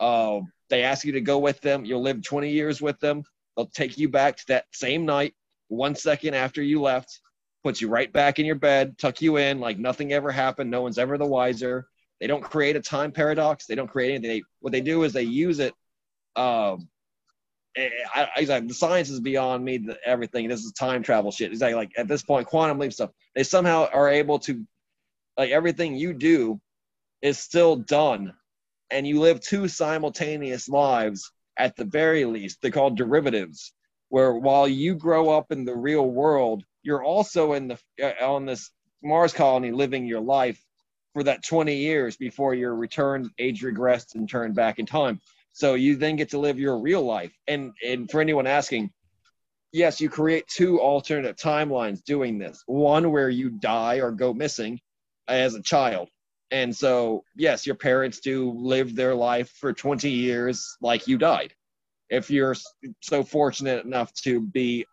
Uh, 0.00 0.40
they 0.70 0.82
ask 0.82 1.04
you 1.04 1.12
to 1.12 1.20
go 1.20 1.38
with 1.38 1.60
them. 1.60 1.84
You'll 1.84 2.02
live 2.02 2.22
20 2.22 2.50
years 2.50 2.80
with 2.80 2.98
them. 3.00 3.22
They'll 3.56 3.66
take 3.66 3.98
you 3.98 4.08
back 4.08 4.36
to 4.36 4.44
that 4.48 4.64
same 4.72 5.04
night, 5.04 5.34
one 5.68 5.94
second 5.94 6.34
after 6.34 6.62
you 6.62 6.80
left, 6.80 7.20
put 7.62 7.80
you 7.80 7.88
right 7.88 8.12
back 8.12 8.38
in 8.38 8.46
your 8.46 8.56
bed, 8.56 8.98
tuck 8.98 9.20
you 9.20 9.36
in 9.36 9.60
like 9.60 9.78
nothing 9.78 10.12
ever 10.12 10.32
happened. 10.32 10.70
No 10.70 10.82
one's 10.82 10.98
ever 10.98 11.18
the 11.18 11.26
wiser. 11.26 11.86
They 12.20 12.26
don't 12.26 12.42
create 12.42 12.76
a 12.76 12.80
time 12.80 13.12
paradox. 13.12 13.66
They 13.66 13.74
don't 13.74 13.88
create 13.88 14.14
anything. 14.14 14.30
They, 14.30 14.42
what 14.60 14.72
they 14.72 14.80
do 14.80 15.02
is 15.02 15.12
they 15.12 15.22
use 15.22 15.58
it. 15.58 15.74
Um, 16.36 16.88
I, 17.76 18.28
I, 18.36 18.60
the 18.60 18.74
science 18.74 19.08
is 19.08 19.20
beyond 19.20 19.64
me. 19.64 19.78
The, 19.78 19.98
everything. 20.04 20.48
This 20.48 20.64
is 20.64 20.72
time 20.72 21.02
travel 21.02 21.30
shit. 21.30 21.52
It's 21.52 21.62
like, 21.62 21.74
like 21.74 21.92
at 21.96 22.08
this 22.08 22.22
point, 22.22 22.46
quantum 22.46 22.78
leap 22.78 22.92
stuff. 22.92 23.10
They 23.34 23.42
somehow 23.42 23.88
are 23.92 24.08
able 24.08 24.38
to, 24.40 24.64
like 25.38 25.50
everything 25.50 25.96
you 25.96 26.12
do, 26.12 26.60
is 27.22 27.38
still 27.38 27.76
done 27.76 28.34
and 28.92 29.06
you 29.06 29.18
live 29.18 29.40
two 29.40 29.66
simultaneous 29.66 30.68
lives 30.68 31.32
at 31.56 31.74
the 31.76 31.84
very 31.84 32.24
least. 32.24 32.58
They're 32.60 32.70
called 32.70 32.96
derivatives, 32.96 33.72
where 34.10 34.34
while 34.34 34.68
you 34.68 34.94
grow 34.94 35.30
up 35.30 35.50
in 35.50 35.64
the 35.64 35.74
real 35.74 36.08
world, 36.08 36.62
you're 36.82 37.02
also 37.02 37.54
in 37.54 37.68
the 37.68 37.78
uh, 38.02 38.12
on 38.24 38.46
this 38.46 38.70
Mars 39.02 39.32
colony 39.32 39.72
living 39.72 40.06
your 40.06 40.20
life 40.20 40.62
for 41.14 41.22
that 41.24 41.44
20 41.44 41.74
years 41.74 42.16
before 42.16 42.54
you're 42.54 42.74
returned, 42.74 43.30
age 43.38 43.62
regressed, 43.62 44.14
and 44.14 44.28
turned 44.28 44.54
back 44.54 44.78
in 44.78 44.86
time. 44.86 45.20
So 45.52 45.74
you 45.74 45.96
then 45.96 46.16
get 46.16 46.30
to 46.30 46.38
live 46.38 46.58
your 46.58 46.78
real 46.78 47.02
life. 47.02 47.32
And 47.46 47.72
and 47.86 48.10
for 48.10 48.20
anyone 48.20 48.46
asking, 48.46 48.90
yes, 49.72 50.00
you 50.00 50.08
create 50.08 50.46
two 50.46 50.80
alternate 50.80 51.36
timelines 51.36 52.02
doing 52.04 52.38
this. 52.38 52.62
One 52.66 53.10
where 53.10 53.28
you 53.28 53.50
die 53.50 54.00
or 54.00 54.12
go 54.12 54.32
missing 54.32 54.80
as 55.28 55.54
a 55.54 55.62
child. 55.62 56.08
And 56.50 56.76
so, 56.76 57.24
yes, 57.34 57.66
your 57.66 57.74
parents 57.74 58.20
do 58.20 58.52
live 58.52 58.94
their 58.94 59.14
life 59.14 59.50
for 59.58 59.72
20 59.72 60.10
years 60.10 60.76
like 60.82 61.08
you 61.08 61.16
died. 61.16 61.54
If 62.10 62.30
you're 62.30 62.54
so 63.00 63.24
fortunate 63.24 63.86
enough 63.86 64.12
to 64.24 64.40
be 64.40 64.84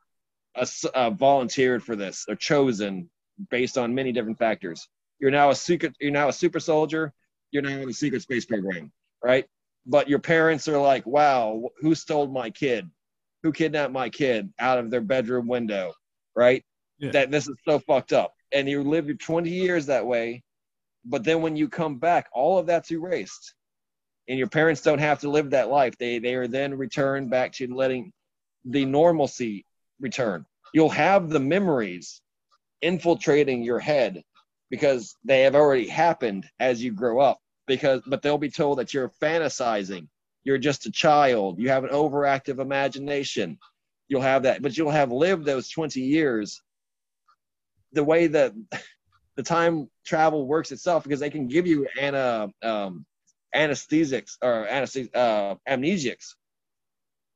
a, 0.55 0.65
uh, 0.93 1.09
volunteered 1.09 1.83
for 1.83 1.97
this 1.97 2.25
or 2.29 2.35
chosen 2.35 3.09
based 3.49 3.77
on 3.77 3.93
many 3.93 4.13
different 4.13 4.39
factors, 4.39 4.87
you're 5.19 5.31
now 5.31 5.49
a 5.49 5.55
secret. 5.55 5.93
You're 5.99 6.11
now 6.11 6.29
a 6.29 6.33
super 6.33 6.61
soldier. 6.61 7.13
You're 7.51 7.63
now 7.63 7.81
in 7.81 7.87
the 7.87 7.93
secret 7.93 8.21
space 8.21 8.45
program, 8.45 8.93
right? 9.21 9.45
But 9.85 10.09
your 10.09 10.19
parents 10.19 10.67
are 10.67 10.79
like, 10.79 11.05
"Wow, 11.05 11.69
who 11.79 11.95
stole 11.95 12.27
my 12.27 12.49
kid? 12.49 12.89
Who 13.43 13.51
kidnapped 13.51 13.93
my 13.93 14.09
kid 14.09 14.53
out 14.59 14.77
of 14.77 14.91
their 14.91 15.01
bedroom 15.01 15.47
window?" 15.47 15.93
Right? 16.35 16.63
Yeah. 16.99 17.11
That 17.11 17.31
this 17.31 17.47
is 17.47 17.55
so 17.67 17.79
fucked 17.79 18.13
up. 18.13 18.33
And 18.51 18.67
you 18.67 18.83
live 18.83 19.07
your 19.07 19.15
20 19.15 19.49
years 19.49 19.85
that 19.85 20.05
way 20.05 20.43
but 21.05 21.23
then 21.23 21.41
when 21.41 21.55
you 21.55 21.67
come 21.67 21.97
back 21.97 22.27
all 22.33 22.57
of 22.57 22.65
that's 22.65 22.91
erased 22.91 23.53
and 24.27 24.37
your 24.37 24.47
parents 24.47 24.81
don't 24.81 24.99
have 24.99 25.19
to 25.19 25.29
live 25.29 25.49
that 25.49 25.69
life 25.69 25.97
they 25.97 26.19
they 26.19 26.35
are 26.35 26.47
then 26.47 26.77
returned 26.77 27.29
back 27.29 27.51
to 27.53 27.73
letting 27.73 28.11
the 28.65 28.85
normalcy 28.85 29.65
return 29.99 30.45
you'll 30.73 30.89
have 30.89 31.29
the 31.29 31.39
memories 31.39 32.21
infiltrating 32.81 33.63
your 33.63 33.79
head 33.79 34.23
because 34.69 35.15
they 35.23 35.41
have 35.41 35.55
already 35.55 35.87
happened 35.87 36.45
as 36.59 36.83
you 36.83 36.91
grow 36.93 37.19
up 37.19 37.39
because 37.69 38.01
but 38.07 38.21
they'll 38.21 38.37
be 38.37 38.49
told 38.49 38.77
that 38.79 38.93
you're 38.93 39.13
fantasizing 39.21 40.07
you're 40.43 40.57
just 40.57 40.85
a 40.87 40.91
child 40.91 41.57
you 41.59 41.69
have 41.69 41.85
an 41.85 41.91
overactive 41.91 42.59
imagination 42.59 43.57
you'll 44.09 44.21
have 44.21 44.43
that 44.43 44.61
but 44.61 44.77
you'll 44.77 44.91
have 44.91 45.11
lived 45.11 45.45
those 45.45 45.69
20 45.69 46.01
years 46.01 46.61
the 47.93 48.03
way 48.03 48.27
that 48.27 48.53
the 49.37 49.43
time 49.43 49.89
travel 50.05 50.45
works 50.45 50.71
itself 50.71 51.03
because 51.03 51.21
they 51.21 51.29
can 51.29 51.47
give 51.47 51.65
you 51.65 51.87
ana, 51.97 52.49
um, 52.61 53.05
anesthesics 53.55 54.33
or 54.41 54.67
anesthesia, 54.67 55.15
uh, 55.15 55.55
amnesics, 55.69 56.33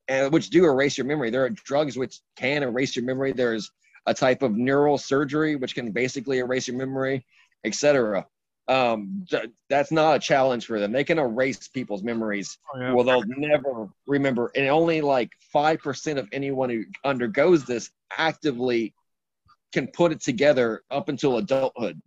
and 0.09 0.33
which 0.33 0.49
do 0.49 0.65
erase 0.65 0.97
your 0.97 1.07
memory. 1.07 1.29
There 1.29 1.45
are 1.45 1.49
drugs 1.49 1.97
which 1.97 2.19
can 2.35 2.61
erase 2.61 2.95
your 2.95 3.05
memory. 3.05 3.31
There's 3.31 3.71
a 4.05 4.13
type 4.13 4.41
of 4.41 4.57
neural 4.57 4.97
surgery 4.97 5.55
which 5.55 5.75
can 5.75 5.91
basically 5.91 6.39
erase 6.39 6.67
your 6.67 6.75
memory, 6.75 7.25
etc. 7.63 8.27
Um, 8.67 9.25
that's 9.69 9.91
not 9.91 10.15
a 10.15 10.19
challenge 10.19 10.65
for 10.65 10.79
them. 10.79 10.91
They 10.93 11.03
can 11.03 11.19
erase 11.19 11.67
people's 11.67 12.03
memories 12.03 12.57
Oh, 12.73 12.79
yeah. 12.79 12.93
well 12.93 13.03
they'll 13.03 13.23
never 13.37 13.89
remember 14.07 14.51
and 14.55 14.67
only 14.67 15.01
like 15.01 15.29
5% 15.53 16.17
of 16.17 16.27
anyone 16.31 16.69
who 16.69 16.83
undergoes 17.03 17.65
this 17.65 17.91
actively 18.17 18.93
can 19.73 19.87
put 19.87 20.11
it 20.11 20.21
together 20.21 20.83
up 20.89 21.09
until 21.09 21.37
adulthood 21.37 22.01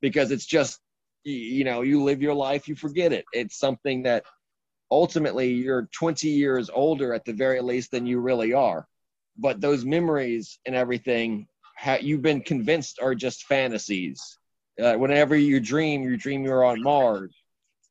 because 0.00 0.30
it's 0.30 0.46
just 0.46 0.80
you 1.24 1.62
know 1.64 1.82
you 1.82 2.02
live 2.02 2.20
your 2.20 2.34
life 2.34 2.66
you 2.66 2.74
forget 2.74 3.12
it 3.12 3.24
it's 3.32 3.58
something 3.58 4.02
that 4.02 4.24
ultimately 4.90 5.52
you're 5.52 5.88
20 5.92 6.28
years 6.28 6.68
older 6.68 7.14
at 7.14 7.24
the 7.24 7.32
very 7.32 7.60
least 7.60 7.90
than 7.92 8.06
you 8.06 8.18
really 8.18 8.52
are 8.52 8.86
but 9.38 9.60
those 9.60 9.84
memories 9.84 10.58
and 10.66 10.74
everything 10.74 11.46
ha- 11.78 11.98
you've 12.00 12.22
been 12.22 12.40
convinced 12.40 12.98
are 13.00 13.14
just 13.14 13.44
fantasies 13.44 14.38
uh, 14.80 14.94
whenever 14.94 15.36
you 15.36 15.60
dream 15.60 16.02
you 16.02 16.16
dream 16.16 16.44
you're 16.44 16.64
on 16.64 16.82
mars 16.82 17.32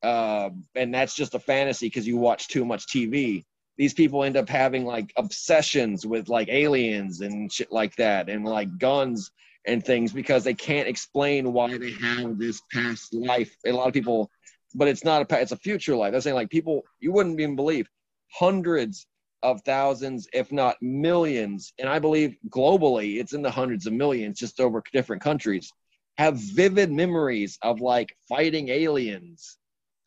uh, 0.04 0.50
and 0.76 0.94
that's 0.94 1.16
just 1.16 1.36
a 1.36 1.40
fantasy 1.40 1.88
because 1.88 2.08
you 2.08 2.18
watch 2.18 2.48
too 2.48 2.66
much 2.66 2.88
TV. 2.88 3.46
These 3.78 3.94
people 3.94 4.24
end 4.24 4.38
up 4.38 4.50
having 4.50 4.86
like 4.86 5.14
obsessions 5.16 6.06
with 6.06 6.30
like 6.30 6.50
aliens 6.50 7.22
and 7.22 7.52
shit 7.52 7.72
like 7.72 7.96
that, 7.98 8.30
and 8.30 8.46
like 8.46 8.78
guns 8.78 9.32
and 9.68 9.84
things 9.84 10.12
because 10.12 10.44
they 10.44 10.54
can't 10.54 10.88
explain 10.88 11.54
why 11.54 11.78
they 11.78 11.92
have 11.92 12.38
this 12.38 12.62
past 12.74 13.14
life. 13.14 13.56
A 13.66 13.72
lot 13.72 13.88
of 13.88 13.94
people, 13.94 14.30
but 14.74 14.88
it's 14.88 15.04
not 15.04 15.22
a 15.22 15.26
pa- 15.26 15.38
it's 15.38 15.52
a 15.52 15.58
future 15.58 15.96
life. 15.96 16.12
They're 16.12 16.22
saying 16.22 16.36
like 16.36 16.50
people 16.50 16.84
you 17.00 17.12
wouldn't 17.12 17.40
even 17.40 17.56
believe 17.56 17.88
hundreds 18.32 19.06
of 19.44 19.62
thousands, 19.62 20.28
if 20.34 20.52
not 20.52 20.78
millions, 20.82 21.74
and 21.80 21.90
I 21.90 22.00
believe 22.00 22.38
globally 22.50 23.20
it's 23.20 23.34
in 23.34 23.42
the 23.42 23.52
hundreds 23.52 23.88
of 23.88 23.94
millions 23.94 24.40
just 24.40 24.60
over 24.60 24.84
different 24.92 25.22
countries 25.22 25.72
have 26.22 26.38
vivid 26.38 26.92
memories 26.92 27.58
of 27.62 27.82
like 27.82 28.16
fighting 28.30 28.70
aliens 28.70 29.58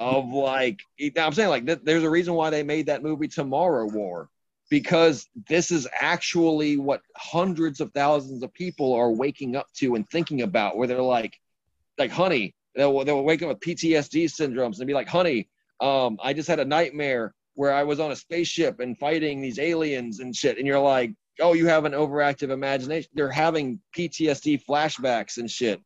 of 0.00 0.28
like 0.28 0.80
i'm 1.18 1.32
saying 1.32 1.48
like 1.48 1.66
th- 1.66 1.80
there's 1.84 2.02
a 2.02 2.10
reason 2.10 2.34
why 2.34 2.50
they 2.50 2.62
made 2.62 2.86
that 2.86 3.02
movie 3.02 3.28
tomorrow 3.28 3.86
war 3.86 4.28
because 4.70 5.28
this 5.48 5.70
is 5.70 5.86
actually 6.00 6.76
what 6.76 7.00
hundreds 7.16 7.80
of 7.80 7.92
thousands 7.92 8.42
of 8.42 8.52
people 8.52 8.92
are 8.92 9.10
waking 9.10 9.56
up 9.56 9.66
to 9.74 9.94
and 9.94 10.08
thinking 10.08 10.42
about 10.42 10.76
where 10.76 10.88
they're 10.88 11.02
like 11.02 11.38
like 11.98 12.10
honey 12.10 12.54
they'll, 12.74 13.04
they'll 13.04 13.22
wake 13.22 13.42
up 13.42 13.48
with 13.48 13.60
ptsd 13.60 14.24
syndromes 14.24 14.78
and 14.78 14.86
be 14.86 14.94
like 14.94 15.08
honey 15.08 15.48
Um, 15.80 16.18
I 16.22 16.32
just 16.32 16.48
had 16.48 16.60
a 16.60 16.64
nightmare 16.64 17.34
where 17.54 17.72
I 17.72 17.82
was 17.84 18.00
on 18.00 18.12
a 18.12 18.16
spaceship 18.16 18.80
and 18.80 18.98
fighting 18.98 19.40
these 19.40 19.58
aliens 19.58 20.20
and 20.20 20.34
shit. 20.34 20.58
And 20.58 20.66
you're 20.66 20.80
like, 20.80 21.12
oh, 21.40 21.52
you 21.52 21.66
have 21.66 21.84
an 21.84 21.92
overactive 21.92 22.50
imagination. 22.50 23.10
They're 23.14 23.30
having 23.30 23.80
PTSD 23.96 24.64
flashbacks 24.64 25.38
and 25.38 25.50
shit. 25.50 25.80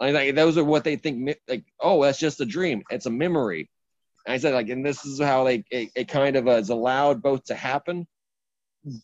Like, 0.00 0.34
those 0.34 0.58
are 0.58 0.64
what 0.64 0.84
they 0.84 0.96
think. 0.96 1.36
Like, 1.48 1.64
oh, 1.80 2.02
that's 2.02 2.18
just 2.18 2.40
a 2.40 2.46
dream. 2.46 2.82
It's 2.90 3.06
a 3.06 3.10
memory. 3.10 3.70
And 4.26 4.34
I 4.34 4.38
said, 4.38 4.54
like, 4.54 4.68
and 4.68 4.84
this 4.84 5.04
is 5.04 5.20
how 5.20 5.44
they 5.44 5.64
it, 5.70 5.90
it 5.94 6.08
kind 6.08 6.36
of 6.36 6.48
uh, 6.48 6.52
is 6.52 6.70
allowed 6.70 7.22
both 7.22 7.44
to 7.44 7.54
happen, 7.54 8.06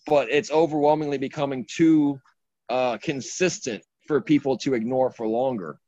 but 0.07 0.31
it's 0.31 0.51
overwhelmingly 0.51 1.19
becoming 1.19 1.67
too 1.69 2.21
uh, 2.69 2.99
consistent 2.99 3.83
for 4.07 4.21
people 4.21 4.57
to 4.59 4.75
ignore 4.75 5.11
for 5.11 5.27
longer. 5.27 5.79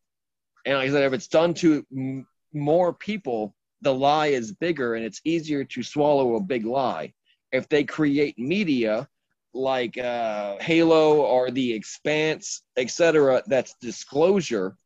And 0.65 0.77
like 0.77 0.89
I 0.89 0.93
said, 0.93 1.05
if 1.05 1.13
it's 1.13 1.29
done 1.29 1.55
to 1.55 1.85
m- 1.93 2.27
more 2.53 2.93
people, 2.93 3.55
the 3.81 3.93
lie 3.93 4.29
is 4.29 4.53
bigger 4.53 4.95
and 4.95 5.05
it's 5.05 5.21
easier 5.25 5.65
to 5.65 5.83
swallow 5.83 6.37
a 6.37 6.41
big 6.41 6.65
lie. 6.65 7.13
If 7.51 7.69
they 7.69 7.85
create 7.85 8.39
media 8.39 9.09
like 9.55 9.99
uh, 9.99 10.57
Halo 10.61 11.23
or 11.23 11.51
The 11.51 11.73
Expanse, 11.73 12.63
etc., 12.77 13.43
that's 13.47 13.75
disclosure, 13.81 14.77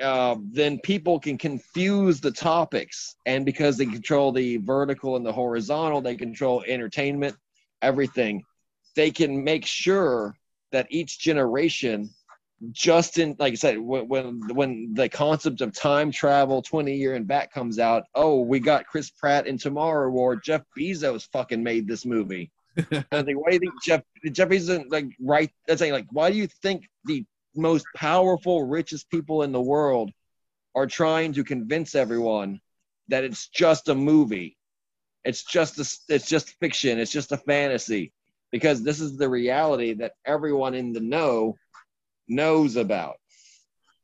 uh, 0.00 0.36
then 0.52 0.78
people 0.80 1.18
can 1.18 1.38
confuse 1.38 2.20
the 2.20 2.30
topics. 2.30 3.16
And 3.26 3.44
because 3.44 3.76
they 3.76 3.86
control 3.86 4.32
the 4.32 4.58
vertical 4.58 5.16
and 5.16 5.24
the 5.24 5.32
horizontal, 5.32 6.00
they 6.00 6.16
control 6.16 6.64
entertainment, 6.66 7.36
everything. 7.82 8.44
They 8.94 9.10
can 9.10 9.44
make 9.44 9.66
sure 9.66 10.36
that 10.72 10.86
each 10.90 11.18
generation 11.18 12.10
just 12.72 13.18
in 13.18 13.36
like 13.38 13.52
I 13.52 13.56
said, 13.56 13.78
when, 13.78 14.08
when 14.08 14.40
when 14.54 14.94
the 14.94 15.08
concept 15.08 15.60
of 15.60 15.74
time 15.74 16.10
travel, 16.10 16.62
twenty 16.62 16.96
year 16.96 17.14
and 17.14 17.26
back 17.26 17.52
comes 17.52 17.78
out, 17.78 18.04
oh, 18.14 18.40
we 18.40 18.60
got 18.60 18.86
Chris 18.86 19.10
Pratt 19.10 19.46
in 19.46 19.58
Tomorrow 19.58 20.08
War. 20.10 20.36
Jeff 20.36 20.62
Bezos 20.76 21.28
fucking 21.32 21.62
made 21.62 21.86
this 21.86 22.06
movie. 22.06 22.50
I 22.78 23.22
think, 23.22 23.42
why 23.42 23.50
do 23.50 23.54
you 23.54 23.58
think 23.60 23.82
Jeff 23.84 24.02
Jeff 24.32 24.48
Bezos 24.48 24.90
like 24.90 25.06
right? 25.20 25.50
That's 25.66 25.80
saying 25.80 25.92
like, 25.92 26.06
why 26.10 26.30
do 26.30 26.36
you 26.36 26.46
think 26.46 26.88
the 27.04 27.24
most 27.56 27.92
powerful, 27.94 28.64
richest 28.64 29.10
people 29.10 29.42
in 29.42 29.52
the 29.52 29.60
world 29.60 30.10
are 30.74 30.86
trying 30.86 31.32
to 31.34 31.44
convince 31.44 31.94
everyone 31.94 32.60
that 33.08 33.24
it's 33.24 33.48
just 33.48 33.88
a 33.88 33.94
movie? 33.94 34.56
It's 35.24 35.44
just 35.44 35.78
a, 35.78 36.14
it's 36.14 36.28
just 36.28 36.50
fiction. 36.60 36.98
It's 36.98 37.12
just 37.12 37.32
a 37.32 37.36
fantasy 37.36 38.12
because 38.52 38.82
this 38.82 39.00
is 39.00 39.16
the 39.16 39.28
reality 39.28 39.94
that 39.94 40.12
everyone 40.24 40.74
in 40.74 40.92
the 40.92 41.00
know 41.00 41.56
knows 42.28 42.76
about 42.76 43.16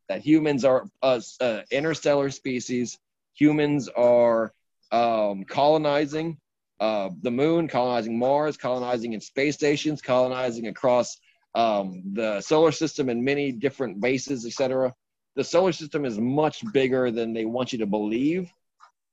that 0.09 0.21
humans 0.21 0.65
are 0.65 0.87
a, 1.03 1.23
a 1.41 1.65
interstellar 1.71 2.31
species. 2.31 2.99
Humans 3.35 3.89
are 3.89 4.53
um, 4.91 5.45
colonizing 5.45 6.39
uh, 6.81 7.11
the 7.23 7.31
moon, 7.31 7.69
colonizing 7.69 8.19
Mars, 8.19 8.57
colonizing 8.57 9.13
in 9.13 9.21
space 9.21 9.55
stations, 9.55 10.03
colonizing 10.03 10.67
across 10.67 11.17
um, 11.55 12.03
the 12.15 12.41
solar 12.41 12.73
system 12.73 13.09
in 13.09 13.25
many 13.25 13.53
different 13.53 14.01
bases, 14.01 14.47
etc. 14.47 14.95
The 15.37 15.45
solar 15.45 15.73
system 15.73 16.05
is 16.05 16.19
much 16.19 16.63
bigger 16.73 17.11
than 17.11 17.33
they 17.33 17.45
want 17.45 17.73
you 17.73 17.79
to 17.81 17.87
believe. 17.87 18.51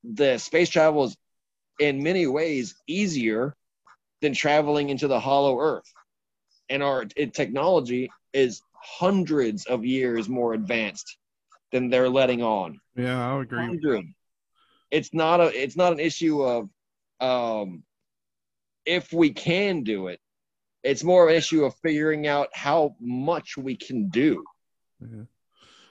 The 0.04 0.38
space 0.38 0.68
travel 0.68 1.04
is, 1.04 1.16
in 1.78 2.02
many 2.02 2.26
ways, 2.26 2.74
easier 2.86 3.54
than 4.20 4.34
traveling 4.34 4.90
into 4.90 5.08
the 5.08 5.20
hollow 5.20 5.58
Earth, 5.58 5.92
and 6.68 6.82
our 6.82 7.04
it, 7.16 7.34
technology 7.34 8.10
is 8.32 8.62
hundreds 8.74 9.66
of 9.66 9.84
years 9.84 10.28
more 10.28 10.54
advanced 10.54 11.16
than 11.72 11.90
they're 11.90 12.08
letting 12.08 12.42
on. 12.42 12.80
Yeah, 12.96 13.34
I 13.34 13.40
agree. 13.40 13.58
100. 13.58 14.04
It's 14.90 15.14
not 15.14 15.40
a 15.40 15.46
it's 15.62 15.76
not 15.76 15.92
an 15.92 16.00
issue 16.00 16.42
of 16.42 16.68
um 17.20 17.84
if 18.84 19.12
we 19.12 19.30
can 19.30 19.82
do 19.82 20.08
it. 20.08 20.20
It's 20.82 21.04
more 21.04 21.24
of 21.24 21.30
an 21.30 21.36
issue 21.36 21.64
of 21.64 21.74
figuring 21.82 22.26
out 22.26 22.48
how 22.54 22.96
much 23.00 23.56
we 23.56 23.76
can 23.76 24.08
do. 24.08 24.44
Yeah. 25.00 25.24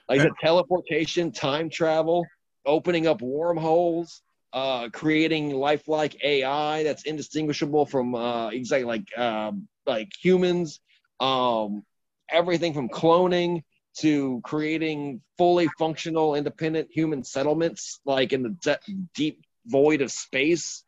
Like 0.08 0.22
the 0.22 0.34
teleportation, 0.40 1.30
time 1.30 1.70
travel, 1.70 2.26
opening 2.66 3.06
up 3.06 3.22
wormholes, 3.22 4.22
uh, 4.52 4.88
creating 4.88 5.50
lifelike 5.50 6.16
AI 6.24 6.82
that's 6.82 7.04
indistinguishable 7.04 7.86
from 7.86 8.14
uh, 8.14 8.48
exactly 8.50 8.84
like 8.84 9.18
um, 9.18 9.68
like 9.86 10.10
humans, 10.20 10.80
um, 11.20 11.84
everything 12.28 12.74
from 12.74 12.88
cloning 12.88 13.62
to 13.98 14.40
creating 14.42 15.20
fully 15.38 15.68
functional, 15.78 16.34
independent 16.34 16.88
human 16.92 17.22
settlements, 17.22 18.00
like 18.04 18.32
in 18.32 18.42
the 18.42 18.56
de- 18.62 19.06
deep 19.14 19.44
void 19.66 20.00
of 20.00 20.10
space. 20.10 20.84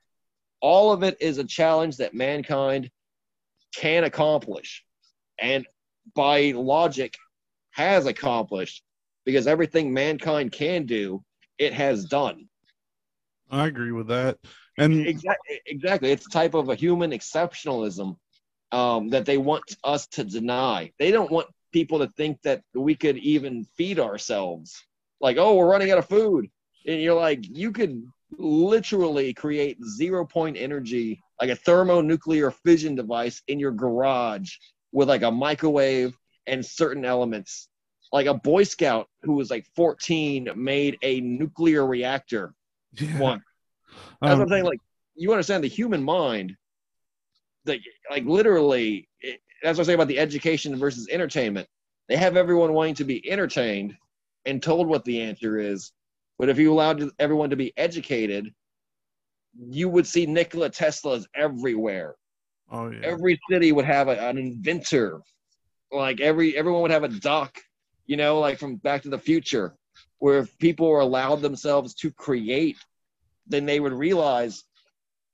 All 0.60 0.92
of 0.92 1.02
it 1.02 1.16
is 1.20 1.38
a 1.38 1.44
challenge 1.44 1.96
that 1.98 2.14
mankind 2.14 2.90
can 3.74 4.04
accomplish, 4.04 4.84
and 5.38 5.66
by 6.14 6.52
logic, 6.52 7.16
has 7.70 8.06
accomplished 8.06 8.82
because 9.24 9.46
everything 9.46 9.92
mankind 9.92 10.52
can 10.52 10.84
do, 10.84 11.22
it 11.58 11.72
has 11.72 12.04
done. 12.04 12.48
I 13.50 13.66
agree 13.66 13.92
with 13.92 14.08
that. 14.08 14.38
And 14.78 15.06
exactly, 15.06 15.60
exactly, 15.66 16.10
it's 16.10 16.26
a 16.26 16.30
type 16.30 16.54
of 16.54 16.68
a 16.68 16.74
human 16.74 17.10
exceptionalism 17.10 18.16
um, 18.72 19.10
that 19.10 19.26
they 19.26 19.38
want 19.38 19.76
us 19.84 20.06
to 20.08 20.24
deny. 20.24 20.90
They 20.98 21.10
don't 21.10 21.30
want 21.30 21.48
people 21.72 21.98
to 22.00 22.08
think 22.08 22.40
that 22.42 22.62
we 22.74 22.94
could 22.94 23.18
even 23.18 23.64
feed 23.76 24.00
ourselves. 24.00 24.82
Like, 25.20 25.36
oh, 25.36 25.54
we're 25.56 25.70
running 25.70 25.90
out 25.90 25.98
of 25.98 26.08
food. 26.08 26.48
And 26.86 27.00
you're 27.00 27.14
like, 27.14 27.40
you 27.42 27.70
could 27.70 28.02
literally 28.38 29.34
create 29.34 29.78
zero 29.84 30.24
point 30.24 30.56
energy, 30.56 31.22
like 31.42 31.50
a 31.50 31.56
thermonuclear 31.56 32.52
fission 32.52 32.94
device 32.94 33.42
in 33.48 33.58
your 33.58 33.72
garage 33.72 34.52
with 34.92 35.08
like 35.08 35.22
a 35.22 35.30
microwave 35.30 36.16
and 36.46 36.64
certain 36.64 37.04
elements. 37.04 37.68
Like 38.12 38.26
a 38.26 38.34
Boy 38.34 38.62
Scout 38.62 39.08
who 39.22 39.32
was 39.32 39.50
like 39.50 39.66
14 39.74 40.50
made 40.54 40.98
a 41.02 41.20
nuclear 41.20 41.84
reactor. 41.84 42.54
Yeah. 42.92 43.18
One. 43.18 43.42
That's 44.20 44.34
um, 44.34 44.38
what 44.38 44.44
I'm 44.44 44.48
saying. 44.50 44.64
Like, 44.66 44.78
you 45.16 45.32
understand 45.32 45.64
the 45.64 45.68
human 45.68 46.00
mind 46.00 46.56
like 47.66 47.82
like 48.08 48.24
literally 48.24 49.08
it, 49.20 49.40
that's 49.64 49.78
what 49.78 49.84
I 49.84 49.88
say 49.88 49.94
about 49.94 50.08
the 50.08 50.20
education 50.20 50.76
versus 50.76 51.08
entertainment. 51.10 51.66
They 52.08 52.16
have 52.18 52.36
everyone 52.36 52.72
wanting 52.72 52.94
to 52.96 53.04
be 53.04 53.28
entertained 53.28 53.96
and 54.44 54.62
told 54.62 54.86
what 54.86 55.04
the 55.04 55.20
answer 55.22 55.58
is, 55.58 55.90
but 56.38 56.48
if 56.48 56.58
you 56.58 56.72
allowed 56.72 57.10
everyone 57.18 57.50
to 57.50 57.56
be 57.56 57.72
educated, 57.76 58.52
you 59.58 59.88
would 59.88 60.06
see 60.06 60.26
Nikola 60.26 60.70
Teslas 60.70 61.24
everywhere. 61.34 62.14
Oh 62.70 62.90
yeah. 62.90 63.00
Every 63.02 63.38
city 63.50 63.72
would 63.72 63.84
have 63.84 64.08
a, 64.08 64.28
an 64.28 64.38
inventor. 64.38 65.20
Like 65.90 66.20
every 66.20 66.56
everyone 66.56 66.82
would 66.82 66.90
have 66.90 67.04
a 67.04 67.08
doc, 67.08 67.58
you 68.06 68.16
know, 68.16 68.38
like 68.40 68.58
from 68.58 68.76
Back 68.76 69.02
to 69.02 69.10
the 69.10 69.18
Future, 69.18 69.74
where 70.18 70.38
if 70.38 70.56
people 70.58 70.88
were 70.88 71.00
allowed 71.00 71.42
themselves 71.42 71.94
to 71.96 72.10
create, 72.10 72.78
then 73.46 73.66
they 73.66 73.80
would 73.80 73.92
realize 73.92 74.64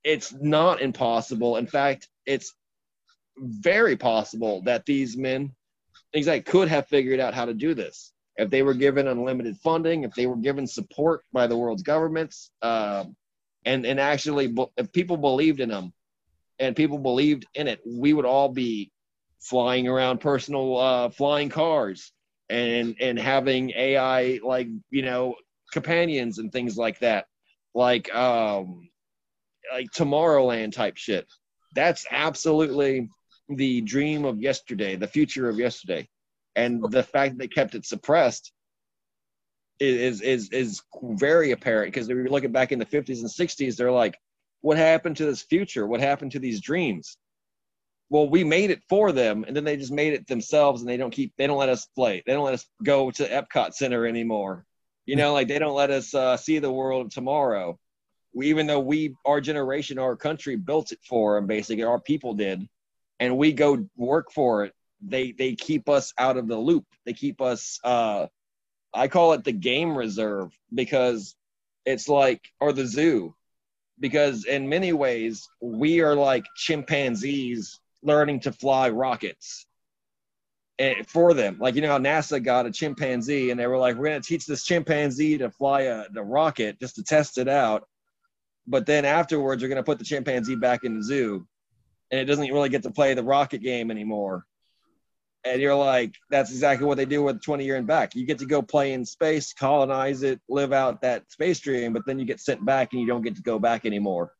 it's 0.02 0.32
not 0.40 0.80
impossible. 0.80 1.56
In 1.56 1.66
fact, 1.66 2.08
it's 2.26 2.54
very 3.38 3.96
possible 3.96 4.62
that 4.62 4.84
these 4.84 5.16
men, 5.16 5.52
things 6.12 6.26
like 6.26 6.44
could 6.44 6.68
have 6.68 6.88
figured 6.88 7.20
out 7.20 7.34
how 7.34 7.44
to 7.44 7.54
do 7.54 7.72
this 7.74 8.12
if 8.38 8.50
they 8.50 8.62
were 8.62 8.74
given 8.74 9.08
unlimited 9.08 9.56
funding, 9.58 10.04
if 10.04 10.14
they 10.14 10.26
were 10.26 10.36
given 10.36 10.66
support 10.66 11.24
by 11.32 11.46
the 11.46 11.56
world's 11.56 11.82
governments, 11.82 12.52
um, 12.62 13.16
and 13.64 13.86
and 13.86 14.00
actually, 14.00 14.54
if 14.76 14.92
people 14.92 15.16
believed 15.16 15.60
in 15.60 15.68
them, 15.68 15.92
and 16.58 16.76
people 16.76 16.98
believed 16.98 17.46
in 17.54 17.68
it, 17.68 17.80
we 17.86 18.12
would 18.12 18.24
all 18.24 18.48
be 18.48 18.90
flying 19.40 19.88
around 19.88 20.20
personal 20.20 20.76
uh, 20.76 21.08
flying 21.10 21.48
cars 21.48 22.12
and 22.48 22.96
and 23.00 23.18
having 23.18 23.70
AI 23.70 24.40
like 24.44 24.68
you 24.90 25.02
know 25.02 25.34
companions 25.72 26.38
and 26.38 26.52
things 26.52 26.76
like 26.76 26.98
that, 27.00 27.26
like 27.74 28.14
um, 28.14 28.88
like 29.72 29.90
Tomorrowland 29.92 30.72
type 30.72 30.96
shit 30.96 31.26
that's 31.74 32.06
absolutely 32.10 33.08
the 33.48 33.80
dream 33.82 34.24
of 34.24 34.40
yesterday, 34.40 34.96
the 34.96 35.06
future 35.06 35.48
of 35.48 35.58
yesterday. 35.58 36.08
And 36.56 36.82
the 36.90 37.02
fact 37.02 37.34
that 37.34 37.38
they 37.38 37.48
kept 37.48 37.74
it 37.74 37.86
suppressed 37.86 38.52
is 39.80 40.20
is 40.20 40.50
is 40.50 40.82
very 41.02 41.52
apparent 41.52 41.92
because 41.92 42.08
if 42.08 42.16
you're 42.16 42.28
looking 42.28 42.52
back 42.52 42.72
in 42.72 42.78
the 42.78 42.86
50s 42.86 43.20
and 43.20 43.28
60s, 43.28 43.76
they're 43.76 43.92
like, 43.92 44.18
what 44.60 44.76
happened 44.76 45.16
to 45.18 45.26
this 45.26 45.42
future? 45.42 45.86
What 45.86 46.00
happened 46.00 46.32
to 46.32 46.38
these 46.38 46.60
dreams? 46.60 47.16
Well, 48.10 48.28
we 48.28 48.42
made 48.42 48.70
it 48.70 48.82
for 48.88 49.12
them, 49.12 49.44
and 49.46 49.54
then 49.54 49.64
they 49.64 49.76
just 49.76 49.92
made 49.92 50.14
it 50.14 50.26
themselves, 50.26 50.80
and 50.80 50.88
they 50.88 50.96
don't 50.96 51.10
keep 51.10 51.32
they 51.36 51.46
don't 51.46 51.58
let 51.58 51.68
us 51.68 51.86
play. 51.86 52.22
They 52.26 52.32
don't 52.32 52.44
let 52.44 52.54
us 52.54 52.66
go 52.82 53.10
to 53.10 53.28
Epcot 53.28 53.74
Center 53.74 54.06
anymore. 54.06 54.64
You 55.06 55.16
know, 55.16 55.32
like 55.32 55.48
they 55.48 55.58
don't 55.58 55.74
let 55.74 55.90
us 55.90 56.14
uh, 56.14 56.36
see 56.36 56.58
the 56.58 56.72
world 56.72 57.10
tomorrow 57.10 57.78
we, 58.34 58.48
even 58.50 58.66
though 58.66 58.80
we, 58.80 59.14
our 59.24 59.40
generation, 59.40 59.98
our 59.98 60.16
country 60.16 60.56
built 60.56 60.92
it 60.92 61.00
for 61.02 61.34
them, 61.34 61.46
basically, 61.46 61.84
our 61.84 62.00
people 62.00 62.34
did, 62.34 62.66
and 63.20 63.36
we 63.36 63.52
go 63.52 63.88
work 63.96 64.30
for 64.32 64.64
it. 64.64 64.72
They 65.00 65.32
they 65.32 65.54
keep 65.54 65.88
us 65.88 66.12
out 66.18 66.36
of 66.36 66.48
the 66.48 66.56
loop. 66.56 66.84
They 67.04 67.12
keep 67.12 67.40
us. 67.40 67.78
Uh, 67.84 68.26
I 68.94 69.08
call 69.08 69.32
it 69.34 69.44
the 69.44 69.52
game 69.52 69.96
reserve 69.96 70.50
because 70.74 71.36
it's 71.84 72.08
like, 72.08 72.40
or 72.60 72.72
the 72.72 72.86
zoo. 72.86 73.34
because 74.00 74.44
in 74.44 74.68
many 74.68 74.92
ways 74.92 75.48
we 75.60 76.00
are 76.00 76.14
like 76.14 76.44
chimpanzees 76.56 77.80
learning 78.02 78.40
to 78.40 78.52
fly 78.52 78.88
rockets 78.90 79.66
and 80.78 81.08
for 81.08 81.34
them. 81.34 81.58
Like 81.60 81.74
you 81.74 81.82
know 81.82 81.88
how 81.88 81.98
NASA 81.98 82.42
got 82.42 82.66
a 82.66 82.70
chimpanzee 82.70 83.50
and 83.50 83.58
they 83.58 83.66
were 83.66 83.78
like, 83.78 83.96
we're 83.96 84.06
gonna 84.06 84.20
teach 84.20 84.46
this 84.46 84.64
chimpanzee 84.64 85.38
to 85.38 85.50
fly 85.50 85.82
a 85.82 86.08
the 86.10 86.22
rocket 86.22 86.78
just 86.80 86.96
to 86.96 87.02
test 87.02 87.38
it 87.38 87.48
out. 87.48 87.88
But 88.66 88.86
then 88.86 89.04
afterwards, 89.04 89.62
you're 89.62 89.68
gonna 89.68 89.82
put 89.82 89.98
the 89.98 90.04
chimpanzee 90.04 90.56
back 90.56 90.84
in 90.84 90.96
the 90.96 91.02
zoo, 91.02 91.46
and 92.10 92.20
it 92.20 92.26
doesn't 92.26 92.52
really 92.52 92.68
get 92.68 92.82
to 92.84 92.90
play 92.90 93.14
the 93.14 93.24
rocket 93.24 93.62
game 93.62 93.90
anymore. 93.90 94.44
And 95.48 95.62
you're 95.62 95.74
like, 95.74 96.14
that's 96.28 96.50
exactly 96.50 96.86
what 96.86 96.98
they 96.98 97.06
do 97.06 97.22
with 97.22 97.42
20 97.42 97.64
year 97.64 97.76
and 97.76 97.86
back. 97.86 98.14
You 98.14 98.26
get 98.26 98.38
to 98.40 98.46
go 98.46 98.60
play 98.60 98.92
in 98.92 99.04
space, 99.04 99.54
colonize 99.54 100.22
it, 100.22 100.40
live 100.48 100.74
out 100.74 101.00
that 101.00 101.30
space 101.30 101.58
dream, 101.60 101.94
but 101.94 102.02
then 102.06 102.18
you 102.18 102.26
get 102.26 102.38
sent 102.38 102.64
back 102.66 102.92
and 102.92 103.00
you 103.00 103.06
don't 103.06 103.22
get 103.22 103.36
to 103.36 103.42
go 103.42 103.58
back 103.58 103.86
anymore. 103.86 104.32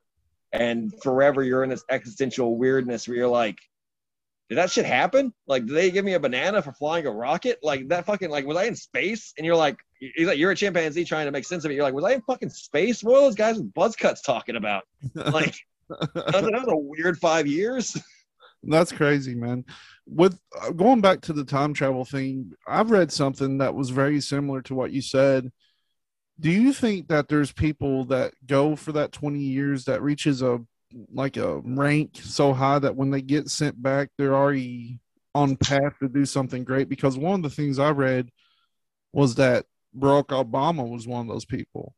And 0.53 0.93
forever 1.03 1.43
you're 1.43 1.65
in 1.65 1.71
this 1.71 1.85
existential 1.91 2.59
weirdness 2.59 3.09
where 3.09 3.17
you're 3.17 3.29
like, 3.29 3.59
did 4.51 4.59
that 4.59 4.71
shit 4.71 4.85
happen? 4.85 5.33
Like, 5.47 5.67
did 5.67 5.75
they 5.75 5.91
give 5.91 6.05
me 6.05 6.15
a 6.15 6.21
banana 6.21 6.61
for 6.61 6.73
flying 6.73 7.07
a 7.07 7.11
rocket? 7.11 7.59
Like 7.63 7.89
that 7.89 8.05
fucking 8.05 8.31
like 8.31 8.47
was 8.47 8.57
I 8.57 8.65
in 8.65 8.77
space? 8.77 9.33
And 9.39 9.47
you're 9.47 9.57
like, 9.57 9.79
he's 9.99 10.27
like, 10.27 10.39
you're 10.39 10.51
a 10.51 10.57
chimpanzee 10.57 11.05
trying 11.05 11.27
to 11.27 11.33
make 11.33 11.45
sense 11.45 11.65
of 11.65 11.71
it. 11.71 11.75
You're 11.75 11.85
like, 11.85 11.95
was 11.95 12.05
I 12.05 12.13
in 12.13 12.23
fucking 12.23 12.51
space? 12.51 13.03
What 13.03 13.17
are 13.17 13.23
those 13.23 13.35
guys 13.35 13.57
with 13.57 13.73
buzz 13.73 13.97
cuts 13.97 14.21
talking 14.21 14.57
about? 14.57 14.85
Like, 15.15 15.55
that 15.89 16.43
was 16.43 16.69
a 16.69 16.77
weird 16.77 17.19
five 17.19 17.47
years. 17.47 17.97
That's 18.63 18.93
crazy, 18.93 19.35
man. 19.35 19.65
With 20.11 20.39
uh, 20.61 20.71
going 20.71 21.01
back 21.01 21.21
to 21.23 21.33
the 21.33 21.45
time 21.45 21.75
travel 21.75 22.05
thing, 22.05 22.53
I've 22.67 22.91
read 22.91 23.13
something 23.13 23.59
that 23.59 23.75
was 23.75 23.91
very 23.91 24.21
similar 24.21 24.63
to 24.63 24.75
what 24.75 24.91
you 24.91 25.03
said. 25.03 25.53
Do 26.41 26.51
you 26.51 26.73
think 26.73 27.09
that 27.09 27.29
there's 27.29 27.53
people 27.53 28.05
that 28.07 28.33
go 28.47 28.75
for 28.75 28.93
that 28.93 29.13
20 29.13 29.39
years 29.39 29.85
that 29.85 30.03
reaches 30.03 30.41
a 30.41 30.61
like 31.13 31.37
a 31.37 31.59
rank 31.59 32.13
so 32.15 32.55
high 32.55 32.79
that 32.79 32.97
when 32.97 33.11
they 33.11 33.21
get 33.21 33.51
sent 33.51 33.83
back, 33.83 34.09
they're 34.17 34.35
already 34.35 34.99
on 35.35 35.57
path 35.57 35.99
to 36.01 36.09
do 36.09 36.25
something 36.25 36.65
great? 36.65 36.89
Because 36.89 37.17
one 37.17 37.35
of 37.35 37.43
the 37.43 37.55
things 37.55 37.79
I 37.79 37.91
read 37.91 38.31
was 39.13 39.35
that 39.37 39.67
Barack 39.97 40.27
Obama 40.27 40.89
was 40.89 41.07
one 41.07 41.23
of 41.23 41.29
those 41.29 41.45
people. 41.45 41.95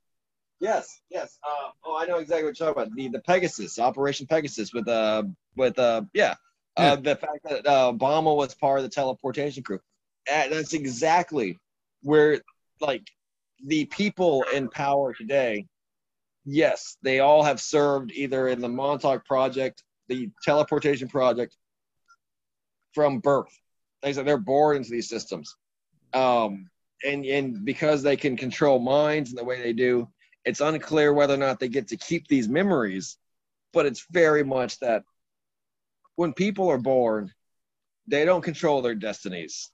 Yes, 0.60 1.00
yes. 1.10 1.38
Uh, 1.42 1.70
oh, 1.84 1.96
I 1.96 2.04
know 2.04 2.18
exactly 2.18 2.44
what 2.44 2.58
you're 2.58 2.68
talking 2.68 2.82
about. 2.82 2.94
The 2.94 3.08
the 3.08 3.20
Pegasus, 3.20 3.78
Operation 3.78 4.26
Pegasus, 4.26 4.74
with 4.74 4.88
uh 4.88 5.22
with 5.56 5.78
uh 5.78 6.02
yeah, 6.12 6.34
uh, 6.80 6.96
the 6.96 7.16
fact 7.16 7.44
that 7.44 7.66
uh, 7.66 7.92
Obama 7.92 8.34
was 8.36 8.54
part 8.54 8.78
of 8.78 8.84
the 8.84 8.90
teleportation 8.90 9.62
crew. 9.62 9.80
That's 10.26 10.74
exactly 10.74 11.58
where 12.02 12.40
like 12.80 13.06
the 13.64 13.84
people 13.86 14.44
in 14.54 14.68
power 14.68 15.14
today. 15.14 15.66
Yes, 16.44 16.96
they 17.02 17.20
all 17.20 17.42
have 17.42 17.60
served 17.60 18.12
either 18.12 18.48
in 18.48 18.60
the 18.60 18.68
Montauk 18.68 19.26
Project, 19.26 19.82
the 20.08 20.30
teleportation 20.42 21.08
project, 21.08 21.54
from 22.94 23.20
birth. 23.20 23.54
They 24.02 24.12
said 24.12 24.26
they're 24.26 24.38
born 24.38 24.78
into 24.78 24.90
these 24.90 25.08
systems, 25.08 25.54
um, 26.14 26.70
and 27.04 27.24
and 27.26 27.64
because 27.64 28.02
they 28.02 28.16
can 28.16 28.36
control 28.36 28.78
minds 28.78 29.30
in 29.30 29.36
the 29.36 29.44
way 29.44 29.62
they 29.62 29.74
do, 29.74 30.08
it's 30.44 30.60
unclear 30.60 31.12
whether 31.12 31.34
or 31.34 31.38
not 31.38 31.60
they 31.60 31.68
get 31.68 31.88
to 31.88 31.96
keep 31.96 32.26
these 32.26 32.48
memories, 32.48 33.18
but 33.72 33.86
it's 33.86 34.06
very 34.10 34.42
much 34.42 34.78
that 34.80 35.04
when 36.20 36.34
people 36.34 36.68
are 36.68 36.76
born, 36.76 37.32
they 38.06 38.26
don't 38.26 38.42
control 38.42 38.82
their 38.82 38.94
destinies. 38.94 39.70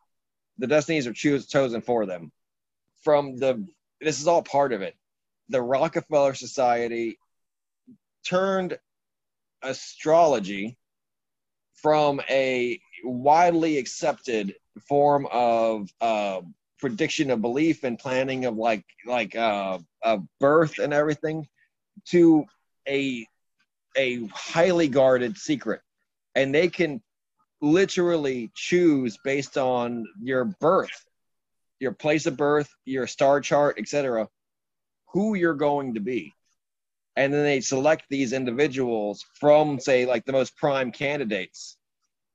The 0.58 0.68
destinies 0.68 1.08
are 1.08 1.12
chosen 1.12 1.80
for 1.80 2.06
them. 2.06 2.30
From 3.02 3.36
the, 3.36 3.66
this 4.00 4.20
is 4.20 4.28
all 4.28 4.44
part 4.44 4.72
of 4.72 4.80
it. 4.80 4.94
The 5.48 5.60
Rockefeller 5.60 6.34
Society 6.34 7.18
turned 8.24 8.78
astrology 9.60 10.78
from 11.82 12.20
a 12.30 12.78
widely 13.02 13.78
accepted 13.78 14.54
form 14.88 15.26
of 15.32 15.88
uh, 16.00 16.42
prediction 16.78 17.32
of 17.32 17.42
belief 17.42 17.82
and 17.82 17.98
planning 17.98 18.44
of 18.44 18.56
like 18.56 18.84
like 19.04 19.34
uh, 19.34 19.78
birth 20.38 20.78
and 20.78 20.94
everything 20.94 21.48
to 22.04 22.44
a 22.86 23.26
a 23.96 24.24
highly 24.26 24.86
guarded 24.86 25.36
secret 25.36 25.80
and 26.36 26.54
they 26.54 26.68
can 26.68 27.02
literally 27.60 28.50
choose 28.54 29.18
based 29.24 29.58
on 29.58 30.04
your 30.22 30.44
birth 30.60 31.04
your 31.80 31.92
place 31.92 32.26
of 32.26 32.36
birth 32.36 32.68
your 32.84 33.06
star 33.06 33.40
chart 33.40 33.76
etc 33.78 34.28
who 35.12 35.34
you're 35.34 35.54
going 35.54 35.94
to 35.94 36.00
be 36.00 36.32
and 37.16 37.32
then 37.32 37.42
they 37.42 37.60
select 37.60 38.04
these 38.08 38.32
individuals 38.32 39.24
from 39.40 39.80
say 39.80 40.06
like 40.06 40.24
the 40.24 40.32
most 40.32 40.56
prime 40.56 40.92
candidates 40.92 41.76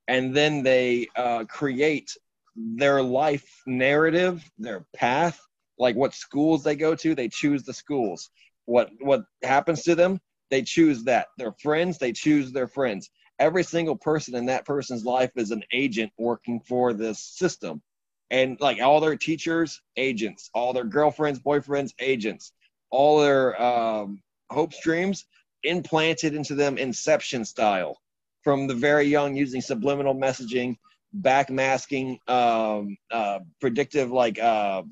and 0.08 0.36
then 0.36 0.64
they 0.64 1.08
uh, 1.16 1.46
create 1.46 2.12
their 2.56 3.02
life 3.02 3.48
narrative, 3.66 4.44
their 4.58 4.86
path, 4.94 5.40
like 5.78 5.96
what 5.96 6.14
schools 6.14 6.64
they 6.64 6.76
go 6.76 6.96
to, 6.96 7.16
they 7.16 7.30
choose 7.30 7.64
the 7.64 7.74
schools. 7.74 8.30
What 8.66 8.90
what 9.00 9.24
happens 9.44 9.84
to 9.84 9.96
them, 9.96 10.20
they 10.50 10.62
choose 10.62 11.04
that. 11.06 11.28
Their 11.38 11.54
friends, 11.54 11.98
they 11.98 12.12
choose 12.12 12.52
their 12.52 12.68
friends. 12.68 13.10
Every 13.42 13.64
single 13.64 13.96
person 13.96 14.36
in 14.36 14.46
that 14.46 14.66
person's 14.66 15.04
life 15.04 15.32
is 15.36 15.50
an 15.50 15.64
agent 15.74 16.12
working 16.20 16.60
for 16.60 16.94
this 16.94 17.18
system. 17.20 17.82
And 18.30 18.62
like 18.62 18.80
all 18.80 19.00
their 19.00 19.16
teachers, 19.16 19.82
agents, 19.98 20.52
all 20.54 20.74
their 20.74 20.84
girlfriends, 20.84 21.40
boyfriends, 21.40 21.92
agents, 22.00 22.54
all 22.92 23.20
their 23.20 23.60
um, 23.60 24.22
hopes, 24.52 24.80
dreams 24.84 25.26
implanted 25.64 26.36
into 26.36 26.54
them 26.54 26.78
inception 26.78 27.44
style 27.44 27.98
from 28.44 28.68
the 28.68 28.76
very 28.76 29.06
young 29.06 29.36
using 29.36 29.60
subliminal 29.60 30.14
messaging 30.14 30.78
backmasking, 31.20 32.18
um, 32.30 32.96
uh, 33.10 33.40
predictive 33.60 34.12
like 34.12 34.40
uh, 34.40 34.84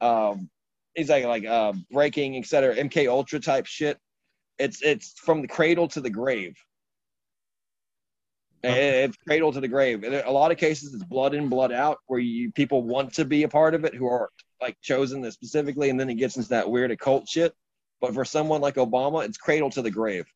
um, 0.00 0.50
exactly 0.96 1.28
like 1.28 1.46
uh, 1.46 1.72
breaking, 1.92 2.36
etc. 2.36 2.74
MK 2.74 3.08
Ultra 3.08 3.40
type 3.40 3.66
shit. 3.66 3.98
It's 4.58 4.82
it's 4.82 5.12
from 5.12 5.42
the 5.42 5.48
cradle 5.48 5.88
to 5.88 6.00
the 6.00 6.10
grave. 6.10 6.56
It's 8.62 9.16
cradle 9.18 9.52
to 9.52 9.60
the 9.60 9.68
grave. 9.68 10.04
In 10.04 10.14
a 10.14 10.30
lot 10.30 10.50
of 10.50 10.58
cases, 10.58 10.94
it's 10.94 11.04
blood 11.04 11.34
in, 11.34 11.48
blood 11.48 11.72
out, 11.72 11.98
where 12.06 12.20
you 12.20 12.50
people 12.52 12.82
want 12.82 13.14
to 13.14 13.24
be 13.24 13.44
a 13.44 13.48
part 13.48 13.74
of 13.74 13.84
it 13.84 13.94
who 13.94 14.06
are 14.06 14.30
like 14.60 14.80
chosen 14.80 15.20
this 15.20 15.34
specifically, 15.34 15.90
and 15.90 15.98
then 15.98 16.10
it 16.10 16.14
gets 16.14 16.36
into 16.36 16.48
that 16.50 16.70
weird 16.70 16.90
occult 16.90 17.28
shit. 17.28 17.54
But 18.00 18.14
for 18.14 18.24
someone 18.24 18.60
like 18.60 18.76
Obama, 18.76 19.24
it's 19.24 19.38
cradle 19.38 19.70
to 19.70 19.82
the 19.82 19.90
grave. 19.90 20.26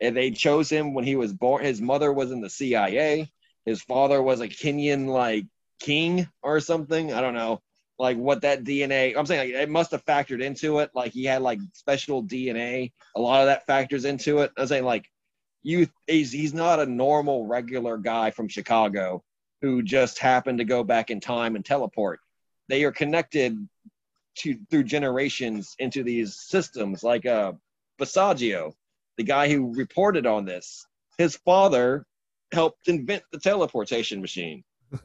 And 0.00 0.14
they 0.14 0.30
chose 0.30 0.68
him 0.68 0.92
when 0.92 1.04
he 1.04 1.16
was 1.16 1.32
born. 1.32 1.64
His 1.64 1.80
mother 1.80 2.12
was 2.12 2.30
in 2.30 2.42
the 2.42 2.50
CIA 2.50 3.30
his 3.66 3.82
father 3.82 4.22
was 4.22 4.40
a 4.40 4.48
Kenyan 4.48 5.08
like 5.08 5.44
king 5.80 6.28
or 6.40 6.60
something. 6.60 7.12
I 7.12 7.20
don't 7.20 7.34
know 7.34 7.60
like 7.98 8.16
what 8.16 8.42
that 8.42 8.62
DNA. 8.62 9.16
I'm 9.16 9.26
saying 9.26 9.52
like, 9.52 9.62
it 9.62 9.68
must 9.68 9.90
have 9.90 10.04
factored 10.04 10.40
into 10.40 10.78
it. 10.78 10.90
Like 10.94 11.12
he 11.12 11.24
had 11.24 11.42
like 11.42 11.58
special 11.74 12.22
DNA. 12.22 12.92
A 13.16 13.20
lot 13.20 13.40
of 13.40 13.46
that 13.46 13.66
factors 13.66 14.04
into 14.04 14.38
it. 14.38 14.52
I'm 14.56 14.68
saying 14.68 14.84
like 14.84 15.06
you 15.66 15.88
he's 16.06 16.30
he's 16.30 16.54
not 16.54 16.78
a 16.78 16.86
normal 16.86 17.44
regular 17.44 17.98
guy 17.98 18.30
from 18.30 18.46
Chicago 18.46 19.24
who 19.62 19.82
just 19.82 20.20
happened 20.20 20.58
to 20.58 20.64
go 20.64 20.84
back 20.84 21.10
in 21.10 21.18
time 21.18 21.56
and 21.56 21.64
teleport. 21.64 22.20
They 22.68 22.84
are 22.84 22.92
connected 22.92 23.68
to 24.36 24.56
through 24.70 24.84
generations 24.84 25.74
into 25.80 26.04
these 26.04 26.36
systems. 26.36 27.02
Like 27.02 27.26
uh 27.26 27.54
Basiago, 27.98 28.74
the 29.16 29.24
guy 29.24 29.48
who 29.48 29.74
reported 29.74 30.24
on 30.24 30.44
this, 30.44 30.86
his 31.18 31.36
father 31.38 32.06
helped 32.52 32.86
invent 32.86 33.24
the 33.32 33.40
teleportation 33.40 34.20
machine. 34.20 34.62
that's 34.92 35.04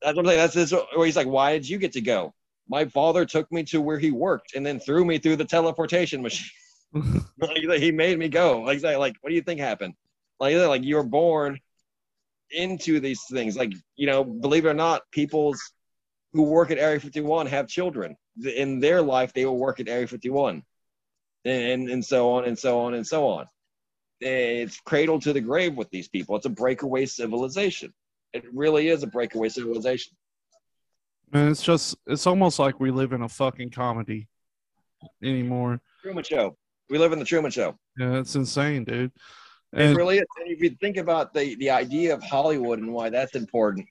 what 0.00 0.18
I'm 0.18 0.26
saying. 0.26 0.38
That's 0.38 0.54
this 0.54 0.72
where 0.72 1.06
he's 1.06 1.16
like, 1.16 1.26
why 1.26 1.54
did 1.54 1.68
you 1.68 1.78
get 1.78 1.92
to 1.94 2.00
go? 2.00 2.32
My 2.68 2.84
father 2.84 3.26
took 3.26 3.50
me 3.50 3.64
to 3.64 3.80
where 3.80 3.98
he 3.98 4.12
worked 4.12 4.54
and 4.54 4.64
then 4.64 4.78
threw 4.78 5.04
me 5.04 5.18
through 5.18 5.36
the 5.36 5.44
teleportation 5.44 6.22
machine. 6.22 6.50
like, 7.38 7.80
he 7.80 7.92
made 7.92 8.18
me 8.18 8.28
go. 8.28 8.62
Like, 8.62 8.82
like, 8.82 9.16
what 9.20 9.30
do 9.30 9.34
you 9.34 9.42
think 9.42 9.60
happened? 9.60 9.94
Like, 10.40 10.56
like 10.56 10.84
you 10.84 10.96
were 10.96 11.02
born 11.02 11.58
into 12.50 13.00
these 13.00 13.22
things. 13.30 13.56
Like, 13.56 13.72
you 13.96 14.06
know, 14.06 14.24
believe 14.24 14.64
it 14.64 14.70
or 14.70 14.74
not, 14.74 15.02
people's 15.10 15.60
who 16.32 16.42
work 16.42 16.70
at 16.70 16.78
Area 16.78 17.00
51 17.00 17.46
have 17.46 17.68
children. 17.68 18.16
In 18.42 18.80
their 18.80 19.02
life, 19.02 19.32
they 19.32 19.44
will 19.44 19.58
work 19.58 19.80
at 19.80 19.88
Area 19.88 20.06
51, 20.06 20.62
and 21.44 21.88
and 21.88 22.04
so 22.04 22.30
on 22.30 22.44
and 22.44 22.56
so 22.56 22.78
on 22.80 22.94
and 22.94 23.04
so 23.04 23.26
on 23.26 23.46
it's 24.20 24.80
cradle 24.80 25.20
to 25.20 25.32
the 25.32 25.40
grave 25.40 25.76
with 25.76 25.90
these 25.90 26.08
people. 26.08 26.36
It's 26.36 26.46
a 26.46 26.50
breakaway 26.50 27.06
civilization. 27.06 27.92
It 28.32 28.44
really 28.52 28.88
is 28.88 29.02
a 29.02 29.06
breakaway 29.06 29.48
civilization. 29.48 30.16
And 31.32 31.50
it's 31.50 31.62
just 31.62 31.96
it's 32.06 32.26
almost 32.26 32.58
like 32.58 32.80
we 32.80 32.90
live 32.90 33.12
in 33.12 33.22
a 33.22 33.28
fucking 33.28 33.70
comedy 33.70 34.28
anymore. 35.22 35.80
Truman 36.02 36.24
Show. 36.24 36.56
We 36.90 36.98
live 36.98 37.12
in 37.12 37.18
the 37.18 37.24
Truman 37.24 37.50
Show. 37.50 37.78
Yeah, 37.96 38.18
it's 38.18 38.34
insane, 38.34 38.84
dude. 38.84 39.12
And 39.72 39.92
it 39.92 39.96
really 39.96 40.18
is. 40.18 40.26
And 40.38 40.50
if 40.50 40.62
you 40.62 40.70
think 40.80 40.96
about 40.96 41.34
the 41.34 41.54
the 41.56 41.70
idea 41.70 42.14
of 42.14 42.22
Hollywood 42.22 42.78
and 42.78 42.92
why 42.92 43.10
that's 43.10 43.36
important, 43.36 43.86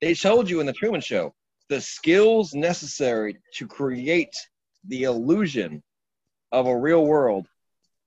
they 0.00 0.14
told 0.14 0.48
you 0.48 0.60
in 0.60 0.66
the 0.66 0.72
Truman 0.72 1.00
Show 1.00 1.34
the 1.68 1.80
skills 1.80 2.54
necessary 2.54 3.38
to 3.54 3.66
create 3.66 4.34
the 4.86 5.04
illusion 5.04 5.82
of 6.52 6.66
a 6.66 6.76
real 6.76 7.04
world 7.04 7.46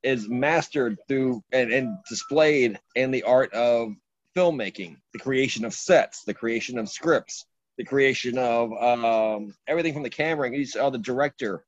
is 0.04 0.28
mastered 0.28 0.98
through 1.08 1.44
and, 1.52 1.72
and 1.72 1.98
displayed 2.10 2.80
in 2.96 3.12
the 3.12 3.24
art 3.24 3.54
of 3.54 3.94
filmmaking, 4.36 4.98
the 5.14 5.20
creation 5.20 5.64
of 5.64 5.74
sets, 5.74 6.24
the 6.24 6.34
creation 6.34 6.80
of 6.80 6.90
scripts, 6.90 7.46
the 7.78 7.84
creation 7.84 8.38
of 8.38 8.72
um, 8.74 9.54
everything 9.68 9.94
from 9.94 10.04
the 10.04 10.10
camera. 10.10 10.52
You 10.52 10.66
saw 10.66 10.90
the 10.90 10.98
director 10.98 11.64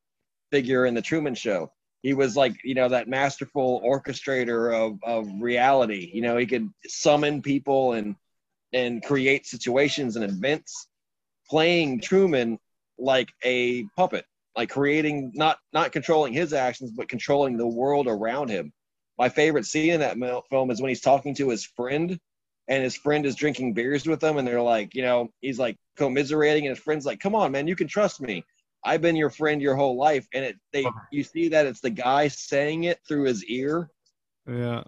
figure 0.52 0.86
in 0.86 0.96
the 0.96 1.02
Truman 1.02 1.36
Show. 1.36 1.72
He 2.04 2.14
was 2.14 2.36
like, 2.36 2.64
you 2.64 2.76
know, 2.76 2.90
that 2.90 3.08
masterful 3.08 3.82
orchestrator 3.82 4.74
of, 4.74 5.00
of 5.04 5.42
reality. 5.42 6.12
You 6.14 6.22
know, 6.22 6.38
he 6.38 6.46
could 6.46 6.70
summon 6.86 7.42
people 7.42 7.94
and 7.94 8.16
and 8.74 9.04
create 9.04 9.46
situations 9.46 10.16
and 10.16 10.26
events, 10.26 10.88
playing 11.50 12.02
Truman 12.02 12.60
like 12.98 13.32
a 13.44 13.86
puppet, 13.96 14.26
like 14.56 14.70
creating 14.70 15.32
not 15.34 15.58
not 15.72 15.92
controlling 15.94 16.34
his 16.34 16.54
actions, 16.54 16.92
but 16.92 17.08
controlling 17.10 17.58
the 17.58 17.68
world 17.68 18.08
around 18.08 18.50
him. 18.50 18.74
My 19.18 19.30
favorite 19.30 19.66
scene 19.66 19.94
in 19.94 20.00
that 20.02 20.18
film 20.50 20.72
is 20.72 20.82
when 20.82 20.90
he's 20.90 21.02
talking 21.02 21.36
to 21.36 21.50
his 21.50 21.66
friend 21.66 22.20
and 22.68 22.84
his 22.84 22.96
friend 22.96 23.26
is 23.26 23.36
drinking 23.36 23.74
beers 23.74 24.06
with 24.06 24.24
him 24.24 24.38
and 24.38 24.48
they're 24.48 24.62
like 24.62 24.96
you 24.96 25.02
know 25.02 25.30
he's 25.42 25.60
like 25.60 25.78
commiserating 25.98 26.66
and 26.66 26.76
his 26.76 26.84
friend's 26.84 27.06
like 27.06 27.20
come 27.20 27.36
on 27.36 27.52
man 27.52 27.68
you 27.68 27.76
can 27.76 27.88
trust 27.88 28.22
me 28.22 28.44
i've 28.86 29.02
been 29.02 29.16
your 29.16 29.30
friend 29.30 29.62
your 29.62 29.76
whole 29.76 29.98
life 29.98 30.28
and 30.34 30.44
it 30.44 30.58
they 30.72 30.86
you 31.12 31.24
see 31.24 31.50
that 31.50 31.66
it's 31.66 31.82
the 31.82 31.90
guy 31.90 32.28
saying 32.28 32.86
it 32.86 33.00
through 33.08 33.24
his 33.24 33.44
ear? 33.46 33.90
Yeah. 34.48 34.84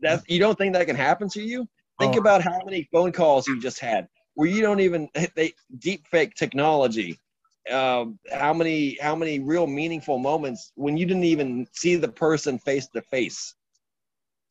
That 0.00 0.28
you 0.28 0.38
don't 0.38 0.58
think 0.58 0.74
that 0.74 0.86
can 0.86 0.96
happen 0.96 1.28
to 1.30 1.42
you? 1.42 1.68
Think 1.98 2.16
oh. 2.16 2.18
about 2.18 2.42
how 2.42 2.58
many 2.64 2.88
phone 2.92 3.12
calls 3.12 3.46
you 3.46 3.60
just 3.60 3.78
had 3.78 4.08
where 4.34 4.48
you 4.48 4.62
don't 4.62 4.80
even 4.80 5.08
they 5.36 5.54
deep 5.78 6.06
fake 6.08 6.34
technology 6.34 7.18
um, 7.70 8.18
how 8.32 8.52
many 8.52 8.98
how 9.00 9.14
many 9.14 9.38
real 9.38 9.66
meaningful 9.66 10.18
moments 10.18 10.72
when 10.74 10.96
you 10.96 11.06
didn't 11.06 11.24
even 11.24 11.66
see 11.72 11.96
the 11.96 12.08
person 12.08 12.58
face 12.58 12.88
to 12.88 13.02
face. 13.02 13.54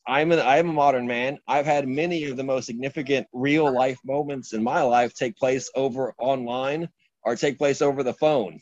I'm 0.07 0.31
an 0.31 0.39
I'm 0.39 0.69
a 0.69 0.73
modern 0.73 1.07
man. 1.07 1.37
I've 1.47 1.65
had 1.65 1.87
many 1.87 2.25
of 2.25 2.37
the 2.37 2.43
most 2.43 2.65
significant 2.65 3.27
real 3.33 3.71
life 3.71 3.99
moments 4.05 4.53
in 4.53 4.63
my 4.63 4.81
life 4.81 5.13
take 5.13 5.35
place 5.35 5.69
over 5.75 6.13
online 6.17 6.89
or 7.23 7.35
take 7.35 7.57
place 7.57 7.81
over 7.81 8.03
the 8.03 8.13
phone. 8.13 8.59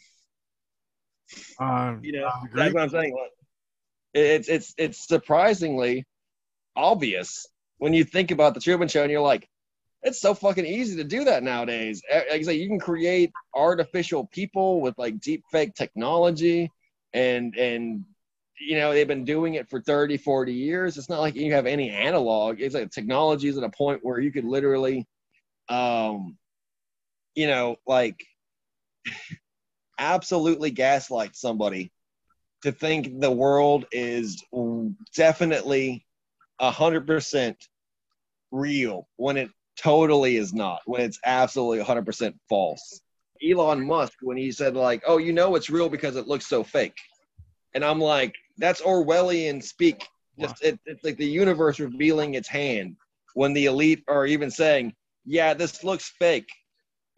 Um, 1.60 2.00
you 2.04 2.14
know, 2.14 2.30
that's 2.54 2.74
what 2.74 2.84
I'm 2.84 2.90
saying. 2.90 3.16
It's 4.14 4.50
it's 4.50 4.74
it's 4.78 5.08
surprisingly 5.08 6.06
obvious 6.76 7.46
when 7.78 7.94
you 7.94 8.04
think 8.04 8.32
about 8.32 8.54
the 8.54 8.60
Truman 8.60 8.88
Show, 8.88 9.04
and 9.04 9.12
you're 9.12 9.22
like, 9.22 9.48
it's 10.02 10.20
so 10.20 10.34
fucking 10.34 10.66
easy 10.66 10.96
to 10.98 11.04
do 11.04 11.26
that 11.26 11.44
nowadays. 11.44 12.02
Like 12.12 12.32
I 12.32 12.42
say, 12.42 12.56
you 12.56 12.68
can 12.68 12.80
create 12.80 13.32
artificial 13.54 14.26
people 14.26 14.82
with 14.82 14.98
like 14.98 15.20
deep 15.20 15.44
fake 15.52 15.76
technology 15.76 16.72
and 17.14 17.56
and 17.58 18.06
you 18.60 18.78
know 18.78 18.92
they've 18.92 19.08
been 19.08 19.26
doing 19.26 19.56
it 19.56 19.70
for 19.70 19.82
30 19.82 20.18
40 20.18 20.54
years 20.54 20.98
it's 20.98 21.10
not 21.10 21.22
like 21.22 21.36
you 21.36 21.54
have 21.54 21.66
any 21.66 21.90
analog 21.90 22.60
it's 22.62 22.76
like 22.76 22.92
technology 22.92 23.48
is 23.48 23.58
at 23.58 23.64
a 23.64 23.70
point 23.70 24.02
where 24.04 24.20
you 24.20 24.32
could 24.32 24.46
literally 24.46 25.08
um 25.70 26.38
you 27.36 27.48
know 27.48 27.78
like 27.88 28.26
absolutely 30.00 30.72
gaslight 30.72 31.36
somebody 31.36 31.92
to 32.64 32.72
think 32.72 33.20
the 33.20 33.32
world 33.32 33.86
is 33.92 34.44
definitely 35.16 36.06
hundred 36.60 37.08
percent 37.08 37.58
real 38.52 39.08
when 39.18 39.38
it 39.38 39.50
totally 39.78 40.36
is 40.36 40.54
not 40.54 40.82
when 40.86 41.02
it's 41.02 41.20
absolutely 41.26 41.84
100% 41.84 42.34
false. 42.50 43.02
Elon 43.48 43.86
musk 43.86 44.18
when 44.22 44.36
he 44.36 44.52
said 44.52 44.76
like 44.76 45.02
oh 45.08 45.18
you 45.18 45.32
know 45.32 45.56
it's 45.56 45.70
real 45.70 45.88
because 45.88 46.18
it 46.18 46.28
looks 46.28 46.48
so 46.48 46.64
fake. 46.64 46.98
And 47.74 47.86
i'm 47.86 48.00
like 48.00 48.36
that's 48.58 48.82
Orwellian 48.82 49.64
speak. 49.64 50.08
Just 50.38 50.64
it, 50.64 50.80
it's 50.86 51.04
like 51.04 51.18
the 51.18 51.26
universe 51.26 51.80
revealing 51.80 52.36
its 52.36 52.48
hand 52.48 52.96
when 53.34 53.54
the 53.54 53.66
elite 53.66 54.04
are 54.08 54.26
even 54.26 54.50
saying, 54.50 54.94
"Yeah, 55.26 55.54
this 55.54 55.84
looks 55.84 56.14
fake, 56.18 56.50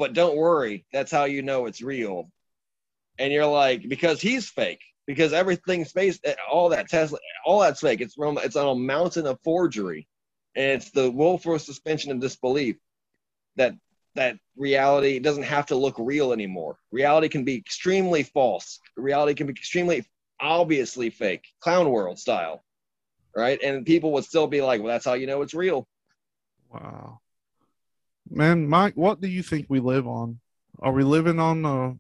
but 0.02 0.14
don't 0.14 0.36
worry, 0.36 0.86
that's 0.92 1.12
how 1.12 1.26
you 1.26 1.42
know 1.44 1.68
it's 1.68 1.82
real." 1.82 2.30
And 3.20 3.32
you're 3.32 3.46
like, 3.46 3.88
because 3.88 4.20
he's 4.20 4.50
fake, 4.50 4.82
because 5.06 5.32
everything's 5.32 5.94
based, 5.94 6.26
all 6.52 6.70
that 6.70 6.90
Tesla, 6.90 7.20
all 7.46 7.60
that's 7.60 7.82
fake. 7.82 8.02
It's 8.02 8.16
from, 8.16 8.40
it's 8.40 8.56
on 8.56 8.76
a 8.76 8.80
mountain 8.80 9.28
of 9.28 9.40
forgery, 9.44 10.08
and 10.56 10.72
it's 10.72 10.90
the 10.92 11.12
willful 11.12 11.60
suspension 11.60 12.12
of 12.12 12.20
disbelief 12.20 12.78
that 13.58 13.76
that 14.16 14.38
reality 14.58 15.20
doesn't 15.20 15.44
have 15.44 15.68
to 15.68 15.76
look 15.76 15.96
real 15.98 16.34
anymore. 16.34 16.78
Reality 16.92 17.30
can 17.30 17.46
be 17.46 17.56
extremely 17.56 18.24
false. 18.24 18.80
Reality 18.98 19.34
can 19.36 19.48
be 19.48 19.54
extremely 19.54 20.04
obviously 20.40 21.10
fake, 21.10 21.46
clown 21.60 21.90
world 21.92 22.18
style, 22.20 22.64
right? 23.36 23.62
And 23.62 23.86
people 23.86 24.12
would 24.14 24.26
still 24.26 24.48
be 24.48 24.62
like, 24.62 24.82
"Well, 24.82 24.92
that's 24.92 25.06
how 25.06 25.14
you 25.14 25.28
know 25.28 25.44
it's 25.44 25.54
real." 25.54 25.88
Wow, 26.74 27.20
man, 28.30 28.68
Mike, 28.68 28.94
what 28.96 29.22
do 29.22 29.28
you 29.28 29.44
think 29.44 29.66
we 29.70 29.80
live 29.80 30.08
on? 30.08 30.40
Are 30.80 30.92
we 30.92 31.04
living 31.04 31.40
on 31.40 31.66
a 31.66 31.96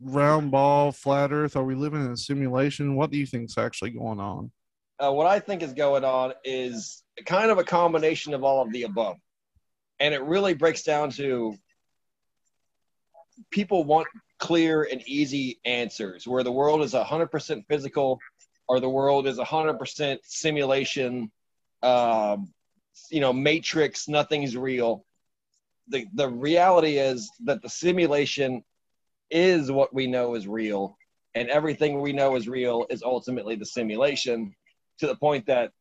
round 0.00 0.50
ball, 0.50 0.92
flat 0.92 1.32
Earth? 1.32 1.56
Are 1.56 1.64
we 1.64 1.74
living 1.74 2.04
in 2.04 2.12
a 2.12 2.16
simulation? 2.16 2.96
What 2.96 3.10
do 3.10 3.18
you 3.18 3.26
think 3.26 3.50
is 3.50 3.58
actually 3.58 3.90
going 3.90 4.20
on? 4.20 4.50
Uh, 4.98 5.12
what 5.12 5.26
I 5.26 5.40
think 5.40 5.62
is 5.62 5.74
going 5.74 6.04
on 6.04 6.32
is 6.44 7.02
kind 7.26 7.50
of 7.50 7.58
a 7.58 7.64
combination 7.64 8.32
of 8.32 8.44
all 8.44 8.62
of 8.62 8.72
the 8.72 8.84
above, 8.84 9.16
and 10.00 10.14
it 10.14 10.22
really 10.22 10.54
breaks 10.54 10.82
down 10.82 11.10
to 11.12 11.54
people 13.50 13.84
want 13.84 14.08
clear 14.38 14.86
and 14.90 15.02
easy 15.06 15.58
answers 15.64 16.26
where 16.26 16.42
the 16.42 16.52
world 16.52 16.82
is 16.82 16.92
100% 16.92 17.64
physical 17.68 18.18
or 18.68 18.80
the 18.80 18.88
world 18.88 19.26
is 19.26 19.38
100% 19.38 20.18
simulation 20.24 21.30
um, 21.82 22.52
you 23.10 23.20
know 23.20 23.32
matrix 23.32 24.08
nothing's 24.08 24.56
real 24.56 25.05
the, 25.88 26.06
the 26.14 26.28
reality 26.28 26.98
is 26.98 27.30
that 27.44 27.62
the 27.62 27.68
simulation 27.68 28.62
is 29.30 29.70
what 29.70 29.94
we 29.94 30.06
know 30.06 30.34
is 30.34 30.46
real 30.46 30.96
and 31.34 31.48
everything 31.48 32.00
we 32.00 32.12
know 32.12 32.36
is 32.36 32.48
real 32.48 32.86
is 32.90 33.02
ultimately 33.02 33.56
the 33.56 33.66
simulation 33.66 34.54
to 34.98 35.06
the 35.06 35.16
point 35.16 35.46
that 35.46 35.72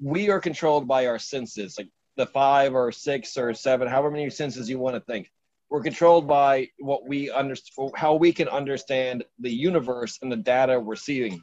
we 0.00 0.30
are 0.30 0.40
controlled 0.40 0.86
by 0.86 1.06
our 1.06 1.18
senses 1.18 1.76
like 1.78 1.88
the 2.16 2.26
five 2.26 2.74
or 2.74 2.92
six 2.92 3.36
or 3.36 3.54
seven 3.54 3.88
however 3.88 4.10
many 4.10 4.28
senses 4.28 4.68
you 4.68 4.78
want 4.78 4.94
to 4.94 5.00
think 5.00 5.30
we're 5.72 5.82
controlled 5.82 6.28
by 6.28 6.68
what 6.80 7.06
we 7.06 7.30
understand, 7.30 7.92
how 7.96 8.14
we 8.14 8.30
can 8.30 8.46
understand 8.46 9.24
the 9.38 9.50
universe 9.50 10.18
and 10.20 10.30
the 10.30 10.36
data 10.36 10.78
we're 10.78 10.96
seeing. 10.96 11.42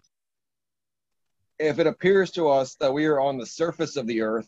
If 1.57 1.79
it 1.79 1.87
appears 1.87 2.29
to 2.33 2.47
us 2.47 2.75
that 2.75 2.93
we 2.93 3.07
are 3.07 3.19
on 3.19 3.39
the 3.39 3.47
surface 3.47 3.95
of 3.95 4.05
the 4.05 4.21
earth 4.21 4.47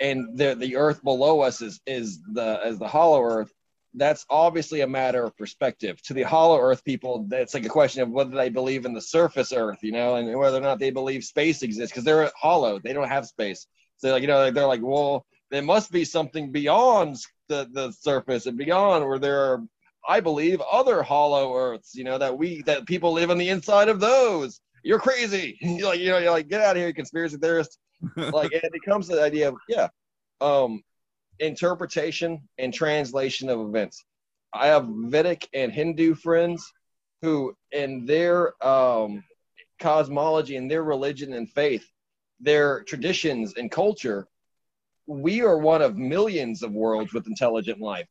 and 0.00 0.36
the, 0.36 0.54
the 0.54 0.76
earth 0.76 1.02
below 1.02 1.40
us 1.40 1.62
is, 1.62 1.80
is 1.86 2.20
the, 2.32 2.60
as 2.64 2.78
the 2.78 2.88
hollow 2.88 3.22
earth, 3.22 3.52
that's 3.94 4.26
obviously 4.30 4.82
a 4.82 4.86
matter 4.86 5.24
of 5.24 5.36
perspective. 5.36 6.00
To 6.02 6.14
the 6.14 6.22
hollow 6.22 6.58
earth 6.58 6.84
people, 6.84 7.26
that's 7.28 7.54
like 7.54 7.64
a 7.64 7.70
question 7.70 8.02
of 8.02 8.10
whether 8.10 8.34
they 8.34 8.50
believe 8.50 8.84
in 8.84 8.92
the 8.92 9.00
surface 9.00 9.52
earth, 9.52 9.78
you 9.82 9.92
know, 9.92 10.16
and 10.16 10.38
whether 10.38 10.58
or 10.58 10.60
not 10.60 10.78
they 10.78 10.90
believe 10.90 11.24
space 11.24 11.62
exists 11.62 11.92
because 11.92 12.04
they're 12.04 12.30
hollow. 12.36 12.78
They 12.78 12.92
don't 12.92 13.08
have 13.08 13.26
space. 13.26 13.66
So 13.96 14.12
like, 14.12 14.22
you 14.22 14.28
know, 14.28 14.50
they're 14.50 14.66
like, 14.66 14.82
well, 14.82 15.26
there 15.50 15.62
must 15.62 15.90
be 15.90 16.04
something 16.04 16.52
beyond 16.52 17.16
the, 17.48 17.68
the 17.72 17.92
surface 17.92 18.46
and 18.46 18.56
beyond 18.56 19.06
where 19.06 19.18
there 19.18 19.40
are 19.40 19.62
i 20.08 20.20
believe 20.20 20.60
other 20.60 21.02
hollow 21.02 21.54
earths 21.56 21.94
you 21.94 22.04
know 22.04 22.18
that 22.18 22.36
we 22.36 22.62
that 22.62 22.86
people 22.86 23.12
live 23.12 23.30
on 23.30 23.38
the 23.38 23.48
inside 23.48 23.88
of 23.88 24.00
those 24.00 24.60
you're 24.84 24.98
crazy 24.98 25.56
you're 25.60 25.88
like 25.88 26.00
you 26.00 26.08
know 26.08 26.18
you're 26.18 26.30
like 26.30 26.48
get 26.48 26.60
out 26.60 26.76
of 26.76 26.82
here 26.82 26.92
conspiracy 26.92 27.36
theorist 27.36 27.78
like 28.16 28.52
it 28.52 28.72
becomes 28.72 29.08
the 29.08 29.22
idea 29.22 29.48
of 29.48 29.56
yeah 29.68 29.88
um 30.40 30.82
interpretation 31.38 32.40
and 32.58 32.74
translation 32.74 33.48
of 33.48 33.60
events. 33.60 34.04
I 34.52 34.68
have 34.68 34.86
vedic 34.88 35.48
and 35.52 35.72
hindu 35.72 36.14
friends 36.14 36.72
who 37.22 37.54
in 37.72 38.06
their 38.06 38.52
um 38.66 39.24
cosmology 39.80 40.56
and 40.56 40.70
their 40.70 40.82
religion 40.82 41.32
and 41.34 41.50
faith 41.50 41.88
their 42.40 42.82
traditions 42.84 43.54
and 43.56 43.70
culture 43.70 44.26
we 45.08 45.40
are 45.40 45.56
one 45.56 45.80
of 45.80 45.96
millions 45.96 46.62
of 46.62 46.72
worlds 46.72 47.12
with 47.12 47.26
intelligent 47.26 47.80
life. 47.80 48.06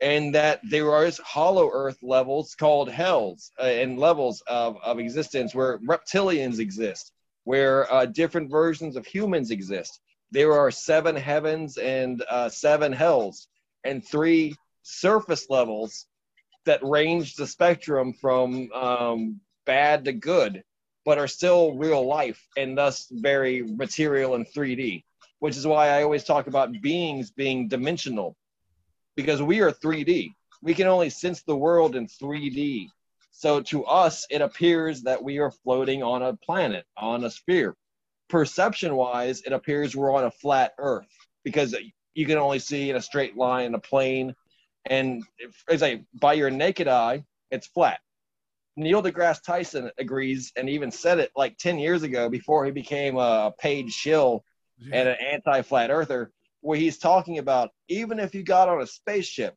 And 0.00 0.34
that 0.34 0.60
there 0.68 0.92
are 0.92 1.10
hollow 1.22 1.70
earth 1.72 1.98
levels 2.02 2.54
called 2.54 2.88
hells 2.88 3.50
uh, 3.60 3.64
and 3.64 3.98
levels 3.98 4.42
of, 4.46 4.76
of 4.82 4.98
existence 4.98 5.54
where 5.54 5.78
reptilians 5.78 6.60
exist 6.60 7.12
where 7.48 7.90
uh, 7.92 8.06
different 8.06 8.50
versions 8.50 8.94
of 8.96 9.06
humans 9.06 9.50
exist 9.50 10.00
there 10.30 10.52
are 10.52 10.70
seven 10.70 11.16
heavens 11.16 11.78
and 11.78 12.22
uh, 12.30 12.48
seven 12.48 12.92
hells 12.92 13.48
and 13.84 14.04
three 14.04 14.54
surface 14.82 15.46
levels 15.48 16.06
that 16.66 16.80
range 16.82 17.34
the 17.34 17.46
spectrum 17.46 18.12
from 18.12 18.70
um, 18.72 19.40
bad 19.64 20.04
to 20.04 20.12
good 20.12 20.62
but 21.04 21.18
are 21.18 21.28
still 21.28 21.74
real 21.76 22.04
life 22.06 22.40
and 22.56 22.76
thus 22.76 23.06
very 23.10 23.62
material 23.62 24.34
in 24.34 24.44
3d 24.44 25.02
which 25.40 25.56
is 25.56 25.66
why 25.66 25.88
I 25.88 26.02
always 26.02 26.24
talk 26.24 26.46
about 26.46 26.80
beings 26.82 27.30
being 27.30 27.68
dimensional 27.68 28.36
because 29.16 29.42
we 29.42 29.60
are 29.60 29.72
3D. 29.72 30.30
We 30.62 30.74
can 30.74 30.86
only 30.86 31.10
sense 31.10 31.42
the 31.42 31.56
world 31.56 31.96
in 31.96 32.06
3D. 32.06 32.88
So 33.38 33.60
to 33.60 33.84
us, 33.84 34.26
it 34.30 34.42
appears 34.42 35.02
that 35.02 35.22
we 35.22 35.38
are 35.38 35.52
floating 35.52 36.02
on 36.02 36.24
a 36.24 36.34
planet, 36.34 36.84
on 36.96 37.22
a 37.22 37.30
sphere. 37.30 37.76
Perception 38.28 38.96
wise, 38.96 39.42
it 39.42 39.52
appears 39.52 39.94
we're 39.94 40.12
on 40.12 40.24
a 40.24 40.30
flat 40.32 40.74
Earth 40.76 41.06
because 41.44 41.72
you 42.14 42.26
can 42.26 42.36
only 42.36 42.58
see 42.58 42.90
in 42.90 42.96
a 42.96 43.00
straight 43.00 43.36
line, 43.36 43.66
in 43.66 43.74
a 43.76 43.78
plane, 43.78 44.34
and 44.86 45.22
as 45.70 45.84
I 45.84 46.02
by 46.20 46.32
your 46.32 46.50
naked 46.50 46.88
eye, 46.88 47.24
it's 47.52 47.68
flat. 47.68 48.00
Neil 48.76 49.04
deGrasse 49.04 49.44
Tyson 49.44 49.92
agrees 49.98 50.50
and 50.56 50.68
even 50.68 50.90
said 50.90 51.20
it 51.20 51.30
like 51.36 51.56
10 51.58 51.78
years 51.78 52.02
ago 52.02 52.28
before 52.28 52.64
he 52.64 52.72
became 52.72 53.18
a 53.18 53.54
paid 53.56 53.92
shill 53.92 54.44
and 54.92 55.08
an 55.08 55.16
anti 55.20 55.62
flat 55.62 55.90
earther, 55.90 56.32
where 56.60 56.76
he's 56.76 56.98
talking 56.98 57.38
about 57.38 57.70
even 57.86 58.18
if 58.18 58.34
you 58.34 58.42
got 58.42 58.68
on 58.68 58.82
a 58.82 58.86
spaceship, 58.88 59.54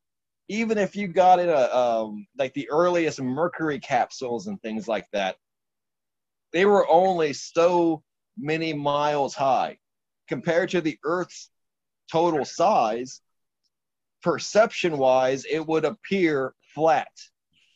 even 0.52 0.78
if 0.78 0.98
you 0.98 1.08
got 1.08 1.40
in 1.40 1.48
a 1.48 1.74
um, 1.74 2.28
like 2.38 2.54
the 2.54 2.70
earliest 2.70 3.22
Mercury 3.22 3.80
capsules 3.80 4.48
and 4.48 4.62
things 4.62 4.86
like 4.86 5.08
that, 5.14 5.38
they 6.52 6.66
were 6.66 6.86
only 6.90 7.32
so 7.32 8.04
many 8.38 8.74
miles 8.74 9.34
high 9.34 9.78
compared 10.28 10.70
to 10.72 10.82
the 10.82 11.00
Earth's 11.06 11.50
total 12.12 12.44
size. 12.44 13.22
Perception 14.22 14.98
wise, 14.98 15.46
it 15.46 15.66
would 15.66 15.86
appear 15.86 16.54
flat. 16.76 17.12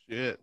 Shit. 0.08 0.38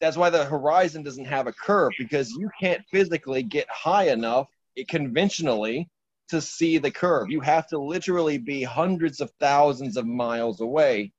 That's 0.00 0.16
why 0.16 0.30
the 0.30 0.46
horizon 0.46 1.02
doesn't 1.02 1.26
have 1.26 1.46
a 1.46 1.52
curve 1.52 1.92
because 1.98 2.30
you 2.30 2.48
can't 2.58 2.82
physically 2.90 3.42
get 3.42 3.68
high 3.68 4.08
enough 4.08 4.48
conventionally 4.88 5.90
to 6.30 6.40
see 6.40 6.78
the 6.78 6.90
curve. 6.90 7.30
You 7.30 7.40
have 7.40 7.66
to 7.68 7.78
literally 7.78 8.38
be 8.38 8.62
hundreds 8.62 9.20
of 9.20 9.30
thousands 9.38 9.98
of 9.98 10.06
miles 10.06 10.62
away. 10.62 11.12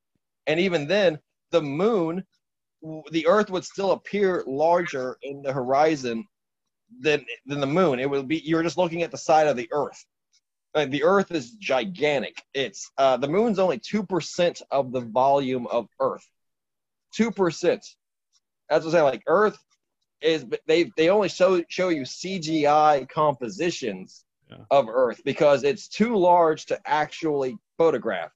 And 0.48 0.60
even 0.60 0.88
then, 0.88 1.20
the 1.52 1.62
moon, 1.62 2.26
the 3.12 3.28
earth 3.28 3.50
would 3.50 3.66
still 3.66 3.91
appear 3.91 4.43
larger 4.48 5.18
in 5.22 5.41
the 5.41 5.54
horizon 5.54 6.26
than, 7.02 7.26
than 7.45 7.60
the 7.60 7.68
moon. 7.68 8.00
It 8.00 8.10
would 8.10 8.28
be, 8.28 8.41
you're 8.43 8.64
just 8.64 8.78
looking 8.78 9.04
at 9.04 9.12
the 9.12 9.18
side 9.18 9.48
of 9.48 9.58
the 9.58 9.70
earth. 9.72 10.04
Like 10.74 10.89
the 10.89 11.04
earth 11.04 11.32
is 11.32 11.52
gigantic. 11.52 12.41
It's, 12.54 12.89
uh, 12.98 13.18
the 13.18 13.28
moon's 13.28 13.60
only 13.60 13.80
2% 13.80 14.62
of 14.72 14.91
the 14.91 15.02
volume 15.02 15.68
of 15.68 15.88
earth. 16.00 16.28
2%. 17.18 17.62
That's 17.62 17.86
what 18.70 18.86
I'm 18.86 18.91
saying. 18.91 19.04
Like 19.04 19.24
earth 19.28 19.58
is, 20.22 20.45
they, 20.66 20.91
they 20.98 21.10
only 21.10 21.30
show, 21.30 21.64
show 21.70 21.89
you 21.89 22.02
CGI 22.02 23.08
compositions 23.10 24.26
yeah. 24.50 24.58
of 24.72 24.88
Earth 24.89 25.22
because 25.24 25.64
it's 25.64 25.88
too 25.88 26.16
large 26.16 26.66
to 26.68 26.80
actually 26.86 27.58
photograph. 27.78 28.32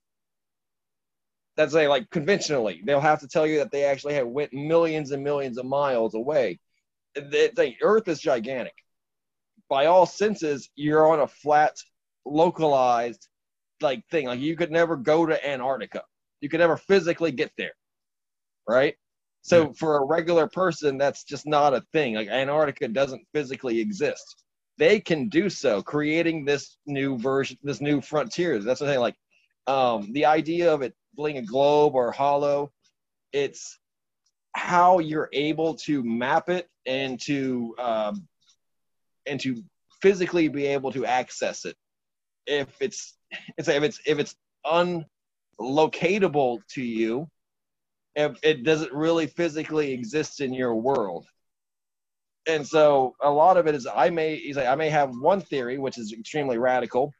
That's 1.61 1.75
a, 1.75 1.87
like 1.87 2.09
conventionally, 2.09 2.81
they'll 2.83 2.99
have 2.99 3.19
to 3.19 3.27
tell 3.27 3.45
you 3.45 3.59
that 3.59 3.71
they 3.71 3.83
actually 3.83 4.15
have 4.15 4.27
went 4.27 4.53
millions 4.53 5.11
and 5.11 5.23
millions 5.23 5.57
of 5.57 5.65
miles 5.65 6.15
away. 6.15 6.59
The, 7.15 7.51
the 7.55 7.75
Earth 7.81 8.07
is 8.07 8.19
gigantic. 8.19 8.73
By 9.69 9.85
all 9.85 10.05
senses, 10.05 10.69
you're 10.75 11.07
on 11.07 11.19
a 11.19 11.27
flat, 11.27 11.77
localized 12.25 13.27
like 13.79 14.05
thing. 14.09 14.25
Like 14.25 14.39
you 14.39 14.55
could 14.55 14.71
never 14.71 14.95
go 14.95 15.25
to 15.25 15.47
Antarctica. 15.47 16.03
You 16.41 16.49
could 16.49 16.59
never 16.59 16.77
physically 16.77 17.31
get 17.31 17.51
there. 17.57 17.73
Right? 18.67 18.95
So 19.43 19.67
yeah. 19.67 19.73
for 19.75 19.97
a 19.97 20.05
regular 20.05 20.47
person, 20.47 20.97
that's 20.97 21.23
just 21.23 21.45
not 21.45 21.73
a 21.73 21.83
thing. 21.93 22.15
Like 22.15 22.27
Antarctica 22.27 22.87
doesn't 22.87 23.25
physically 23.33 23.79
exist 23.79 24.43
they 24.81 24.99
can 24.99 25.29
do 25.29 25.47
so, 25.47 25.83
creating 25.83 26.43
this 26.43 26.77
new 26.87 27.15
version, 27.17 27.55
this 27.61 27.81
new 27.81 28.01
frontiers. 28.01 28.65
That's 28.65 28.81
what 28.81 28.87
I'm 28.87 28.93
saying. 28.93 28.99
Like 28.99 29.15
um, 29.67 30.11
the 30.13 30.25
idea 30.25 30.73
of 30.73 30.81
it 30.81 30.95
being 31.15 31.37
a 31.37 31.41
globe 31.41 31.95
or 31.95 32.11
hollow, 32.11 32.71
it's 33.33 33.79
how 34.53 34.99
you're 34.99 35.29
able 35.33 35.75
to 35.75 36.03
map 36.03 36.49
it 36.49 36.69
and 36.85 37.19
to 37.21 37.75
um, 37.79 38.27
and 39.25 39.39
to 39.39 39.63
physically 40.01 40.47
be 40.47 40.65
able 40.65 40.91
to 40.91 41.05
access 41.05 41.65
it. 41.65 41.75
If 42.47 42.67
it's 42.79 43.17
it's 43.57 43.67
if 43.67 43.83
it's 43.83 43.99
if 44.05 44.19
it's 44.19 44.35
unlocatable 45.59 46.59
to 46.71 46.83
you, 46.83 47.29
if 48.15 48.37
it 48.43 48.63
doesn't 48.63 48.91
really 48.91 49.27
physically 49.27 49.91
exist 49.91 50.41
in 50.41 50.53
your 50.53 50.75
world 50.75 51.25
and 52.47 52.67
so 52.67 53.15
a 53.21 53.29
lot 53.29 53.57
of 53.57 53.67
it 53.67 53.75
is 53.75 53.87
I 53.93 54.09
may 54.09 54.35
he's 54.35 54.57
like 54.57 54.67
I 54.67 54.75
may 54.75 54.89
have 54.89 55.11
one 55.11 55.41
theory 55.41 55.77
which 55.77 55.97
is 55.97 56.13
extremely 56.13 56.57
radical 56.57 57.13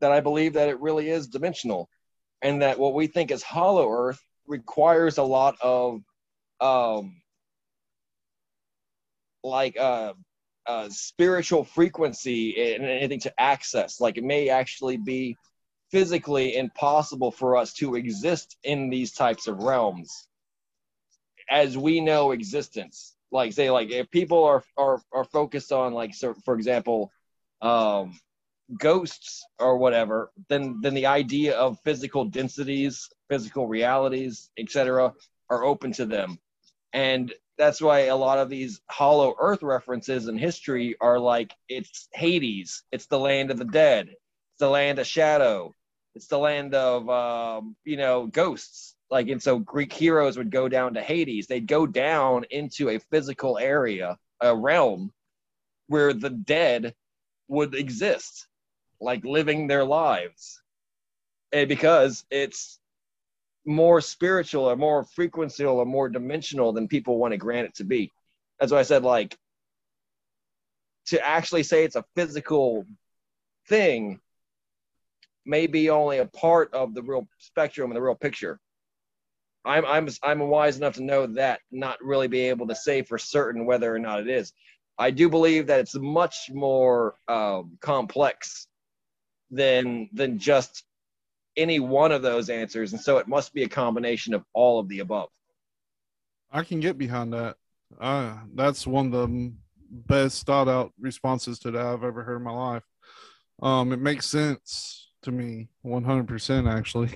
that 0.00 0.12
I 0.12 0.20
believe 0.20 0.52
that 0.54 0.68
it 0.68 0.80
really 0.80 1.08
is 1.08 1.26
dimensional 1.26 1.88
and 2.42 2.62
that 2.62 2.78
what 2.78 2.94
we 2.94 3.06
think 3.06 3.30
is 3.30 3.42
hollow 3.42 3.90
earth 3.90 4.20
requires 4.46 5.18
a 5.18 5.22
lot 5.22 5.56
of 5.60 6.00
um 6.60 7.20
like 9.42 9.78
uh, 9.78 10.12
uh 10.66 10.88
spiritual 10.90 11.64
frequency 11.64 12.74
and 12.74 12.84
anything 12.84 13.20
to 13.20 13.40
access. 13.40 14.00
Like 14.00 14.18
it 14.18 14.24
may 14.24 14.48
actually 14.48 14.96
be 14.96 15.36
physically 15.90 16.56
impossible 16.56 17.30
for 17.30 17.56
us 17.56 17.72
to 17.74 17.94
exist 17.94 18.56
in 18.64 18.90
these 18.90 19.12
types 19.12 19.46
of 19.46 19.62
realms 19.62 20.26
as 21.48 21.78
we 21.78 22.00
know 22.00 22.32
existence. 22.32 23.14
Like 23.30 23.52
say 23.52 23.70
like 23.70 23.90
if 23.90 24.10
people 24.10 24.44
are 24.44 24.62
are 24.76 25.00
are 25.12 25.24
focused 25.24 25.72
on 25.72 25.92
like 25.92 26.14
so 26.14 26.34
for 26.44 26.54
example 26.54 27.12
um 27.62 28.18
ghosts 28.78 29.44
or 29.58 29.78
whatever 29.78 30.32
then 30.48 30.80
then 30.82 30.94
the 30.94 31.06
idea 31.06 31.56
of 31.56 31.78
physical 31.84 32.24
densities 32.24 33.08
physical 33.28 33.68
realities 33.68 34.50
etc 34.58 35.12
are 35.48 35.64
open 35.64 35.92
to 35.92 36.06
them. 36.06 36.38
And 36.92 37.32
that's 37.58 37.80
why 37.80 38.00
a 38.00 38.16
lot 38.16 38.38
of 38.38 38.48
these 38.48 38.80
hollow 38.90 39.34
earth 39.38 39.62
references 39.62 40.28
in 40.28 40.36
history 40.36 40.96
are 41.00 41.18
like 41.18 41.54
it's 41.68 42.08
hades 42.12 42.82
it's 42.92 43.06
the 43.06 43.18
land 43.18 43.50
of 43.50 43.58
the 43.58 43.64
dead 43.64 44.08
it's 44.08 44.58
the 44.58 44.68
land 44.68 44.98
of 44.98 45.06
shadow 45.06 45.72
it's 46.14 46.26
the 46.26 46.38
land 46.38 46.74
of 46.74 47.08
um, 47.10 47.76
you 47.84 47.96
know 47.96 48.26
ghosts. 48.26 48.94
Like 49.10 49.28
and 49.28 49.42
so 49.42 49.58
greek 49.58 49.92
heroes 49.92 50.36
would 50.36 50.50
go 50.50 50.68
down 50.68 50.94
to 50.94 51.02
hades. 51.02 51.46
They'd 51.46 51.66
go 51.66 51.86
down 51.86 52.44
into 52.50 52.88
a 52.88 52.98
physical 52.98 53.58
area 53.58 54.16
a 54.40 54.56
realm 54.56 55.12
where 55.86 56.12
the 56.12 56.30
dead 56.30 56.94
would 57.48 57.74
exist 57.74 58.48
like 59.00 59.24
living 59.24 59.66
their 59.66 59.84
lives 59.84 60.62
and 61.52 61.68
because 61.68 62.24
it's 62.30 62.78
more 63.64 64.00
spiritual 64.00 64.64
or 64.64 64.76
more 64.76 65.04
frequency 65.04 65.64
or 65.64 65.84
more 65.84 66.08
dimensional 66.08 66.72
than 66.72 66.88
people 66.88 67.18
want 67.18 67.32
to 67.32 67.38
grant 67.38 67.68
it 67.68 67.74
to 67.74 67.84
be 67.84 68.12
that's 68.58 68.72
why 68.72 68.78
i 68.78 68.82
said 68.82 69.02
like 69.02 69.36
to 71.06 71.24
actually 71.24 71.62
say 71.62 71.84
it's 71.84 71.96
a 71.96 72.04
physical 72.14 72.84
thing 73.68 74.20
may 75.44 75.66
be 75.66 75.90
only 75.90 76.18
a 76.18 76.26
part 76.26 76.72
of 76.74 76.94
the 76.94 77.02
real 77.02 77.26
spectrum 77.38 77.90
and 77.90 77.96
the 77.96 78.02
real 78.02 78.14
picture 78.14 78.60
I'm 79.66 79.84
I'm 79.84 80.08
I'm 80.22 80.38
wise 80.38 80.76
enough 80.76 80.94
to 80.94 81.02
know 81.02 81.26
that, 81.26 81.60
not 81.72 81.98
really 82.00 82.28
be 82.28 82.42
able 82.42 82.68
to 82.68 82.74
say 82.74 83.02
for 83.02 83.18
certain 83.18 83.66
whether 83.66 83.92
or 83.92 83.98
not 83.98 84.20
it 84.20 84.28
is. 84.28 84.52
I 84.96 85.10
do 85.10 85.28
believe 85.28 85.66
that 85.66 85.80
it's 85.80 85.96
much 85.96 86.50
more 86.52 87.16
um, 87.28 87.76
complex 87.80 88.68
than 89.50 90.08
than 90.12 90.38
just 90.38 90.84
any 91.56 91.80
one 91.80 92.12
of 92.12 92.22
those 92.22 92.50
answers, 92.50 92.92
and 92.92 93.00
so 93.00 93.18
it 93.18 93.28
must 93.28 93.54
be 93.54 93.62
a 93.62 93.68
combination 93.68 94.34
of 94.34 94.44
all 94.52 94.78
of 94.78 94.88
the 94.88 95.00
above. 95.00 95.28
I 96.50 96.62
can 96.62 96.80
get 96.80 96.98
behind 96.98 97.32
that. 97.32 97.56
Uh, 98.00 98.34
that's 98.54 98.86
one 98.86 99.06
of 99.06 99.12
the 99.12 99.52
best 99.90 100.44
thought 100.44 100.68
out 100.68 100.92
responses 101.00 101.58
to 101.60 101.70
that 101.70 101.86
I've 101.86 102.04
ever 102.04 102.22
heard 102.22 102.36
in 102.36 102.42
my 102.42 102.52
life. 102.52 102.82
Um, 103.62 103.92
it 103.92 104.00
makes 104.00 104.26
sense 104.26 105.06
to 105.26 105.32
me 105.32 105.68
100% 105.84 106.72
actually 106.72 107.10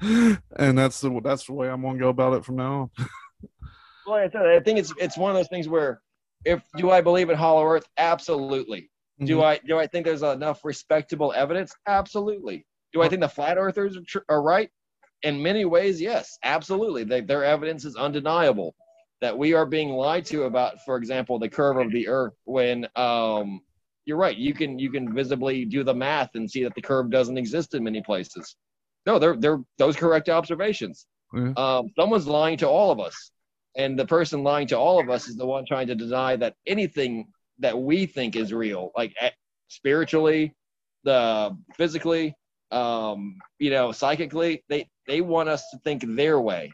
and 0.58 0.78
that's 0.78 1.00
the 1.00 1.20
that's 1.24 1.46
the 1.46 1.54
way 1.54 1.70
i'm 1.70 1.80
gonna 1.80 1.98
go 1.98 2.10
about 2.10 2.34
it 2.34 2.44
from 2.44 2.56
now 2.56 2.72
on 2.72 2.90
well 4.06 4.16
I, 4.16 4.28
said, 4.28 4.44
I 4.44 4.60
think 4.60 4.78
it's 4.78 4.92
it's 4.98 5.16
one 5.16 5.30
of 5.30 5.38
those 5.38 5.48
things 5.48 5.66
where 5.66 6.02
if 6.44 6.62
do 6.76 6.90
i 6.90 7.00
believe 7.00 7.30
in 7.30 7.38
hollow 7.38 7.64
earth 7.64 7.86
absolutely 7.96 8.90
mm-hmm. 9.20 9.26
do 9.26 9.42
i 9.42 9.58
do 9.66 9.78
i 9.78 9.86
think 9.86 10.04
there's 10.04 10.22
enough 10.22 10.64
respectable 10.64 11.32
evidence 11.34 11.74
absolutely 11.86 12.66
do 12.92 13.02
i 13.02 13.08
think 13.08 13.20
the 13.20 13.28
flat 13.28 13.58
earthers 13.58 13.96
are, 13.96 14.02
tr- 14.06 14.18
are 14.28 14.42
right 14.42 14.70
in 15.22 15.42
many 15.42 15.64
ways 15.64 16.00
yes 16.00 16.38
absolutely 16.42 17.04
they, 17.04 17.20
their 17.20 17.44
evidence 17.44 17.84
is 17.84 17.96
undeniable 17.96 18.74
that 19.20 19.36
we 19.36 19.52
are 19.52 19.66
being 19.66 19.90
lied 19.90 20.24
to 20.24 20.44
about 20.44 20.82
for 20.84 20.96
example 20.96 21.38
the 21.38 21.48
curve 21.48 21.76
of 21.76 21.92
the 21.92 22.08
earth 22.08 22.34
when 22.44 22.86
um 22.96 23.60
you're 24.10 24.16
right. 24.16 24.36
You 24.36 24.54
can 24.54 24.78
you 24.78 24.90
can 24.90 25.14
visibly 25.14 25.64
do 25.64 25.84
the 25.84 25.94
math 25.94 26.30
and 26.34 26.50
see 26.50 26.64
that 26.64 26.74
the 26.74 26.82
curve 26.82 27.10
doesn't 27.10 27.38
exist 27.38 27.74
in 27.74 27.84
many 27.84 28.02
places. 28.02 28.56
No, 29.06 29.18
they're 29.18 29.36
they're 29.36 29.60
those 29.78 29.96
correct 29.96 30.28
observations. 30.28 31.06
Mm-hmm. 31.32 31.56
Um, 31.56 31.90
someone's 31.96 32.26
lying 32.26 32.56
to 32.58 32.68
all 32.68 32.90
of 32.90 32.98
us, 32.98 33.30
and 33.76 33.98
the 33.98 34.04
person 34.04 34.42
lying 34.42 34.66
to 34.68 34.78
all 34.78 35.00
of 35.00 35.10
us 35.10 35.28
is 35.28 35.36
the 35.36 35.46
one 35.46 35.64
trying 35.64 35.86
to 35.86 35.94
deny 35.94 36.36
that 36.36 36.56
anything 36.66 37.28
that 37.60 37.78
we 37.78 38.06
think 38.06 38.36
is 38.36 38.52
real, 38.52 38.90
like 38.96 39.14
eh, 39.20 39.30
spiritually, 39.68 40.54
the 41.04 41.56
physically, 41.76 42.34
um, 42.70 43.36
you 43.58 43.70
know, 43.70 43.92
psychically. 43.92 44.64
They 44.68 44.88
they 45.06 45.20
want 45.20 45.48
us 45.48 45.64
to 45.70 45.78
think 45.84 46.04
their 46.06 46.40
way. 46.40 46.72